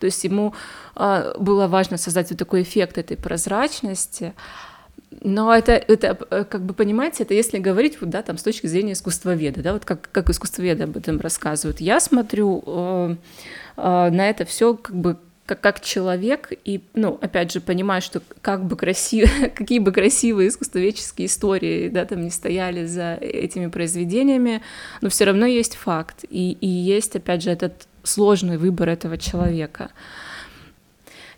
то 0.00 0.06
есть 0.06 0.24
ему 0.24 0.54
э, 0.96 1.34
было 1.38 1.68
важно 1.68 1.96
создать 1.96 2.30
вот 2.30 2.38
такой 2.38 2.62
эффект 2.62 2.98
этой 2.98 3.16
прозрачности, 3.16 4.34
но 5.22 5.54
это, 5.54 5.72
это, 5.72 6.18
э, 6.30 6.44
как 6.44 6.62
бы, 6.62 6.74
понимаете, 6.74 7.24
это 7.24 7.34
если 7.34 7.58
говорить, 7.58 8.00
вот, 8.00 8.10
да, 8.10 8.22
там, 8.22 8.38
с 8.38 8.42
точки 8.42 8.66
зрения 8.66 8.92
искусствоведа, 8.92 9.62
да, 9.62 9.72
вот 9.72 9.84
как, 9.84 10.08
как 10.12 10.30
искусствоведы 10.30 10.84
об 10.84 10.96
этом 10.96 11.20
рассказывают. 11.20 11.80
Я 11.80 12.00
смотрю 12.00 12.62
э, 12.66 13.16
э, 13.76 14.10
на 14.10 14.28
это 14.28 14.44
все 14.44 14.74
как 14.74 14.96
бы 14.96 15.18
как, 15.46 15.60
как 15.60 15.80
человек, 15.82 16.52
и, 16.64 16.82
ну, 16.94 17.18
опять 17.20 17.52
же, 17.52 17.60
понимаю, 17.60 18.00
что 18.00 18.22
как 18.40 18.64
бы 18.64 18.76
красиво, 18.76 19.28
какие 19.54 19.78
бы 19.78 19.92
красивые 19.92 20.48
искусствоведческие 20.48 21.26
истории, 21.26 21.88
да, 21.88 22.04
там 22.06 22.22
не 22.22 22.30
стояли 22.30 22.86
за 22.86 23.14
этими 23.14 23.66
произведениями, 23.66 24.62
но 25.02 25.10
все 25.10 25.24
равно 25.24 25.46
есть 25.46 25.76
факт, 25.76 26.24
и, 26.28 26.52
и 26.60 26.66
есть, 26.66 27.14
опять 27.16 27.42
же, 27.42 27.50
этот 27.50 27.86
сложный 28.02 28.58
выбор 28.58 28.88
этого 28.88 29.18
человека 29.18 29.90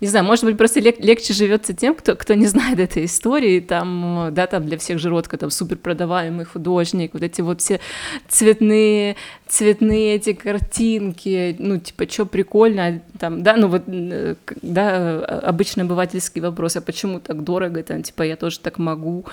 не 0.00 0.08
знаю, 0.08 0.24
может 0.24 0.44
быть, 0.44 0.58
просто 0.58 0.80
лег- 0.80 1.00
легче 1.00 1.32
живется 1.32 1.72
тем, 1.74 1.94
кто, 1.94 2.16
кто 2.16 2.34
не 2.34 2.46
знает 2.46 2.78
этой 2.78 3.06
истории, 3.06 3.60
там, 3.60 4.28
да, 4.32 4.46
там 4.46 4.66
для 4.66 4.78
всех 4.78 4.98
Жиротко, 4.98 5.38
там, 5.38 5.50
супер 5.50 5.76
продаваемый 5.76 6.44
художник, 6.44 7.14
вот 7.14 7.22
эти 7.22 7.40
вот 7.40 7.60
все 7.60 7.80
цветные, 8.28 9.16
цветные 9.46 10.16
эти 10.16 10.32
картинки, 10.34 11.56
ну, 11.58 11.78
типа, 11.78 12.08
что 12.10 12.26
прикольно, 12.26 13.02
там, 13.18 13.42
да, 13.42 13.56
ну, 13.56 13.68
вот, 13.68 13.84
э, 13.86 14.34
да, 14.62 15.20
обычный 15.24 15.84
обывательский 15.84 16.40
вопрос, 16.40 16.76
а 16.76 16.80
почему 16.80 17.20
так 17.20 17.42
дорого, 17.42 17.82
там, 17.82 18.02
типа, 18.02 18.22
я 18.22 18.36
тоже 18.36 18.60
так 18.60 18.78
могу, 18.78 19.24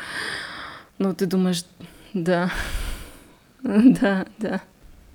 ну, 0.97 1.13
ты 1.13 1.25
думаешь, 1.25 1.65
да, 2.13 2.51
да, 3.63 4.25
да. 4.37 4.61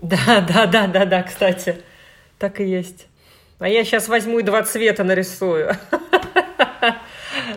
Да, 0.01 0.41
да, 0.41 0.67
да, 0.67 0.87
да, 0.87 1.05
да, 1.07 1.23
кстати, 1.25 1.79
так 2.39 2.61
и 2.61 2.65
есть. 2.65 3.08
А 3.61 3.69
я 3.69 3.85
сейчас 3.85 4.07
возьму 4.07 4.39
и 4.39 4.43
два 4.43 4.63
цвета 4.63 5.05
нарисую. 5.05 5.77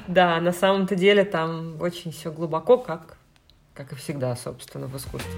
Да, 0.08 0.40
на 0.40 0.52
самом-то 0.52 0.96
деле 0.96 1.24
там 1.24 1.80
очень 1.80 2.12
все 2.12 2.32
глубоко, 2.32 2.78
как, 2.78 3.18
как 3.74 3.92
и 3.92 3.96
всегда, 3.96 4.36
собственно, 4.36 4.88
в 4.88 4.98
искусстве. 4.98 5.32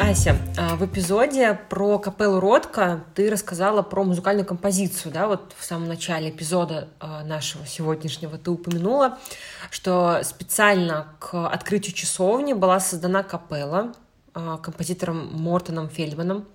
Ася, 0.00 0.36
а 0.56 0.76
в 0.76 0.84
эпизоде 0.86 1.58
про 1.68 1.98
капеллу 1.98 2.40
Ротко 2.40 3.04
ты 3.14 3.30
рассказала 3.30 3.82
про 3.82 4.04
музыкальную 4.04 4.46
композицию, 4.46 5.12
да, 5.12 5.26
вот 5.26 5.52
в 5.58 5.64
самом 5.64 5.88
начале 5.88 6.30
эпизода 6.30 6.88
а, 7.00 7.24
нашего 7.24 7.66
сегодняшнего 7.66 8.38
ты 8.38 8.50
упомянула, 8.50 9.18
что 9.70 10.20
специально 10.22 11.08
к 11.18 11.48
открытию 11.48 11.94
часовни 11.94 12.52
была 12.52 12.78
создана 12.80 13.22
капелла, 13.22 13.94
композитором 14.32 15.30
Мортоном 15.40 15.88
Фельдманом. 15.88 16.46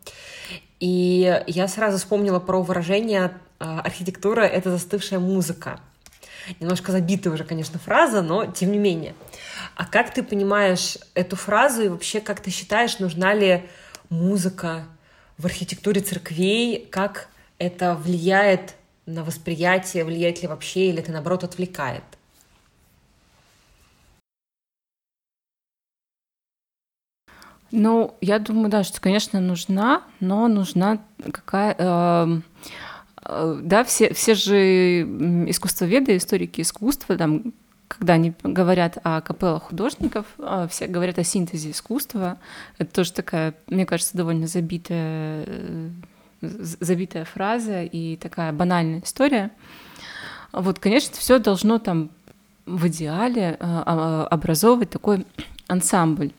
И 0.79 1.43
я 1.47 1.67
сразу 1.67 1.97
вспомнила 1.97 2.39
про 2.39 2.61
выражение 2.61 3.33
а, 3.59 3.79
«архитектура— 3.81 4.41
это 4.41 4.71
застывшая 4.71 5.19
музыка». 5.19 5.79
Немножко 6.59 6.91
забитая 6.91 7.33
уже, 7.33 7.45
конечно, 7.45 7.79
фраза, 7.79 8.21
но 8.21 8.45
тем 8.45 8.71
не 8.71 8.77
менее. 8.77 9.15
А 9.75 9.85
как 9.85 10.13
ты 10.13 10.23
понимаешь 10.23 10.97
эту 11.13 11.35
фразу 11.35 11.83
и 11.83 11.87
вообще 11.87 12.19
как 12.19 12.41
ты 12.41 12.51
считаешь, 12.51 12.99
нужна 12.99 13.33
ли 13.33 13.63
музыка 14.09 14.85
в 15.37 15.45
архитектуре 15.45 16.01
церквей? 16.01 16.85
Как 16.91 17.29
это 17.59 17.95
влияет 17.95 18.75
на 19.05 19.23
восприятие, 19.23 20.03
влияет 20.03 20.41
ли 20.41 20.47
вообще, 20.47 20.89
или 20.89 20.99
это, 20.99 21.11
наоборот, 21.11 21.45
отвлекает? 21.45 22.03
Ну, 27.75 28.15
я 28.21 28.37
думаю, 28.37 28.69
да, 28.69 28.83
что, 28.83 29.01
конечно, 29.01 29.39
нужна, 29.39 30.03
но 30.19 30.47
нужна 30.47 30.99
какая... 31.31 31.75
Э, 31.79 32.39
э, 33.25 33.59
да, 33.63 33.83
все, 33.83 34.13
все 34.13 34.35
же 34.35 35.01
искусствоведы, 35.49 36.15
историки 36.15 36.61
искусства, 36.61 37.17
там, 37.17 37.51
когда 37.87 38.13
они 38.13 38.35
говорят 38.43 38.99
о 39.03 39.21
капеллах 39.21 39.63
художников, 39.63 40.27
а, 40.37 40.67
все 40.67 40.85
говорят 40.85 41.17
о 41.17 41.23
синтезе 41.23 41.71
искусства. 41.71 42.37
Это 42.77 42.93
тоже 42.93 43.11
такая, 43.11 43.55
мне 43.65 43.87
кажется, 43.87 44.15
довольно 44.15 44.45
забитая, 44.45 45.43
э, 45.47 45.89
забитая 46.41 47.25
фраза 47.25 47.81
и 47.81 48.17
такая 48.17 48.53
банальная 48.53 49.01
история. 49.03 49.49
Вот, 50.51 50.77
конечно, 50.77 51.15
все 51.17 51.39
должно 51.39 51.79
там 51.79 52.11
в 52.67 52.85
идеале 52.87 53.57
а, 53.59 54.27
образовывать 54.29 54.91
такой 54.91 55.25
ансамбль. 55.67 56.33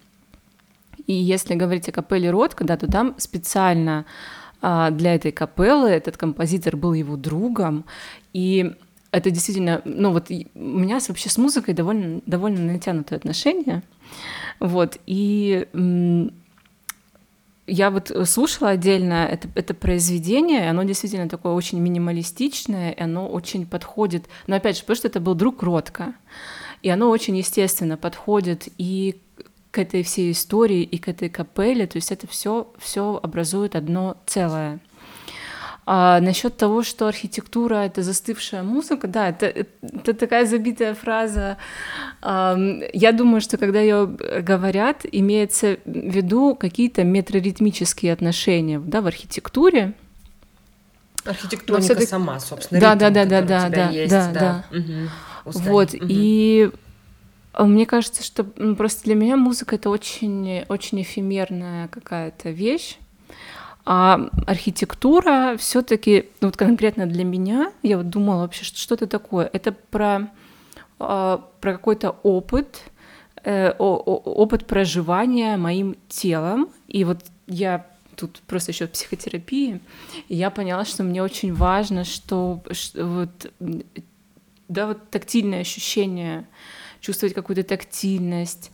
И 1.06 1.12
если 1.12 1.54
говорить 1.54 1.88
о 1.88 1.92
капелле 1.92 2.30
Ротко, 2.30 2.64
да, 2.64 2.76
то 2.76 2.90
там 2.90 3.14
специально 3.18 4.06
для 4.62 5.14
этой 5.14 5.30
капеллы 5.30 5.90
этот 5.90 6.16
композитор 6.16 6.76
был 6.76 6.94
его 6.94 7.16
другом, 7.16 7.84
и 8.32 8.72
это 9.10 9.30
действительно, 9.30 9.82
ну 9.84 10.10
вот 10.10 10.30
у 10.30 10.58
меня 10.58 10.98
вообще 11.06 11.28
с 11.28 11.36
музыкой 11.36 11.74
довольно, 11.74 12.22
довольно 12.24 12.72
натянутые 12.72 13.18
отношения, 13.18 13.82
вот, 14.60 14.98
и 15.04 15.66
я 17.66 17.90
вот 17.90 18.10
слушала 18.24 18.70
отдельно 18.70 19.26
это, 19.26 19.48
это 19.54 19.74
произведение, 19.74 20.70
оно 20.70 20.82
действительно 20.84 21.28
такое 21.28 21.52
очень 21.52 21.78
минималистичное, 21.80 22.92
и 22.92 23.02
оно 23.02 23.28
очень 23.28 23.66
подходит, 23.66 24.24
но 24.46 24.56
опять 24.56 24.76
же, 24.76 24.82
потому 24.82 24.96
что 24.96 25.08
это 25.08 25.20
был 25.20 25.34
друг 25.34 25.62
Ротко, 25.62 26.14
и 26.80 26.88
оно 26.88 27.10
очень 27.10 27.36
естественно 27.36 27.98
подходит 27.98 28.68
и 28.78 29.20
к 29.74 29.78
этой 29.78 30.04
всей 30.04 30.30
истории, 30.30 30.82
и 30.82 30.98
к 30.98 31.08
этой 31.08 31.28
капелле, 31.28 31.88
то 31.88 31.96
есть 31.96 32.12
это 32.12 32.28
все 32.28 32.72
все 32.78 33.18
образует 33.20 33.74
одно 33.74 34.16
целое. 34.24 34.78
А 35.84 36.20
насчет 36.20 36.56
того, 36.56 36.84
что 36.84 37.08
архитектура 37.08 37.74
это 37.74 38.02
застывшая 38.02 38.62
музыка, 38.62 39.08
да, 39.08 39.30
это, 39.30 39.46
это 39.46 40.14
такая 40.14 40.46
забитая 40.46 40.94
фраза. 40.94 41.58
Я 42.22 43.12
думаю, 43.12 43.40
что 43.40 43.58
когда 43.58 43.80
ее 43.80 44.06
говорят, 44.06 45.04
имеется 45.10 45.78
в 45.84 45.90
виду 45.90 46.54
какие-то 46.54 47.02
метроритмические 47.02 48.12
отношения 48.12 48.78
да, 48.78 49.02
в 49.02 49.08
архитектуре. 49.08 49.92
Архитектура 51.24 51.80
сама, 51.80 52.38
собственно, 52.38 52.80
да, 52.80 52.94
ритм, 52.94 53.00
да, 53.00 53.10
да, 53.10 53.24
да, 53.24 53.42
да, 53.42 53.68
да, 53.68 53.90
есть, 53.90 54.10
да, 54.10 54.30
да, 54.32 54.64
да. 54.70 54.78
Угу. 54.78 55.10
Вот 55.44 55.94
угу. 55.94 56.06
и 56.08 56.70
мне 57.58 57.86
кажется, 57.86 58.22
что 58.22 58.44
просто 58.44 59.04
для 59.04 59.14
меня 59.14 59.36
музыка 59.36 59.76
это 59.76 59.90
очень, 59.90 60.64
очень 60.68 61.02
эфемерная 61.02 61.88
какая-то 61.88 62.50
вещь. 62.50 62.98
А 63.86 64.30
архитектура 64.46 65.56
все-таки, 65.58 66.30
ну 66.40 66.48
вот 66.48 66.56
конкретно 66.56 67.06
для 67.06 67.22
меня, 67.22 67.70
я 67.82 67.98
вот 67.98 68.08
думала 68.08 68.42
вообще, 68.42 68.64
что, 68.64 68.78
что 68.78 68.94
это 68.94 69.06
такое? 69.06 69.48
Это 69.52 69.72
про, 69.72 70.30
э, 70.98 71.38
про 71.60 71.72
какой-то 71.72 72.16
опыт, 72.22 72.80
э, 73.44 73.72
опыт 73.72 74.66
проживания 74.66 75.58
моим 75.58 75.96
телом. 76.08 76.70
И 76.88 77.04
вот 77.04 77.18
я 77.46 77.86
тут 78.16 78.40
просто 78.46 78.72
еще 78.72 78.86
психотерапии, 78.86 79.80
я 80.28 80.50
поняла, 80.50 80.84
что 80.84 81.02
мне 81.02 81.22
очень 81.22 81.52
важно, 81.52 82.04
что, 82.04 82.62
что 82.70 83.04
вот, 83.04 83.52
да, 84.68 84.86
вот 84.86 85.10
тактильное 85.10 85.60
ощущение, 85.60 86.46
чувствовать 87.04 87.34
какую-то 87.34 87.62
тактильность, 87.62 88.70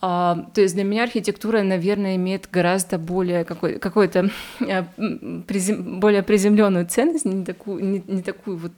а, 0.00 0.46
то 0.54 0.60
есть 0.60 0.74
для 0.74 0.84
меня 0.84 1.02
архитектура, 1.02 1.62
наверное, 1.62 2.14
имеет 2.14 2.48
гораздо 2.52 2.98
более 2.98 3.44
какой, 3.44 3.80
какой-то 3.80 4.30
э, 4.60 4.84
призем, 5.46 5.98
более 5.98 6.22
приземленную 6.22 6.86
ценность, 6.86 7.24
не 7.24 7.44
такую, 7.44 7.84
не, 7.84 8.04
не 8.06 8.22
такую 8.22 8.58
вот 8.58 8.72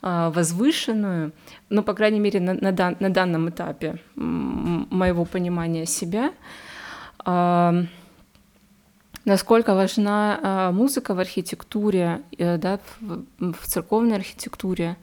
а, 0.00 0.30
возвышенную, 0.30 1.32
но, 1.70 1.82
по 1.82 1.92
крайней 1.92 2.20
мере, 2.20 2.38
на, 2.38 2.54
на, 2.54 2.70
дан, 2.70 2.96
на 3.00 3.10
данном 3.10 3.50
этапе 3.50 3.98
моего 4.14 5.24
понимания 5.24 5.86
себя. 5.86 6.32
А, 7.24 7.74
насколько 9.24 9.74
важна 9.74 10.38
а, 10.40 10.70
музыка 10.70 11.14
в 11.14 11.18
архитектуре, 11.18 12.22
а, 12.38 12.58
да, 12.58 12.78
в, 13.00 13.24
в 13.40 13.66
церковной 13.66 14.14
архитектуре. 14.14 14.96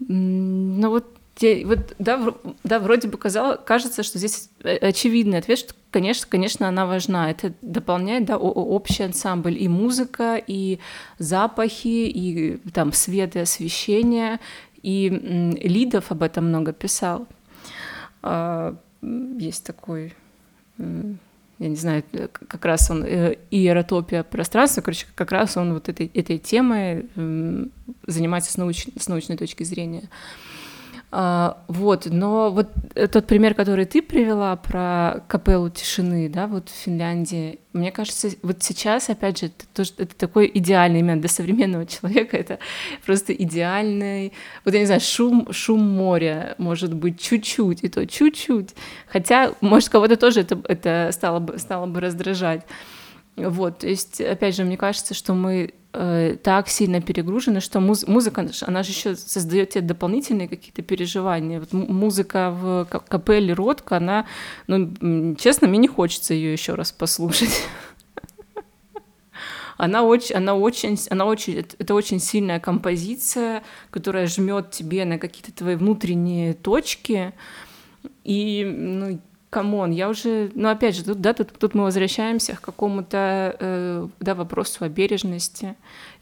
Ну 0.00 0.88
вот 0.90 1.19
вот, 1.64 1.94
да, 1.98 2.34
да, 2.64 2.78
вроде 2.78 3.08
бы 3.08 3.16
казалось, 3.16 3.58
кажется, 3.64 4.02
что 4.02 4.18
здесь 4.18 4.50
очевидный 4.62 5.38
ответ, 5.38 5.58
что, 5.58 5.74
конечно, 5.90 6.26
конечно, 6.28 6.68
она 6.68 6.86
важна. 6.86 7.30
Это 7.30 7.52
дополняет 7.62 8.26
да, 8.26 8.36
общий 8.36 9.04
ансамбль 9.04 9.56
и 9.60 9.68
музыка, 9.68 10.42
и 10.46 10.78
запахи, 11.18 12.08
и 12.08 12.56
там 12.72 12.92
свет 12.92 13.36
и 13.36 13.40
освещение. 13.40 14.38
И 14.82 15.08
Лидов 15.62 16.10
об 16.10 16.22
этом 16.22 16.48
много 16.48 16.72
писал. 16.72 17.26
А, 18.22 18.76
есть 19.02 19.64
такой 19.64 20.14
я 21.60 21.68
не 21.68 21.76
знаю, 21.76 22.02
э, 22.12 22.28
как 22.28 22.64
раз 22.64 22.90
он 22.90 23.04
э, 23.04 23.36
иеротопия 23.50 24.22
пространства, 24.22 24.80
короче, 24.80 25.06
как 25.14 25.30
раз 25.30 25.58
он 25.58 25.74
вот 25.74 25.90
этой, 25.90 26.10
этой 26.14 26.38
темой 26.38 27.06
занимается 28.06 28.50
с, 28.50 28.56
науч, 28.56 28.86
с 28.98 29.08
научной 29.08 29.36
точки 29.36 29.62
зрения. 29.62 30.08
А, 31.12 31.64
вот, 31.66 32.06
но 32.06 32.52
вот 32.52 32.68
тот 33.10 33.26
пример, 33.26 33.54
который 33.54 33.84
ты 33.84 34.00
привела 34.00 34.54
про 34.54 35.24
капеллу 35.26 35.68
тишины, 35.68 36.28
да, 36.28 36.46
вот 36.46 36.68
в 36.68 36.72
Финляндии, 36.72 37.58
мне 37.72 37.90
кажется, 37.90 38.28
вот 38.42 38.62
сейчас, 38.62 39.10
опять 39.10 39.40
же, 39.40 39.46
это, 39.46 39.66
тоже, 39.74 39.90
это 39.98 40.14
такой 40.14 40.48
идеальный 40.54 41.00
именно 41.00 41.20
для 41.20 41.28
современного 41.28 41.84
человека, 41.86 42.36
это 42.36 42.60
просто 43.04 43.32
идеальный, 43.32 44.32
вот 44.64 44.72
я 44.72 44.80
не 44.80 44.86
знаю, 44.86 45.00
шум, 45.00 45.52
шум 45.52 45.80
моря, 45.80 46.54
может 46.58 46.94
быть, 46.94 47.20
чуть-чуть, 47.20 47.82
и 47.82 47.88
то 47.88 48.06
чуть-чуть, 48.06 48.76
хотя, 49.08 49.52
может, 49.60 49.88
кого-то 49.88 50.16
тоже 50.16 50.42
это, 50.42 50.60
это 50.68 51.10
стало, 51.10 51.40
бы, 51.40 51.58
стало 51.58 51.86
бы 51.86 52.00
раздражать. 52.00 52.64
Вот, 53.36 53.78
то 53.78 53.88
есть, 53.88 54.20
опять 54.20 54.54
же, 54.54 54.64
мне 54.64 54.76
кажется, 54.76 55.14
что 55.14 55.34
мы 55.34 55.72
э, 55.92 56.36
так 56.42 56.68
сильно 56.68 57.00
перегружены, 57.00 57.60
что 57.60 57.80
муз- 57.80 58.06
музыка, 58.06 58.48
она 58.66 58.82
же 58.82 58.90
еще 58.90 59.16
создает 59.16 59.70
тебе 59.70 59.82
дополнительные 59.82 60.48
какие-то 60.48 60.82
переживания. 60.82 61.60
Вот 61.60 61.72
музыка 61.72 62.50
в 62.50 62.84
капелле 62.86 63.52
Ротко, 63.52 63.96
она, 63.96 64.26
ну, 64.66 65.34
честно, 65.36 65.68
мне 65.68 65.78
не 65.78 65.88
хочется 65.88 66.34
ее 66.34 66.52
еще 66.52 66.74
раз 66.74 66.92
послушать. 66.92 67.62
Она 69.76 70.02
очень, 70.02 70.34
она 70.34 70.56
очень, 70.56 70.98
она 71.08 71.24
очень, 71.24 71.54
это 71.54 71.94
очень 71.94 72.20
сильная 72.20 72.60
композиция, 72.60 73.62
которая 73.90 74.26
жмет 74.26 74.70
тебе 74.72 75.06
на 75.06 75.18
какие-то 75.18 75.52
твои 75.52 75.74
внутренние 75.74 76.52
точки. 76.52 77.32
И 78.22 78.62
ну, 78.62 79.18
come 79.50 79.73
on, 79.73 79.90
я 79.90 80.08
уже, 80.08 80.50
ну 80.54 80.68
опять 80.68 80.94
же, 80.94 81.04
тут, 81.04 81.20
да, 81.20 81.34
тут, 81.34 81.52
тут 81.58 81.74
мы 81.74 81.82
возвращаемся 81.82 82.54
к 82.54 82.60
какому-то, 82.60 83.56
э, 83.58 84.08
да, 84.20 84.34
вопросу 84.36 84.84
о 84.84 84.88
бережности, 84.88 85.74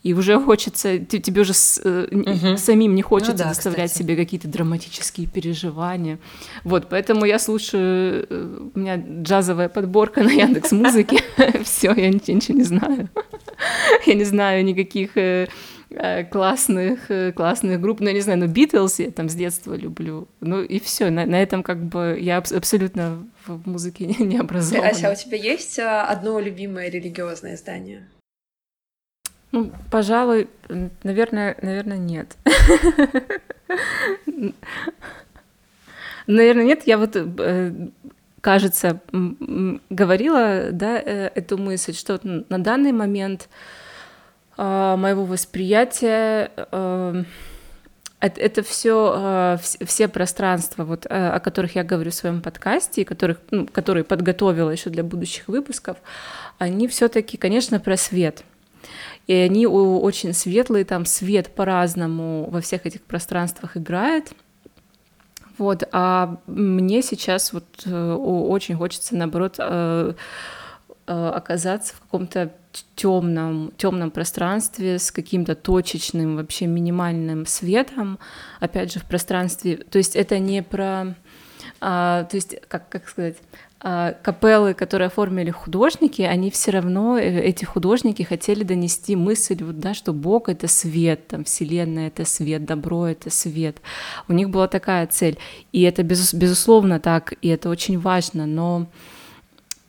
и 0.03 0.15
уже 0.15 0.41
хочется, 0.41 0.99
ты, 0.99 1.19
тебе 1.19 1.43
уже 1.43 1.53
с, 1.53 1.79
э, 1.85 2.09
угу. 2.11 2.57
самим 2.57 2.95
не 2.95 3.03
хочется 3.03 3.33
ну, 3.33 3.39
да, 3.39 3.49
доставлять 3.51 3.91
кстати. 3.91 4.03
себе 4.03 4.17
какие-то 4.17 4.49
драматические 4.49 5.27
переживания, 5.27 6.19
вот, 6.65 6.89
поэтому 6.89 7.27
я 7.27 7.39
слушаю, 7.39 8.27
э, 8.29 8.69
у 8.75 8.79
меня 8.79 8.97
джазовая 8.97 9.69
подборка 9.69 10.23
на 10.23 10.31
Яндекс 10.31 10.73
Музыке, 10.73 11.23
все, 11.65 11.93
я 11.93 12.09
ничего 12.09 12.57
не 12.57 12.65
знаю, 12.65 13.11
я 14.07 14.15
не 14.15 14.25
знаю 14.25 14.65
никаких 14.65 15.17
э, 15.17 15.49
классных, 15.91 17.11
э, 17.11 17.33
классных 17.33 17.81
групп, 17.81 18.01
ну, 18.01 18.09
я 18.09 18.13
не 18.13 18.21
знаю, 18.21 18.39
ну, 18.39 18.47
Битлз 18.47 18.99
я 18.99 19.11
там 19.11 19.29
с 19.29 19.35
детства 19.35 19.75
люблю, 19.75 20.29
ну, 20.41 20.63
и 20.63 20.79
все, 20.81 21.11
на, 21.11 21.25
на 21.25 21.43
этом 21.43 21.63
как 21.63 21.83
бы 21.83 22.19
я 22.21 22.37
аб- 22.37 22.53
абсолютно 22.53 23.27
в 23.47 23.67
музыке 23.67 24.07
не, 24.19 24.25
не 24.25 24.39
образована. 24.39 24.91
Ася, 24.91 25.09
а 25.09 25.13
у 25.13 25.15
тебя 25.15 25.39
есть 25.39 25.79
э, 25.79 25.83
одно 25.83 26.41
любимое 26.41 26.91
религиозное 26.91 27.57
здание? 27.57 28.07
Ну, 29.51 29.73
пожалуй, 29.91 30.49
наверное, 31.03 31.57
наверное, 31.63 31.97
нет. 31.97 32.37
Наверное, 36.27 36.65
нет. 36.65 36.83
Я 36.87 36.99
вот, 36.99 37.17
кажется, 38.43 39.01
говорила, 39.89 40.69
да, 40.71 40.99
эту 40.99 41.57
мысль, 41.57 41.95
что 41.95 42.21
на 42.23 42.59
данный 42.59 42.93
момент 42.93 43.49
моего 44.59 45.25
восприятия 45.25 46.51
это, 48.21 48.41
это 48.41 48.63
все, 48.63 49.13
а, 49.15 49.57
все 49.59 50.09
пространства, 50.09 50.85
вот, 50.85 51.07
а, 51.09 51.35
о 51.35 51.41
которых 51.41 51.77
я 51.77 51.85
говорю 51.85 52.11
в 52.11 52.15
своем 52.15 52.43
подкасте, 52.43 53.03
и 53.03 53.05
которых, 53.05 53.39
ну, 53.51 53.67
которые 53.67 54.05
подготовила 54.05 54.71
еще 54.71 54.91
для 54.91 55.05
будущих 55.05 55.47
выпусков, 55.49 55.99
они 56.59 56.89
все-таки, 56.89 57.37
конечно, 57.37 57.79
про 57.79 57.97
свет. 57.97 58.45
И 59.29 59.35
они 59.35 59.67
очень 59.67 60.33
светлые, 60.33 60.85
там 60.85 61.05
свет 61.05 61.55
по-разному 61.55 62.49
во 62.51 62.61
всех 62.61 62.87
этих 62.87 63.03
пространствах 63.03 63.77
играет. 63.77 64.33
Вот, 65.59 65.83
а 65.93 66.39
мне 66.47 67.03
сейчас 67.03 67.53
вот 67.53 67.67
э, 67.85 68.13
очень 68.15 68.77
хочется, 68.77 69.17
наоборот, 69.17 69.57
э, 69.59 70.15
э, 71.07 71.29
оказаться 71.35 71.95
в 71.97 72.01
каком-то 72.01 72.55
темном, 72.95 73.73
темном 73.77 74.11
пространстве 74.11 74.99
с 74.99 75.11
каким-то 75.11 75.55
точечным, 75.55 76.37
вообще 76.37 76.67
минимальным 76.67 77.47
светом, 77.47 78.19
опять 78.61 78.93
же, 78.93 79.01
в 79.01 79.05
пространстве. 79.05 79.77
То 79.77 79.99
есть 79.99 80.17
это 80.17 80.39
не 80.39 80.63
про... 80.63 81.15
А, 81.81 82.25
то 82.25 82.37
есть, 82.37 82.57
как, 82.69 82.89
как 82.89 83.09
сказать, 83.09 83.37
а, 83.81 84.15
капеллы, 84.23 84.75
которые 84.75 85.07
оформили 85.07 85.51
художники, 85.51 86.23
они 86.23 86.51
все 86.51 86.73
равно, 86.73 87.17
э, 87.17 87.41
эти 87.41 87.65
художники 87.65 88.25
хотели 88.25 88.65
донести 88.65 89.15
мысль, 89.15 89.63
вот, 89.63 89.79
да, 89.79 89.95
что 89.95 90.13
Бог— 90.13 90.49
это 90.51 90.67
свет, 90.67 91.29
там, 91.29 91.45
Вселенная— 91.45 92.07
это 92.09 92.25
свет, 92.25 92.65
добро— 92.65 93.07
это 93.09 93.31
свет. 93.31 93.77
У 94.27 94.33
них 94.33 94.51
была 94.51 94.67
такая 94.67 95.07
цель. 95.07 95.39
И 95.73 95.83
это, 95.83 96.03
без, 96.03 96.35
безусловно, 96.35 96.99
так, 96.99 97.35
и 97.41 97.47
это 97.47 97.69
очень 97.69 98.01
важно, 98.01 98.47
но, 98.47 98.89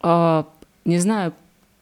э, 0.04 0.44
не 0.86 1.00
знаю, 1.00 1.34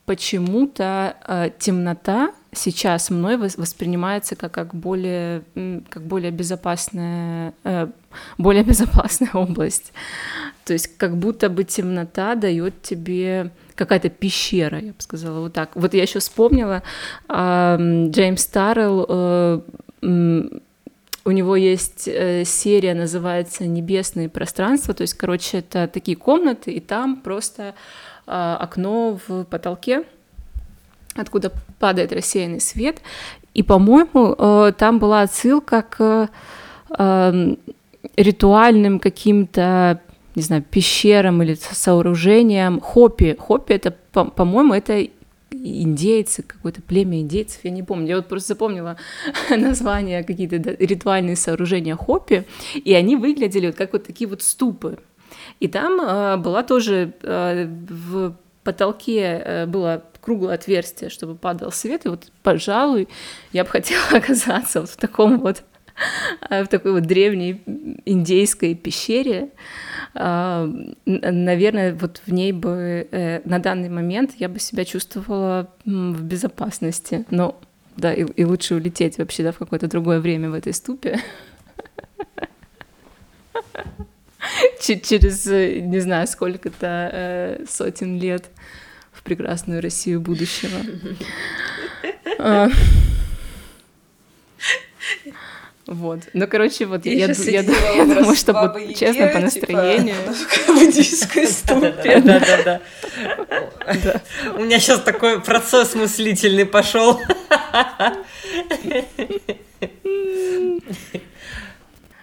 почему-то 0.07 1.17
э, 1.27 1.49
темнота 1.59 2.31
сейчас 2.53 3.09
мной 3.09 3.35
воспринимается 3.35 4.37
как, 4.37 4.53
как, 4.53 4.73
более, 4.73 5.43
как 5.89 6.03
более 6.03 6.31
безопасная, 6.31 7.53
э, 7.65 7.87
более 8.37 8.63
безопасная 8.63 9.31
область. 9.33 9.91
То 10.63 10.71
есть 10.71 10.97
как 10.97 11.17
будто 11.17 11.49
бы 11.49 11.65
темнота 11.65 12.35
дает 12.35 12.81
тебе 12.81 13.51
какая-то 13.75 14.07
пещера, 14.07 14.79
я 14.79 14.93
бы 14.93 14.99
сказала, 15.01 15.41
вот 15.41 15.51
так. 15.51 15.71
Вот 15.75 15.93
я 15.93 16.03
еще 16.03 16.19
вспомнила, 16.19 16.83
Джеймс 17.29 18.45
Таррелл, 18.45 19.05
э, 19.09 19.61
у 21.25 21.31
него 21.31 21.55
есть 21.57 22.07
э, 22.07 22.45
серия, 22.45 22.93
называется 22.93 23.65
«Небесные 23.65 24.29
пространства», 24.29 24.93
то 24.93 25.01
есть, 25.01 25.15
короче, 25.15 25.57
это 25.57 25.89
такие 25.89 26.15
комнаты, 26.15 26.71
и 26.71 26.79
там 26.79 27.17
просто 27.17 27.75
окно 28.27 29.19
в 29.27 29.45
потолке, 29.45 30.03
откуда 31.15 31.51
падает 31.79 32.11
рассеянный 32.11 32.61
свет, 32.61 33.01
и, 33.53 33.63
по-моему, 33.63 34.35
э, 34.37 34.73
там 34.77 34.99
была 34.99 35.21
отсылка 35.21 35.81
к 35.81 36.29
ритуальным 38.15 38.99
каким-то 38.99 39.99
не 40.37 40.43
знаю, 40.43 40.63
пещерам 40.69 41.41
или 41.41 41.55
сооружениям. 41.55 42.79
Хопи. 42.79 43.35
Хопи 43.39 43.73
это, 43.73 43.91
по-моему, 44.13 44.75
это 44.75 45.07
индейцы, 45.51 46.43
какое-то 46.43 46.83
племя 46.83 47.21
индейцев, 47.21 47.61
я 47.63 47.71
не 47.71 47.81
помню, 47.81 48.07
я 48.07 48.15
вот 48.17 48.27
просто 48.27 48.49
запомнила 48.49 48.97
название, 49.49 50.23
какие-то 50.23 50.57
ритуальные 50.57 51.35
сооружения 51.35 51.95
Хопи, 51.95 52.43
и 52.75 52.93
они 52.93 53.15
выглядели 53.15 53.67
вот 53.67 53.75
как 53.75 53.93
вот 53.93 54.03
такие 54.03 54.29
вот 54.29 54.43
ступы. 54.43 54.99
И 55.59 55.67
там 55.67 55.99
э, 56.01 56.37
была 56.37 56.63
тоже 56.63 57.13
э, 57.21 57.67
в 57.89 58.35
потолке 58.63 59.41
э, 59.43 59.65
было 59.65 60.03
круглое 60.21 60.55
отверстие, 60.55 61.09
чтобы 61.09 61.35
падал 61.35 61.71
свет, 61.71 62.05
и 62.05 62.09
вот, 62.09 62.31
пожалуй, 62.43 63.07
я 63.53 63.63
бы 63.63 63.69
хотела 63.69 64.03
оказаться 64.11 64.81
вот 64.81 64.89
в 64.89 64.97
таком 64.97 65.39
вот 65.39 65.63
в 66.47 66.67
такой 66.67 66.91
вот 66.91 67.07
древней 67.07 67.63
индейской 68.05 68.75
пещере, 68.75 69.49
наверное, 70.13 71.95
вот 71.95 72.21
в 72.23 72.31
ней 72.31 72.51
бы 72.51 73.41
на 73.43 73.57
данный 73.57 73.89
момент 73.89 74.35
я 74.37 74.47
бы 74.47 74.59
себя 74.59 74.85
чувствовала 74.85 75.71
в 75.85 76.21
безопасности. 76.21 77.25
Но 77.31 77.59
да, 77.95 78.13
и, 78.13 78.25
и 78.25 78.45
лучше 78.45 78.75
улететь 78.75 79.17
вообще 79.17 79.41
да, 79.41 79.51
в 79.51 79.57
какое-то 79.57 79.87
другое 79.87 80.19
время 80.19 80.51
в 80.51 80.53
этой 80.53 80.73
ступе. 80.73 81.19
Через, 84.79 85.45
не 85.45 85.99
знаю, 85.99 86.27
сколько-то 86.27 87.09
э, 87.11 87.65
сотен 87.69 88.19
лет 88.19 88.45
в 89.11 89.23
прекрасную 89.23 89.81
Россию 89.81 90.21
будущего. 90.21 90.77
А. 92.39 92.69
Вот. 95.87 96.19
Ну, 96.33 96.47
короче, 96.47 96.85
вот 96.85 97.05
я, 97.05 97.13
я, 97.13 97.27
я, 97.27 97.61
я 97.61 98.05
думаю, 98.05 98.35
что 98.35 98.51
вот, 98.51 98.77
честно, 98.95 99.27
по 99.27 99.29
типа, 99.29 99.39
настроению. 99.39 100.15
в 100.67 100.67
буддийской 100.67 101.47
ступе. 101.47 102.19
Да, 102.19 102.39
да, 102.39 102.63
да. 102.65 102.81
У 104.57 104.63
меня 104.63 104.79
сейчас 104.79 104.99
такой 105.01 105.39
процесс 105.39 105.95
мыслительный 105.95 106.65
пошел. 106.65 107.21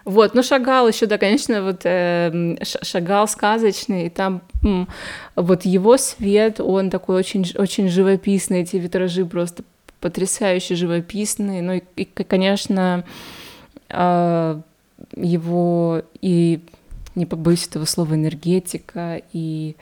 Вот, 0.04 0.34
ну 0.34 0.42
Шагал 0.42 0.86
еще, 0.88 1.06
да, 1.06 1.16
конечно, 1.16 1.62
вот 1.62 1.80
э, 1.84 2.56
Шагал 2.62 3.26
сказочный, 3.26 4.06
и 4.06 4.10
там 4.10 4.42
м, 4.62 4.86
вот 5.34 5.64
его 5.64 5.96
свет, 5.96 6.60
он 6.60 6.90
такой 6.90 7.16
очень, 7.16 7.46
очень 7.56 7.88
живописный, 7.88 8.62
эти 8.62 8.76
витражи 8.76 9.24
просто 9.24 9.64
потрясающе 10.00 10.74
живописные, 10.74 11.62
ну 11.62 11.72
и, 11.74 11.82
и 11.96 12.04
конечно, 12.04 13.04
а, 13.88 14.60
его 15.16 16.02
и, 16.20 16.60
не 17.14 17.24
побоюсь 17.24 17.66
этого 17.66 17.86
слова, 17.86 18.14
энергетика 18.14 19.22
и 19.32 19.76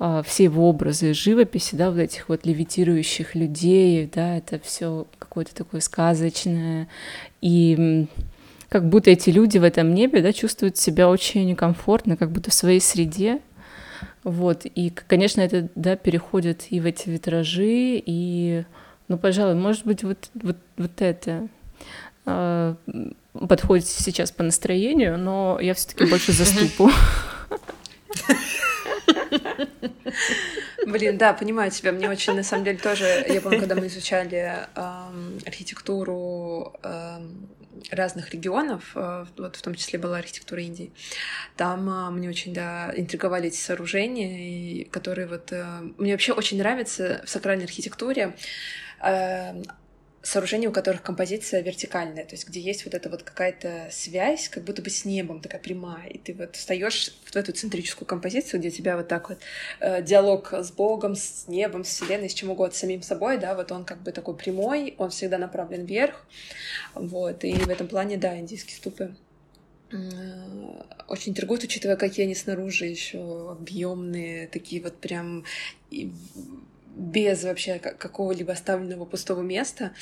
а, 0.00 0.24
все 0.24 0.44
его 0.44 0.68
образы 0.68 1.14
живописи, 1.14 1.76
да, 1.76 1.90
вот 1.92 2.00
этих 2.00 2.28
вот 2.28 2.44
левитирующих 2.44 3.36
людей, 3.36 4.10
да, 4.12 4.38
это 4.38 4.58
все 4.58 5.06
какое-то 5.20 5.54
такое 5.54 5.80
сказочное. 5.80 6.88
И 7.40 8.08
как 8.70 8.88
будто 8.88 9.10
эти 9.10 9.28
люди 9.30 9.58
в 9.58 9.64
этом 9.64 9.92
небе, 9.94 10.22
да, 10.22 10.32
чувствуют 10.32 10.78
себя 10.78 11.10
очень 11.10 11.54
комфортно, 11.56 12.16
как 12.16 12.30
будто 12.30 12.50
в 12.50 12.54
своей 12.54 12.80
среде. 12.80 13.40
Вот, 14.22 14.62
и, 14.64 14.90
конечно, 14.90 15.40
это, 15.40 15.68
да, 15.74 15.96
переходит 15.96 16.66
и 16.70 16.78
в 16.78 16.86
эти 16.86 17.08
витражи, 17.08 18.00
и, 18.04 18.64
ну, 19.08 19.18
пожалуй, 19.18 19.54
может 19.54 19.84
быть, 19.84 20.04
вот, 20.04 20.30
вот, 20.34 20.56
вот 20.76 21.02
это 21.02 21.48
а, 22.26 22.76
подходит 23.48 23.86
сейчас 23.86 24.30
по 24.30 24.44
настроению, 24.44 25.18
но 25.18 25.58
я 25.60 25.74
все-таки 25.74 26.04
больше 26.04 26.32
заступу. 26.32 26.90
Блин, 30.86 31.18
да, 31.18 31.32
понимаю 31.32 31.70
тебя. 31.70 31.92
Мне 31.92 32.08
очень, 32.08 32.34
на 32.34 32.42
самом 32.42 32.64
деле, 32.64 32.78
тоже... 32.78 33.24
Я 33.28 33.40
помню, 33.40 33.58
когда 33.58 33.74
мы 33.74 33.86
изучали 33.86 34.66
эм, 34.74 35.38
архитектуру 35.46 36.74
эм, 36.82 37.48
разных 37.90 38.30
регионов, 38.30 38.92
э, 38.94 39.26
вот 39.36 39.56
в 39.56 39.62
том 39.62 39.74
числе 39.74 39.98
была 39.98 40.18
архитектура 40.18 40.62
Индии, 40.62 40.92
там 41.56 41.88
э, 41.88 42.10
мне 42.10 42.28
очень, 42.28 42.52
да, 42.54 42.92
интриговали 42.94 43.48
эти 43.48 43.56
сооружения, 43.56 44.84
которые 44.86 45.26
вот... 45.26 45.52
Э, 45.52 45.80
мне 45.98 46.12
вообще 46.12 46.32
очень 46.32 46.58
нравится 46.58 47.22
в 47.24 47.30
сакральной 47.30 47.64
архитектуре 47.64 48.34
сооружения, 50.22 50.68
у 50.68 50.72
которых 50.72 51.02
композиция 51.02 51.62
вертикальная, 51.62 52.24
то 52.24 52.34
есть 52.34 52.46
где 52.46 52.60
есть 52.60 52.84
вот 52.84 52.94
эта 52.94 53.08
вот 53.08 53.22
какая-то 53.22 53.88
связь, 53.90 54.48
как 54.48 54.64
будто 54.64 54.82
бы 54.82 54.90
с 54.90 55.04
небом 55.04 55.40
такая 55.40 55.60
прямая, 55.60 56.08
и 56.08 56.18
ты 56.18 56.34
вот 56.34 56.56
встаешь 56.56 57.14
в 57.24 57.36
эту 57.36 57.52
центрическую 57.52 58.06
композицию, 58.06 58.60
где 58.60 58.70
тебя 58.70 58.96
вот 58.96 59.08
так 59.08 59.30
вот 59.30 59.38
э, 59.80 60.02
диалог 60.02 60.52
с 60.52 60.70
Богом, 60.72 61.16
с 61.16 61.48
небом, 61.48 61.84
с 61.84 61.88
Вселенной, 61.88 62.28
с 62.28 62.34
чем 62.34 62.50
угодно, 62.50 62.74
с 62.74 62.78
самим 62.78 63.02
собой, 63.02 63.38
да, 63.38 63.54
вот 63.54 63.72
он 63.72 63.84
как 63.84 64.02
бы 64.02 64.12
такой 64.12 64.36
прямой, 64.36 64.94
он 64.98 65.10
всегда 65.10 65.38
направлен 65.38 65.86
вверх, 65.86 66.26
вот, 66.94 67.42
и 67.44 67.54
в 67.54 67.68
этом 67.70 67.88
плане, 67.88 68.18
да, 68.18 68.38
индийские 68.38 68.76
ступы 68.76 69.14
э, 69.90 69.96
очень 71.08 71.32
интригуют, 71.32 71.64
учитывая, 71.64 71.96
какие 71.96 72.26
они 72.26 72.34
снаружи 72.34 72.84
еще 72.84 73.52
объемные, 73.52 74.48
такие 74.48 74.82
вот 74.82 74.98
прям 74.98 75.44
без 77.00 77.44
вообще 77.44 77.78
какого-либо 77.78 78.52
оставленного 78.52 79.06
пустого 79.06 79.40
места. 79.40 79.92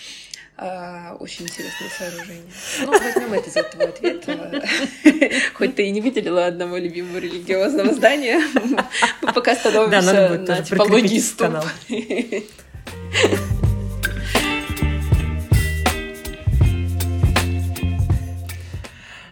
А, 0.57 1.17
очень 1.21 1.45
интересное 1.45 1.89
сооружение. 1.89 2.53
Ну, 2.81 2.91
возьмем 2.91 3.33
это 3.33 3.49
за 3.49 3.63
твой 3.63 3.87
ответ. 3.87 4.25
Хоть 5.55 5.77
ты 5.77 5.87
и 5.87 5.91
не 5.91 6.01
выделила 6.01 6.47
одного 6.47 6.77
любимого 6.77 7.19
религиозного 7.19 7.95
здания, 7.95 8.43
мы 9.23 9.33
пока 9.33 9.55
становимся 9.55 10.39
на 10.39 10.63
типологии 10.63 11.21
ступ. 11.21 11.55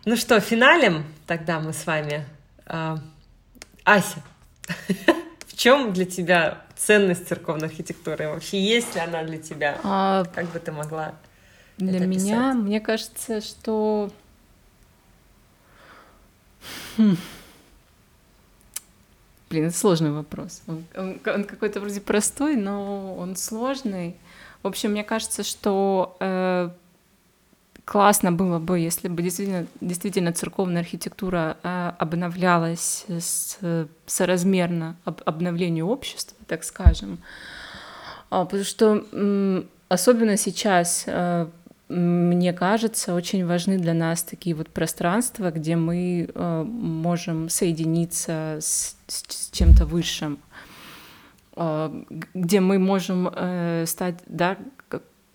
Ну 0.09 0.15
что, 0.15 0.39
финалем 0.39 1.05
тогда 1.27 1.59
мы 1.59 1.73
с 1.73 1.85
вами. 1.85 2.25
А, 2.65 3.01
Ася, 3.83 4.23
чем 5.67 5.93
для 5.93 6.05
тебя 6.05 6.63
ценность 6.77 7.27
церковной 7.27 7.67
архитектуры? 7.67 8.29
Вообще 8.29 8.63
есть 8.63 8.95
ли 8.95 9.01
она 9.01 9.25
для 9.25 9.39
тебя? 9.39 9.81
А, 9.83 10.25
как 10.33 10.47
бы 10.53 10.61
ты 10.61 10.71
могла 10.71 11.17
Для 11.77 11.97
это 11.97 12.07
меня, 12.07 12.51
описать? 12.51 12.63
мне 12.63 12.81
кажется, 12.81 13.41
что... 13.41 14.13
Хм. 16.97 17.17
Блин, 19.51 19.67
это 19.67 19.77
сложный 19.77 20.13
вопрос. 20.13 20.63
Он, 20.69 20.85
он, 20.97 21.21
он 21.27 21.43
какой-то 21.43 21.81
вроде 21.81 22.01
простой, 22.01 22.55
но 22.55 23.17
он 23.17 23.35
сложный. 23.35 24.15
В 24.63 24.69
общем, 24.69 24.93
мне 24.93 25.03
кажется, 25.03 25.43
что 25.43 26.17
э, 26.21 26.71
классно 27.87 28.33
было 28.33 28.59
бы, 28.59 28.81
если 28.81 29.09
бы 29.09 29.23
действительно, 29.23 29.67
действительно 29.81 30.33
церковная 30.33 30.83
архитектура 30.83 31.57
э, 31.63 31.93
обновлялась 31.99 33.07
с, 33.09 33.59
соразмерно 34.07 34.97
об, 35.05 35.23
обновлению 35.25 35.87
общества, 35.87 36.37
так 36.49 36.65
скажем. 36.65 37.19
А, 38.29 38.45
потому 38.45 38.65
что 38.65 39.05
особенно 39.89 40.37
сейчас 40.37 41.05
э, 41.07 41.47
мне 41.89 42.53
кажется, 42.53 43.15
очень 43.15 43.47
важны 43.47 43.79
для 43.79 43.95
нас 43.95 44.25
такие 44.25 44.57
вот 44.57 44.69
пространства, 44.69 45.53
где 45.53 45.77
мы 45.77 46.29
можем 46.35 47.49
соединиться 47.49 48.59
с, 48.61 48.97
с 49.07 49.51
чем-то 49.53 49.87
высшим, 49.87 50.41
где 52.35 52.61
мы 52.61 52.81
можем 52.81 53.31
э, 53.33 53.85
стать, 53.87 54.17
да, 54.27 54.59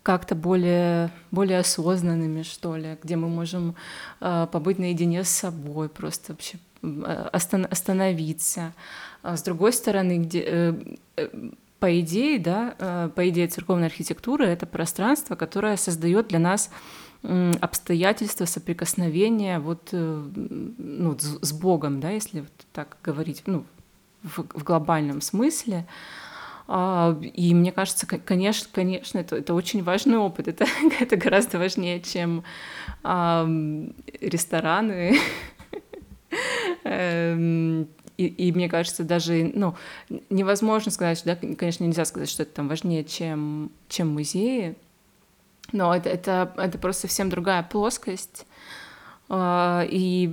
как-то 0.02 0.34
более, 0.34 1.10
более 1.30 1.60
осознанными, 1.60 2.42
что 2.42 2.76
ли, 2.76 2.98
где 3.02 3.16
мы 3.16 3.28
можем 3.28 3.76
э, 4.20 4.46
побыть 4.50 4.78
наедине 4.78 5.24
с 5.24 5.28
собой, 5.28 5.88
просто 5.88 6.32
вообще 6.32 6.58
э, 6.82 7.28
остан- 7.32 7.68
остановиться. 7.70 8.74
А 9.22 9.36
с 9.36 9.42
другой 9.42 9.72
стороны, 9.72 10.18
где 10.18 10.40
э, 10.40 10.74
э, 11.16 11.28
по 11.78 12.00
идее, 12.00 12.38
да, 12.38 12.74
э, 12.78 13.10
по 13.14 13.28
идее 13.28 13.46
церковная 13.46 13.86
архитектура— 13.86 14.42
это 14.44 14.66
пространство, 14.66 15.36
которое 15.36 15.76
создает 15.76 16.28
для 16.28 16.38
нас 16.38 16.70
обстоятельства 17.60 18.46
соприкосновения 18.46 19.60
вот, 19.60 19.90
э, 19.92 20.28
ну, 20.34 21.16
с 21.18 21.52
Богом, 21.52 22.00
да, 22.00 22.10
если 22.10 22.40
вот 22.40 22.50
так 22.72 22.96
говорить, 23.04 23.44
ну, 23.46 23.64
в, 24.24 24.42
в 24.58 24.64
глобальном 24.64 25.20
смысле. 25.20 25.86
А, 25.86 26.21
и 26.68 27.54
мне 27.54 27.72
кажется, 27.72 28.06
конечно, 28.06 28.68
конечно, 28.72 29.18
это, 29.18 29.36
это 29.36 29.54
очень 29.54 29.82
важный 29.82 30.16
опыт. 30.16 30.48
Это, 30.48 30.66
это 31.00 31.16
гораздо 31.16 31.58
важнее, 31.58 32.00
чем 32.00 32.44
а, 33.02 33.46
рестораны, 34.20 35.18
эм, 36.84 37.88
и, 38.16 38.26
и 38.26 38.52
мне 38.52 38.68
кажется, 38.68 39.04
даже, 39.04 39.50
ну, 39.54 39.74
невозможно 40.30 40.90
сказать, 40.90 41.22
да, 41.24 41.36
конечно, 41.36 41.84
нельзя 41.84 42.04
сказать, 42.04 42.28
что 42.28 42.44
это 42.44 42.52
там 42.54 42.68
важнее, 42.68 43.04
чем, 43.04 43.70
чем 43.88 44.08
музеи, 44.08 44.76
но 45.72 45.94
это, 45.94 46.10
это, 46.10 46.52
это 46.56 46.78
просто 46.78 47.02
совсем 47.02 47.30
другая 47.30 47.62
плоскость. 47.62 48.46
А, 49.28 49.86
и 49.88 50.30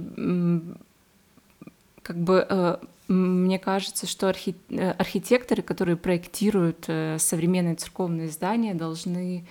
как 2.03 2.17
бы 2.17 2.45
э, 2.49 2.77
мне 3.09 3.59
кажется, 3.59 4.07
что 4.07 4.29
архи... 4.29 4.55
Э, 4.69 4.91
архитекторы, 4.91 5.61
которые 5.61 5.97
проектируют 5.97 6.85
э, 6.87 7.17
современные 7.19 7.75
церковные 7.75 8.29
здания, 8.29 8.73
должны 8.73 9.45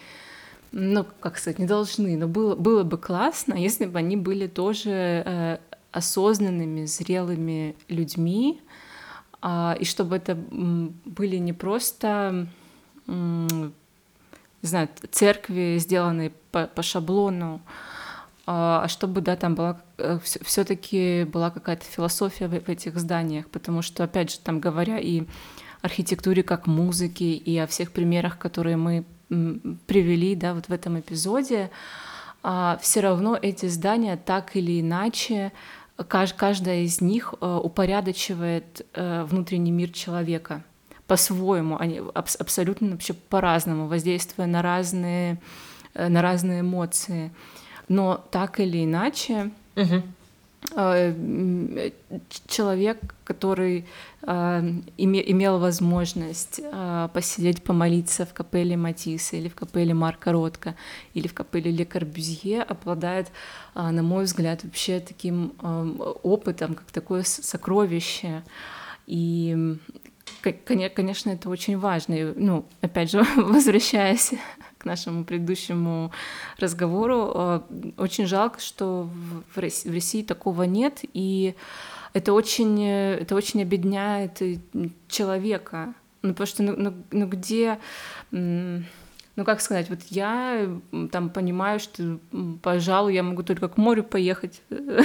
ну, 0.70 1.06
как 1.20 1.38
сказать, 1.38 1.58
не 1.58 1.66
должны, 1.66 2.16
но 2.18 2.28
было, 2.28 2.54
было 2.54 2.82
бы 2.82 2.98
классно, 2.98 3.54
если 3.54 3.86
бы 3.86 3.98
они 3.98 4.16
были 4.18 4.46
тоже 4.46 5.60
осознанными, 5.92 6.84
зрелыми 6.84 7.74
людьми, 7.88 8.60
а, 9.40 9.74
и 9.80 9.86
чтобы 9.86 10.16
это 10.16 10.34
были 10.34 11.36
не 11.36 11.54
просто 11.54 12.46
не 14.62 14.68
знаю, 14.68 14.88
церкви, 15.10 15.78
сделанные 15.78 16.32
по, 16.50 16.66
по 16.66 16.82
шаблону, 16.82 17.60
а 18.50 18.88
чтобы, 18.88 19.20
да, 19.20 19.36
там 19.36 19.54
была 19.54 19.78
э, 19.98 20.18
все-таки 20.24 21.24
была 21.24 21.50
какая-то 21.50 21.84
философия 21.84 22.48
в, 22.48 22.54
этих 22.54 22.98
зданиях, 22.98 23.46
потому 23.48 23.82
что, 23.82 24.04
опять 24.04 24.30
же, 24.32 24.38
там 24.38 24.58
говоря 24.58 24.98
и 24.98 25.24
архитектуре 25.82 26.42
как 26.42 26.66
музыке, 26.66 27.32
и 27.32 27.58
о 27.58 27.66
всех 27.66 27.92
примерах, 27.92 28.38
которые 28.38 28.78
мы 28.78 29.04
привели, 29.28 30.34
да, 30.34 30.54
вот 30.54 30.68
в 30.68 30.72
этом 30.72 30.98
эпизоде, 30.98 31.70
а, 32.42 32.78
все 32.80 33.00
равно 33.00 33.38
эти 33.40 33.66
здания 33.66 34.16
так 34.16 34.56
или 34.56 34.80
иначе 34.80 35.52
каждая 36.06 36.84
из 36.84 37.02
них 37.02 37.34
э, 37.38 37.60
упорядочивает 37.62 38.86
э, 38.94 39.24
внутренний 39.24 39.72
мир 39.72 39.90
человека 39.90 40.64
по-своему, 41.06 41.76
они 41.78 42.00
абсолютно 42.14 42.92
вообще 42.92 43.12
по-разному, 43.12 43.88
воздействуя 43.88 44.46
на 44.46 44.62
разные, 44.62 45.38
на 45.94 46.22
разные 46.22 46.60
эмоции. 46.60 47.30
Но 47.88 48.24
так 48.30 48.60
или 48.60 48.84
иначе, 48.84 49.50
угу. 49.76 50.02
человек, 52.46 52.98
который 53.24 53.86
имел 54.22 55.58
возможность 55.58 56.60
посидеть, 57.14 57.62
помолиться 57.62 58.26
в 58.26 58.34
капелле 58.34 58.76
Матисса 58.76 59.36
или 59.36 59.48
в 59.48 59.54
капелле 59.54 59.94
Марка 59.94 60.32
Ротко 60.32 60.74
или 61.14 61.28
в 61.28 61.34
капелле 61.34 61.70
Ле 61.70 61.84
Корбюзье, 61.84 62.62
обладает 62.62 63.28
на 63.74 64.02
мой 64.02 64.24
взгляд, 64.24 64.64
вообще 64.64 65.00
таким 65.00 65.54
опытом, 66.22 66.74
как 66.74 66.90
такое 66.90 67.22
сокровище. 67.22 68.42
И, 69.06 69.78
конечно, 70.42 71.30
это 71.30 71.48
очень 71.48 71.78
важно. 71.78 72.14
И, 72.14 72.32
ну, 72.36 72.66
опять 72.82 73.10
же, 73.10 73.24
возвращаясь 73.36 74.34
к 74.78 74.84
нашему 74.84 75.24
предыдущему 75.24 76.12
разговору, 76.58 77.32
а, 77.34 77.66
очень 77.96 78.26
жалко, 78.26 78.60
что 78.60 79.10
в 79.54 79.58
России 79.58 80.22
такого 80.22 80.62
нет, 80.62 81.00
и 81.12 81.54
это 82.12 82.32
очень, 82.32 82.84
это 82.84 83.34
очень 83.34 83.62
обедняет 83.62 84.40
человека. 85.08 85.94
Ну, 86.22 86.30
потому 86.30 86.46
что, 86.46 86.62
ну, 86.62 86.74
ну, 86.76 86.94
ну 87.12 87.26
где 87.28 87.78
ну 89.38 89.44
как 89.44 89.60
сказать, 89.60 89.88
вот 89.88 90.00
я 90.10 90.68
там 91.12 91.30
понимаю, 91.30 91.78
что, 91.78 92.18
пожалуй, 92.60 93.14
я 93.14 93.22
могу 93.22 93.44
только 93.44 93.68
к 93.68 93.76
морю 93.76 94.02
поехать 94.02 94.62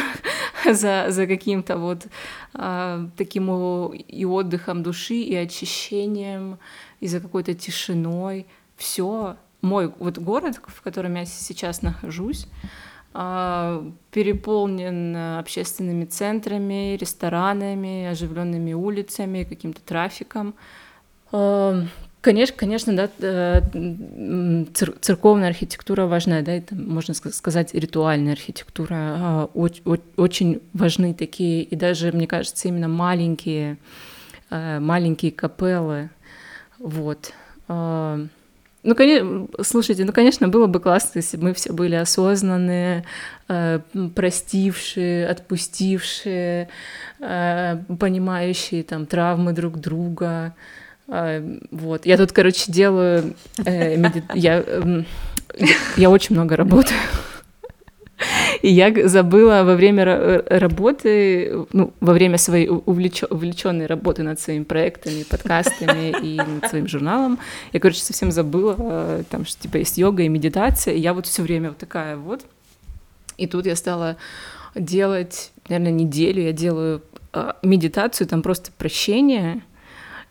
за, 0.65 1.05
за 1.09 1.27
каким-то 1.27 1.77
вот 1.77 2.07
а, 2.55 3.07
таким 3.15 3.51
и 3.93 4.25
отдыхом 4.25 4.81
души, 4.81 5.17
и 5.17 5.35
очищением, 5.35 6.57
и 6.99 7.05
за 7.05 7.19
какой-то 7.19 7.53
тишиной. 7.53 8.47
Все. 8.75 9.37
Мой 9.63 9.91
вот 9.97 10.19
город, 10.19 10.59
в 10.67 10.81
котором 10.81 11.15
я 11.15 11.25
сейчас 11.25 11.81
нахожусь, 11.81 12.47
а, 13.13 13.83
переполнен 14.11 15.15
общественными 15.39 16.05
центрами, 16.05 16.97
ресторанами, 16.97 18.05
оживленными 18.05 18.73
улицами, 18.73 19.43
каким-то 19.43 19.81
трафиком. 19.81 20.53
А, 21.31 21.85
Конечно, 22.23 22.55
конечно, 22.55 22.95
да, 22.95 23.09
э, 23.19 24.63
церковная 25.01 25.49
архитектура 25.49 26.05
важна, 26.05 26.41
да, 26.41 26.53
это, 26.53 26.73
можно 26.73 27.13
сказать, 27.13 27.73
ритуальная 27.73 28.31
архитектура. 28.31 28.95
А, 28.95 29.49
очень 29.53 30.61
важны 30.71 31.13
такие, 31.13 31.63
и 31.63 31.75
даже, 31.75 32.13
мне 32.13 32.25
кажется, 32.25 32.69
именно 32.69 32.87
маленькие, 32.87 33.77
э, 34.51 34.79
маленькие 34.79 35.33
капеллы, 35.33 36.11
вот. 36.79 37.33
Ну, 38.83 38.95
конечно, 38.95 39.47
слушайте, 39.61 40.05
ну, 40.05 40.11
конечно, 40.11 40.47
было 40.49 40.67
бы 40.67 40.79
классно, 40.79 41.19
если 41.19 41.37
бы 41.37 41.43
мы 41.43 41.53
все 41.53 41.71
были 41.71 41.95
осознанные, 41.95 43.05
э, 43.47 43.79
простившие, 44.13 45.27
отпустившие, 45.27 46.69
понимающие 47.19 48.83
там 48.83 49.05
травмы 49.05 49.53
друг 49.53 49.79
друга, 49.79 50.53
а, 51.07 51.43
вот. 51.71 52.05
Я 52.05 52.17
тут, 52.17 52.31
короче, 52.31 52.71
делаю... 52.71 53.35
Э, 53.65 53.95
меди... 53.97 54.23
я, 54.33 54.63
э, 54.65 55.03
я 55.97 56.09
очень 56.09 56.35
много 56.35 56.55
работаю. 56.55 56.99
И 58.61 58.69
я 58.69 59.07
забыла 59.09 59.63
во 59.63 59.75
время 59.75 60.43
работы, 60.47 61.65
ну, 61.73 61.93
во 61.99 62.13
время 62.13 62.37
своей 62.37 62.69
увлеч... 62.69 63.23
увлеченной 63.29 63.87
работы 63.87 64.23
над 64.23 64.39
своими 64.39 64.63
проектами, 64.63 65.23
подкастами 65.23 66.15
и 66.21 66.37
над 66.37 66.69
своим 66.69 66.87
журналом, 66.87 67.39
я, 67.73 67.79
короче, 67.79 67.99
совсем 67.99 68.31
забыла, 68.31 68.75
э, 68.79 69.23
там, 69.29 69.45
что, 69.45 69.63
типа, 69.63 69.77
есть 69.77 69.97
йога 69.97 70.23
и 70.23 70.29
медитация, 70.29 70.93
и 70.93 70.99
я 70.99 71.13
вот 71.13 71.25
все 71.25 71.41
время 71.41 71.69
вот 71.69 71.77
такая 71.77 72.15
вот. 72.15 72.45
И 73.37 73.47
тут 73.47 73.65
я 73.65 73.75
стала 73.75 74.15
делать, 74.75 75.51
наверное, 75.67 75.91
неделю 75.91 76.43
я 76.43 76.53
делаю 76.53 77.01
а, 77.31 77.57
медитацию, 77.63 78.27
там 78.27 78.41
просто 78.41 78.71
прощение, 78.77 79.63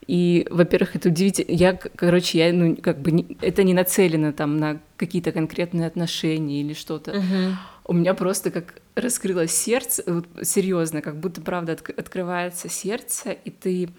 и, 0.06 0.46
во-первых, 0.50 0.96
это 0.96 1.08
удивительно. 1.08 1.54
Я, 1.54 1.74
короче, 1.74 2.38
я, 2.38 2.52
ну, 2.52 2.76
как 2.76 3.00
бы, 3.00 3.12
не, 3.12 3.36
это 3.40 3.62
не 3.62 3.74
нацелено 3.74 4.32
там 4.32 4.56
на 4.56 4.80
какие-то 4.96 5.32
конкретные 5.32 5.86
отношения 5.86 6.60
или 6.60 6.74
что-то. 6.74 7.12
Uh-huh. 7.12 7.52
У 7.84 7.92
меня 7.92 8.14
просто 8.14 8.50
как 8.50 8.80
раскрылось 8.94 9.52
сердце, 9.52 10.02
вот, 10.06 10.26
серьезно, 10.42 11.02
как 11.02 11.18
будто, 11.18 11.40
правда, 11.40 11.72
от, 11.72 11.88
открывается 11.90 12.68
сердце, 12.68 13.32
и 13.32 13.50
ты 13.50 13.90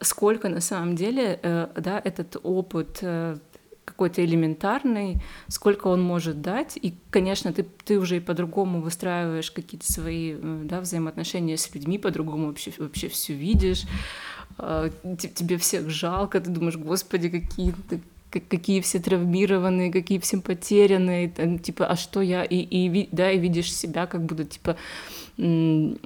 сколько 0.00 0.48
на 0.48 0.60
самом 0.60 0.96
деле, 0.96 1.40
э, 1.42 1.68
да, 1.76 2.00
этот 2.04 2.36
опыт 2.42 2.98
э, 3.02 3.36
какой-то 3.84 4.24
элементарный, 4.24 5.22
сколько 5.48 5.86
он 5.86 6.02
может 6.02 6.42
дать. 6.42 6.76
И, 6.76 6.94
конечно, 7.10 7.52
ты, 7.52 7.62
ты 7.62 7.98
уже 7.98 8.18
и 8.18 8.20
по-другому 8.20 8.80
выстраиваешь 8.80 9.50
какие-то 9.50 9.90
свои 9.90 10.34
э, 10.34 10.60
да, 10.64 10.80
взаимоотношения 10.80 11.56
с 11.56 11.72
людьми, 11.74 11.98
по-другому 11.98 12.48
вообще, 12.48 12.72
вообще 12.78 13.08
все 13.08 13.32
видишь. 13.32 13.84
А, 14.58 14.90
тебе 15.16 15.58
всех 15.58 15.90
жалко, 15.90 16.40
ты 16.40 16.50
думаешь, 16.50 16.76
господи, 16.76 17.28
какие 17.28 17.74
какие 18.30 18.80
все 18.80 18.98
травмированные, 18.98 19.90
какие 19.90 20.18
все 20.18 20.38
потерянные, 20.38 21.30
там, 21.30 21.58
типа, 21.58 21.86
а 21.86 21.96
что 21.96 22.20
я, 22.20 22.44
и, 22.44 22.56
и, 22.56 23.08
да, 23.10 23.30
и 23.30 23.38
видишь 23.38 23.74
себя, 23.74 24.06
как 24.06 24.24
будто, 24.24 24.44
типа, 24.44 24.76
ну, 25.38 25.96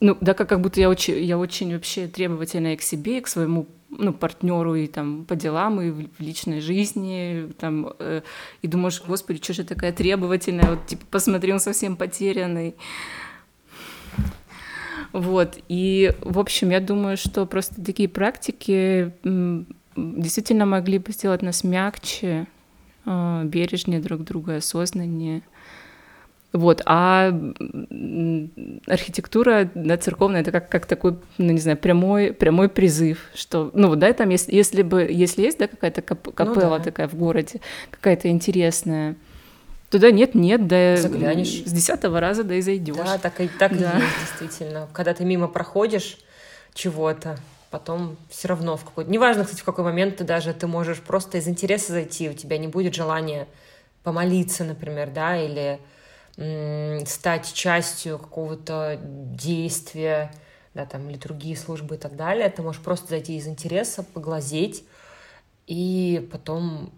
да, 0.00 0.34
как, 0.34 0.48
как 0.48 0.60
будто 0.60 0.80
я 0.80 0.88
очень, 0.88 1.22
я 1.22 1.38
очень 1.38 1.72
вообще 1.72 2.06
требовательная 2.06 2.76
к 2.76 2.82
себе, 2.82 3.20
к 3.20 3.28
своему 3.28 3.66
ну, 3.90 4.12
партнеру 4.12 4.74
и 4.74 4.86
там 4.86 5.24
по 5.24 5.36
делам, 5.36 5.80
и 5.80 5.90
в, 5.90 6.08
в 6.18 6.20
личной 6.20 6.60
жизни, 6.60 7.48
там, 7.58 7.92
э, 7.98 8.22
и 8.62 8.66
думаешь, 8.66 9.02
господи, 9.06 9.42
что 9.42 9.54
же 9.54 9.64
такая 9.64 9.92
требовательная, 9.92 10.70
вот, 10.70 10.86
типа, 10.86 11.04
посмотри, 11.10 11.52
он 11.52 11.60
совсем 11.60 11.96
потерянный. 11.96 12.74
Вот, 15.16 15.56
и, 15.68 16.12
в 16.20 16.38
общем, 16.38 16.68
я 16.68 16.78
думаю, 16.78 17.16
что 17.16 17.46
просто 17.46 17.82
такие 17.82 18.06
практики 18.06 19.12
действительно 19.96 20.66
могли 20.66 20.98
бы 20.98 21.10
сделать 21.10 21.40
нас 21.40 21.64
мягче, 21.64 22.46
э, 23.06 23.42
бережнее 23.44 24.00
друг 24.00 24.24
друга, 24.24 24.56
осознаннее. 24.56 25.40
Вот, 26.52 26.82
а 26.84 27.28
архитектура 28.86 29.70
да, 29.74 29.96
церковная 29.96 30.42
это 30.42 30.52
как, 30.52 30.68
как 30.68 30.84
такой, 30.84 31.16
ну 31.38 31.50
не 31.50 31.60
знаю, 31.60 31.78
прямой, 31.78 32.34
прямой 32.34 32.68
призыв, 32.68 33.30
что, 33.34 33.70
ну 33.72 33.88
вот, 33.88 33.98
да, 33.98 34.12
там, 34.12 34.28
если, 34.28 34.54
если 34.54 34.82
бы, 34.82 35.00
если 35.10 35.40
есть, 35.40 35.58
да, 35.58 35.66
какая-то 35.66 36.02
кап- 36.02 36.34
капелла 36.34 36.72
ну, 36.72 36.78
да. 36.78 36.84
такая 36.84 37.08
в 37.08 37.14
городе, 37.14 37.62
какая-то 37.90 38.28
интересная, 38.28 39.16
Туда 39.90 40.10
нет, 40.10 40.34
нет, 40.34 40.66
да 40.66 40.96
Заглянешь. 40.96 41.64
с 41.64 41.72
десятого 41.72 42.20
раза 42.20 42.42
да 42.44 42.54
и 42.54 42.60
зайдешь. 42.60 42.96
Да, 42.96 43.18
так 43.18 43.40
и 43.40 43.48
так 43.48 43.78
да. 43.78 43.98
и 43.98 44.02
есть, 44.02 44.14
действительно. 44.20 44.88
Когда 44.92 45.14
ты 45.14 45.24
мимо 45.24 45.46
проходишь 45.48 46.18
чего-то, 46.74 47.38
потом 47.70 48.16
все 48.28 48.48
равно 48.48 48.76
в 48.76 48.84
какой-то... 48.84 49.10
Неважно, 49.10 49.44
кстати, 49.44 49.60
в 49.60 49.64
какой 49.64 49.84
момент 49.84 50.16
ты 50.16 50.24
даже, 50.24 50.52
ты 50.54 50.66
можешь 50.66 51.00
просто 51.00 51.38
из 51.38 51.46
интереса 51.46 51.92
зайти, 51.92 52.28
у 52.28 52.32
тебя 52.32 52.58
не 52.58 52.68
будет 52.68 52.94
желания 52.94 53.46
помолиться, 54.02 54.64
например, 54.64 55.10
да, 55.10 55.36
или 55.36 55.80
стать 57.06 57.52
частью 57.52 58.18
какого-то 58.18 59.00
действия, 59.02 60.32
да, 60.74 60.84
там, 60.84 61.08
литургии, 61.08 61.54
службы 61.54 61.94
и 61.94 61.98
так 61.98 62.16
далее. 62.16 62.48
Ты 62.50 62.62
можешь 62.62 62.82
просто 62.82 63.08
зайти 63.08 63.36
из 63.36 63.46
интереса, 63.46 64.02
поглазеть 64.02 64.84
и 65.66 66.28
потом 66.30 66.92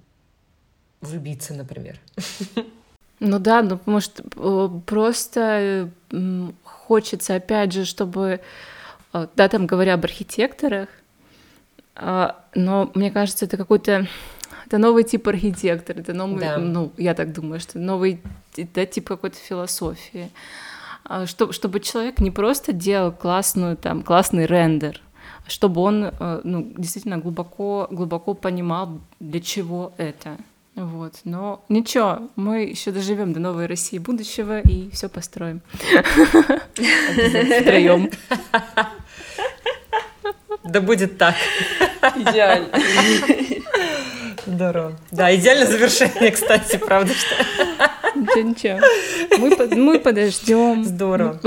влюбиться, 1.00 1.54
например. 1.54 2.00
Ну 3.20 3.38
да, 3.38 3.62
ну 3.62 3.80
может 3.86 4.20
э, 4.36 4.68
просто 4.86 5.90
хочется, 6.62 7.34
опять 7.34 7.72
же, 7.72 7.84
чтобы, 7.84 8.40
э, 9.12 9.26
да, 9.34 9.48
там 9.48 9.66
говоря 9.66 9.94
об 9.94 10.04
архитекторах, 10.04 10.88
а, 11.96 12.44
но 12.54 12.90
мне 12.94 13.10
кажется, 13.10 13.44
это 13.44 13.56
какой-то 13.56 14.06
это 14.66 14.78
новый 14.78 15.02
тип 15.02 15.26
архитектора, 15.26 16.00
это 16.00 16.12
новый, 16.12 16.40
да. 16.40 16.58
ну, 16.58 16.92
я 16.96 17.14
так 17.14 17.32
думаю, 17.32 17.58
что 17.58 17.78
новый 17.78 18.20
да, 18.56 18.86
тип 18.86 19.08
какой-то 19.08 19.36
философии. 19.36 20.30
Чтобы, 21.24 21.54
чтобы 21.54 21.80
человек 21.80 22.20
не 22.20 22.30
просто 22.30 22.74
делал 22.74 23.10
классную, 23.12 23.78
там, 23.78 24.02
классный 24.02 24.44
рендер, 24.44 25.00
а 25.46 25.50
чтобы 25.50 25.80
он 25.80 26.04
э, 26.04 26.40
ну, 26.44 26.70
действительно 26.76 27.16
глубоко, 27.16 27.88
глубоко 27.90 28.34
понимал, 28.34 29.00
для 29.18 29.40
чего 29.40 29.94
это. 29.96 30.36
Вот. 30.78 31.14
Но 31.24 31.64
ничего, 31.68 32.28
мы 32.36 32.62
еще 32.62 32.92
доживем 32.92 33.32
до 33.32 33.40
новой 33.40 33.66
России 33.66 33.98
будущего 33.98 34.60
и 34.60 34.90
все 34.90 35.08
построим. 35.08 35.60
Втроем. 36.74 38.10
Да 40.64 40.82
будет 40.82 41.16
так. 41.16 41.34
Идеально. 42.14 42.68
Здорово. 44.44 44.98
Да, 45.10 45.34
идеальное 45.34 45.66
завершение, 45.66 46.30
кстати, 46.30 46.76
правда 46.76 47.14
что. 47.14 47.34
Ничего, 48.14 48.42
ничего. 48.42 48.80
Мы, 49.38 49.56
под, 49.56 49.74
мы 49.76 49.98
подождем. 49.98 50.84
Здорово. 50.84 51.40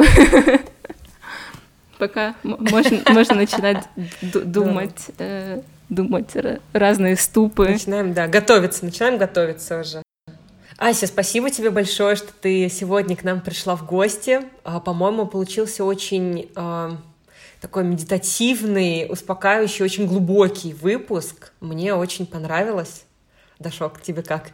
Пока 2.00 2.34
можно, 2.42 3.00
можно 3.10 3.36
начинать 3.36 3.84
думать, 4.22 5.12
э, 5.20 5.62
думать 5.92 6.32
разные 6.74 7.16
ступы. 7.18 7.68
Начинаем, 7.68 8.14
да, 8.14 8.28
готовиться, 8.28 8.84
начинаем 8.86 9.18
готовиться 9.18 9.82
уже. 9.82 10.02
Ася, 10.78 11.06
спасибо 11.06 11.52
тебе 11.52 11.70
большое, 11.70 12.16
что 12.16 12.30
ты 12.34 12.68
сегодня 12.70 13.16
к 13.16 13.24
нам 13.24 13.42
пришла 13.42 13.76
в 13.76 13.86
гости. 13.86 14.42
А, 14.64 14.80
по-моему, 14.80 15.28
получился 15.28 15.84
очень 15.84 16.50
а, 16.56 16.98
такой 17.60 17.84
медитативный, 17.84 19.06
успокаивающий, 19.08 19.86
очень 19.86 20.08
глубокий 20.08 20.74
выпуск. 20.74 21.52
Мне 21.60 21.94
очень 21.94 22.26
понравилось. 22.26 23.04
Дашок, 23.60 24.02
тебе 24.02 24.24
как? 24.24 24.50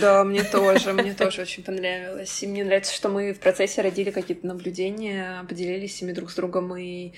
Да, 0.00 0.24
мне 0.24 0.42
тоже, 0.42 0.92
мне 0.92 1.14
тоже 1.14 1.42
очень 1.42 1.62
понравилось. 1.62 2.42
И 2.42 2.46
мне 2.46 2.64
нравится, 2.64 2.92
что 2.92 3.08
мы 3.08 3.32
в 3.32 3.38
процессе 3.38 3.80
родили 3.80 4.10
какие-то 4.10 4.46
наблюдения, 4.46 5.44
поделились 5.48 6.02
ими 6.02 6.12
друг 6.12 6.30
с 6.30 6.34
другом, 6.34 6.76
и, 6.76 7.12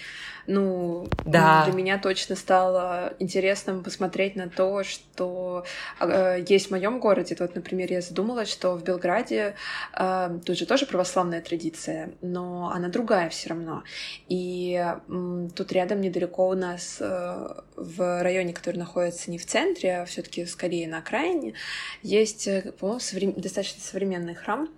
ну, 0.46 1.08
да. 1.24 1.64
для 1.64 1.74
меня 1.74 1.98
точно 1.98 2.36
стало 2.36 3.14
интересным 3.18 3.82
посмотреть 3.82 4.36
на 4.36 4.48
то, 4.48 4.82
что 4.84 5.64
э, 6.00 6.44
есть 6.46 6.68
в 6.68 6.70
моем 6.70 7.00
городе. 7.00 7.36
Вот, 7.38 7.54
например, 7.54 7.92
я 7.92 8.00
задумалась, 8.00 8.50
что 8.50 8.76
в 8.76 8.84
Белграде 8.84 9.54
э, 9.98 10.38
тут 10.44 10.56
же 10.58 10.66
тоже 10.66 10.86
православная 10.86 11.40
традиция, 11.40 12.10
но 12.22 12.70
она 12.72 12.88
другая 12.88 13.28
все 13.28 13.50
равно. 13.50 13.82
И 14.28 14.80
э, 14.82 15.48
тут 15.54 15.72
рядом 15.72 16.00
недалеко 16.00 16.48
у 16.48 16.54
нас 16.54 16.98
э, 17.00 17.48
в 17.76 18.22
районе, 18.22 18.52
который 18.52 18.76
находится 18.76 19.30
не 19.30 19.38
в 19.38 19.46
центре, 19.46 19.98
а 19.98 20.04
все-таки 20.04 20.46
скорее 20.46 20.88
на 20.88 20.98
окраине, 20.98 21.54
есть 22.02 22.46
э, 22.46 22.72
по-моему, 22.78 23.00
соврем... 23.00 23.32
достаточно 23.32 23.82
современный 23.82 24.34
храм, 24.34 24.68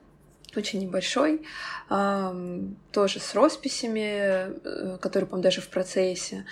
очень 0.57 0.81
небольшой, 0.81 1.43
тоже 1.89 3.21
с 3.21 3.35
росписями, 3.35 4.51
э, 4.65 4.99
которые, 5.01 5.27
по-моему, 5.27 5.43
даже 5.43 5.61
в 5.61 5.69
процессе. 5.69 6.45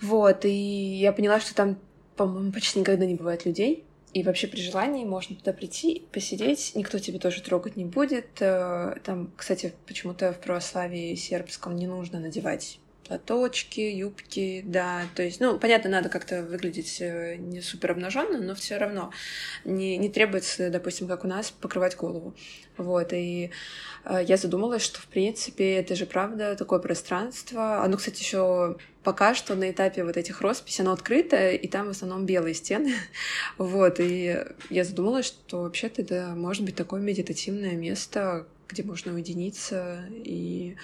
Вот, 0.00 0.44
и 0.44 0.50
я 0.50 1.12
поняла, 1.12 1.40
что 1.40 1.54
там, 1.54 1.78
по-моему, 2.16 2.52
почти 2.52 2.80
никогда 2.80 3.06
не 3.06 3.14
бывает 3.14 3.44
людей, 3.44 3.84
и 4.12 4.22
вообще 4.22 4.46
при 4.46 4.60
желании 4.60 5.04
можно 5.04 5.34
туда 5.34 5.52
прийти, 5.52 6.06
посидеть, 6.12 6.72
никто 6.76 6.98
тебя 6.98 7.18
тоже 7.18 7.42
трогать 7.42 7.76
не 7.76 7.84
будет. 7.84 8.40
Э, 8.40 8.96
там, 9.02 9.32
кстати, 9.36 9.74
почему-то 9.86 10.32
в 10.32 10.40
православии 10.40 11.14
сербском 11.16 11.74
не 11.74 11.88
нужно 11.88 12.20
надевать 12.20 12.78
платочки, 13.06 13.80
юбки, 13.80 14.62
да, 14.64 15.02
то 15.14 15.22
есть, 15.22 15.40
ну, 15.40 15.58
понятно, 15.58 15.90
надо 15.90 16.08
как-то 16.08 16.42
выглядеть 16.42 17.00
э, 17.00 17.36
не 17.36 17.60
супер 17.60 17.92
обнаженно, 17.92 18.38
но 18.38 18.54
все 18.54 18.78
равно 18.78 19.10
не, 19.64 19.96
не 19.98 20.08
требуется, 20.08 20.70
допустим, 20.70 21.06
как 21.06 21.24
у 21.24 21.28
нас, 21.28 21.50
покрывать 21.50 21.96
голову. 21.96 22.34
Вот, 22.76 23.12
и 23.12 23.50
э, 24.04 24.24
я 24.26 24.36
задумалась, 24.36 24.82
что, 24.82 25.00
в 25.00 25.06
принципе, 25.06 25.74
это 25.76 25.94
же 25.94 26.06
правда 26.06 26.56
такое 26.56 26.78
пространство. 26.78 27.82
Оно, 27.82 27.96
кстати, 27.96 28.20
еще 28.20 28.76
пока 29.04 29.34
что 29.34 29.54
на 29.54 29.70
этапе 29.70 30.02
вот 30.02 30.16
этих 30.16 30.40
росписей, 30.40 30.82
оно 30.82 30.92
открыто, 30.92 31.50
и 31.50 31.68
там 31.68 31.86
в 31.86 31.90
основном 31.90 32.26
белые 32.26 32.54
стены. 32.54 32.94
вот, 33.58 34.00
и 34.00 34.44
я 34.70 34.84
задумалась, 34.84 35.26
что 35.26 35.62
вообще-то 35.62 36.02
это 36.02 36.32
может 36.34 36.64
быть 36.64 36.74
такое 36.74 37.00
медитативное 37.00 37.76
место, 37.76 38.46
где 38.68 38.82
можно 38.82 39.12
уединиться, 39.12 40.04
и 40.10 40.76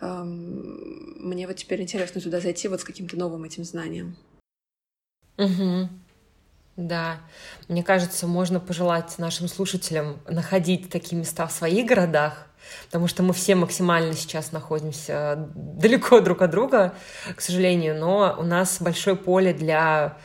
эм, 0.00 1.28
мне 1.28 1.46
вот 1.46 1.56
теперь 1.56 1.82
интересно 1.82 2.20
туда 2.20 2.40
зайти 2.40 2.68
вот 2.68 2.80
с 2.80 2.84
каким-то 2.84 3.18
новым 3.18 3.44
этим 3.44 3.64
знанием. 3.64 4.16
Угу. 5.38 5.88
Да, 6.76 7.18
мне 7.68 7.82
кажется, 7.82 8.26
можно 8.26 8.58
пожелать 8.58 9.18
нашим 9.18 9.46
слушателям 9.46 10.20
находить 10.26 10.88
такие 10.88 11.18
места 11.18 11.46
в 11.46 11.52
своих 11.52 11.86
городах, 11.86 12.46
потому 12.86 13.08
что 13.08 13.22
мы 13.22 13.34
все 13.34 13.54
максимально 13.54 14.14
сейчас 14.14 14.52
находимся 14.52 15.48
далеко 15.54 16.20
друг 16.20 16.40
от 16.40 16.50
друга, 16.50 16.94
к 17.36 17.40
сожалению, 17.42 17.98
но 17.98 18.36
у 18.38 18.42
нас 18.42 18.80
большое 18.80 19.16
поле 19.16 19.52
для 19.52 20.16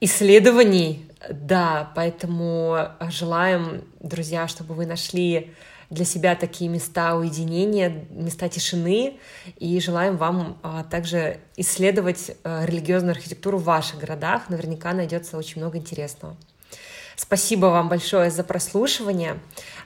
исследований, 0.00 1.10
да, 1.28 1.92
поэтому 1.94 2.88
желаем, 3.10 3.84
друзья, 4.00 4.48
чтобы 4.48 4.74
вы 4.74 4.86
нашли 4.86 5.54
для 5.90 6.04
себя 6.04 6.34
такие 6.34 6.68
места 6.68 7.16
уединения, 7.16 8.06
места 8.10 8.48
тишины, 8.48 9.18
и 9.56 9.80
желаем 9.80 10.16
вам 10.16 10.58
а, 10.62 10.84
также 10.84 11.38
исследовать 11.56 12.32
а, 12.44 12.64
религиозную 12.66 13.12
архитектуру 13.12 13.58
в 13.58 13.64
ваших 13.64 13.98
городах. 13.98 14.50
Наверняка 14.50 14.92
найдется 14.92 15.36
очень 15.36 15.60
много 15.60 15.78
интересного. 15.78 16.36
Спасибо 17.16 17.66
вам 17.66 17.88
большое 17.88 18.30
за 18.30 18.44
прослушивание. 18.44 19.40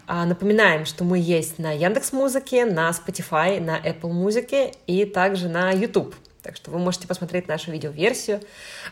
А, 0.07 0.27
напоминаем, 0.27 0.85
что 0.85 1.05
мы 1.05 1.19
есть 1.19 1.59
на 1.59 1.73
Яндекс 1.73 2.13
Музыке, 2.13 2.67
на 2.67 2.91
Spotify, 2.91 3.61
на 3.61 3.79
Apple 3.79 4.13
Музыке 4.13 4.73
и 4.87 5.05
также 5.05 5.49
на 5.49 5.71
YouTube. 5.71 6.15
Так 6.43 6.57
что 6.57 6.73
вы 6.73 6.79
можете 6.79 7.07
посмотреть 7.07 7.47
нашу 7.47 7.71
видеоверсию. 7.71 8.41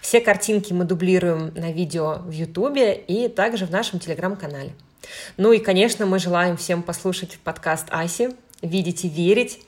Все 0.00 0.20
картинки 0.20 0.72
мы 0.72 0.84
дублируем 0.84 1.52
на 1.54 1.72
видео 1.72 2.20
в 2.24 2.30
YouTube 2.30 2.78
и 2.78 3.28
также 3.28 3.66
в 3.66 3.70
нашем 3.70 3.98
телеграм-канале. 3.98 4.72
Ну 5.36 5.52
и, 5.52 5.58
конечно, 5.58 6.06
мы 6.06 6.18
желаем 6.18 6.56
всем 6.56 6.82
послушать 6.82 7.38
подкаст 7.42 7.86
Аси 7.90 8.30
«Видеть 8.62 9.04
и 9.04 9.08
верить». 9.08 9.60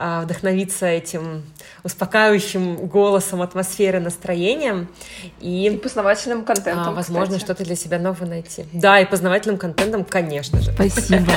а, 0.00 0.22
вдохновиться 0.22 0.86
этим 0.86 1.44
успокаивающим 1.82 2.76
голосом, 2.86 3.42
атмосферой, 3.42 4.00
настроением. 4.00 4.88
И, 5.40 5.66
и 5.66 5.76
познавательным 5.76 6.44
контентом, 6.44 6.90
а, 6.90 6.92
Возможно, 6.92 7.40
что-то 7.40 7.64
для 7.64 7.74
себя 7.74 7.98
новое 7.98 8.28
найти. 8.28 8.64
Да, 8.72 9.00
и 9.00 9.04
познавательным 9.04 9.58
контентом, 9.58 10.04
конечно 10.04 10.60
же. 10.60 10.72
Спасибо. 10.72 11.24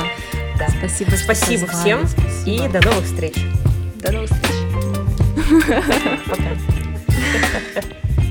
Да. 0.59 0.67
Спасибо. 0.77 1.15
Спасибо 1.15 1.65
всем 1.65 2.05
и 2.45 2.59
до 2.67 2.85
новых 2.85 3.03
встреч. 3.05 3.33
До 3.95 4.11
новых 4.11 4.29
встреч. 4.29 4.51
Пока. 6.29 6.51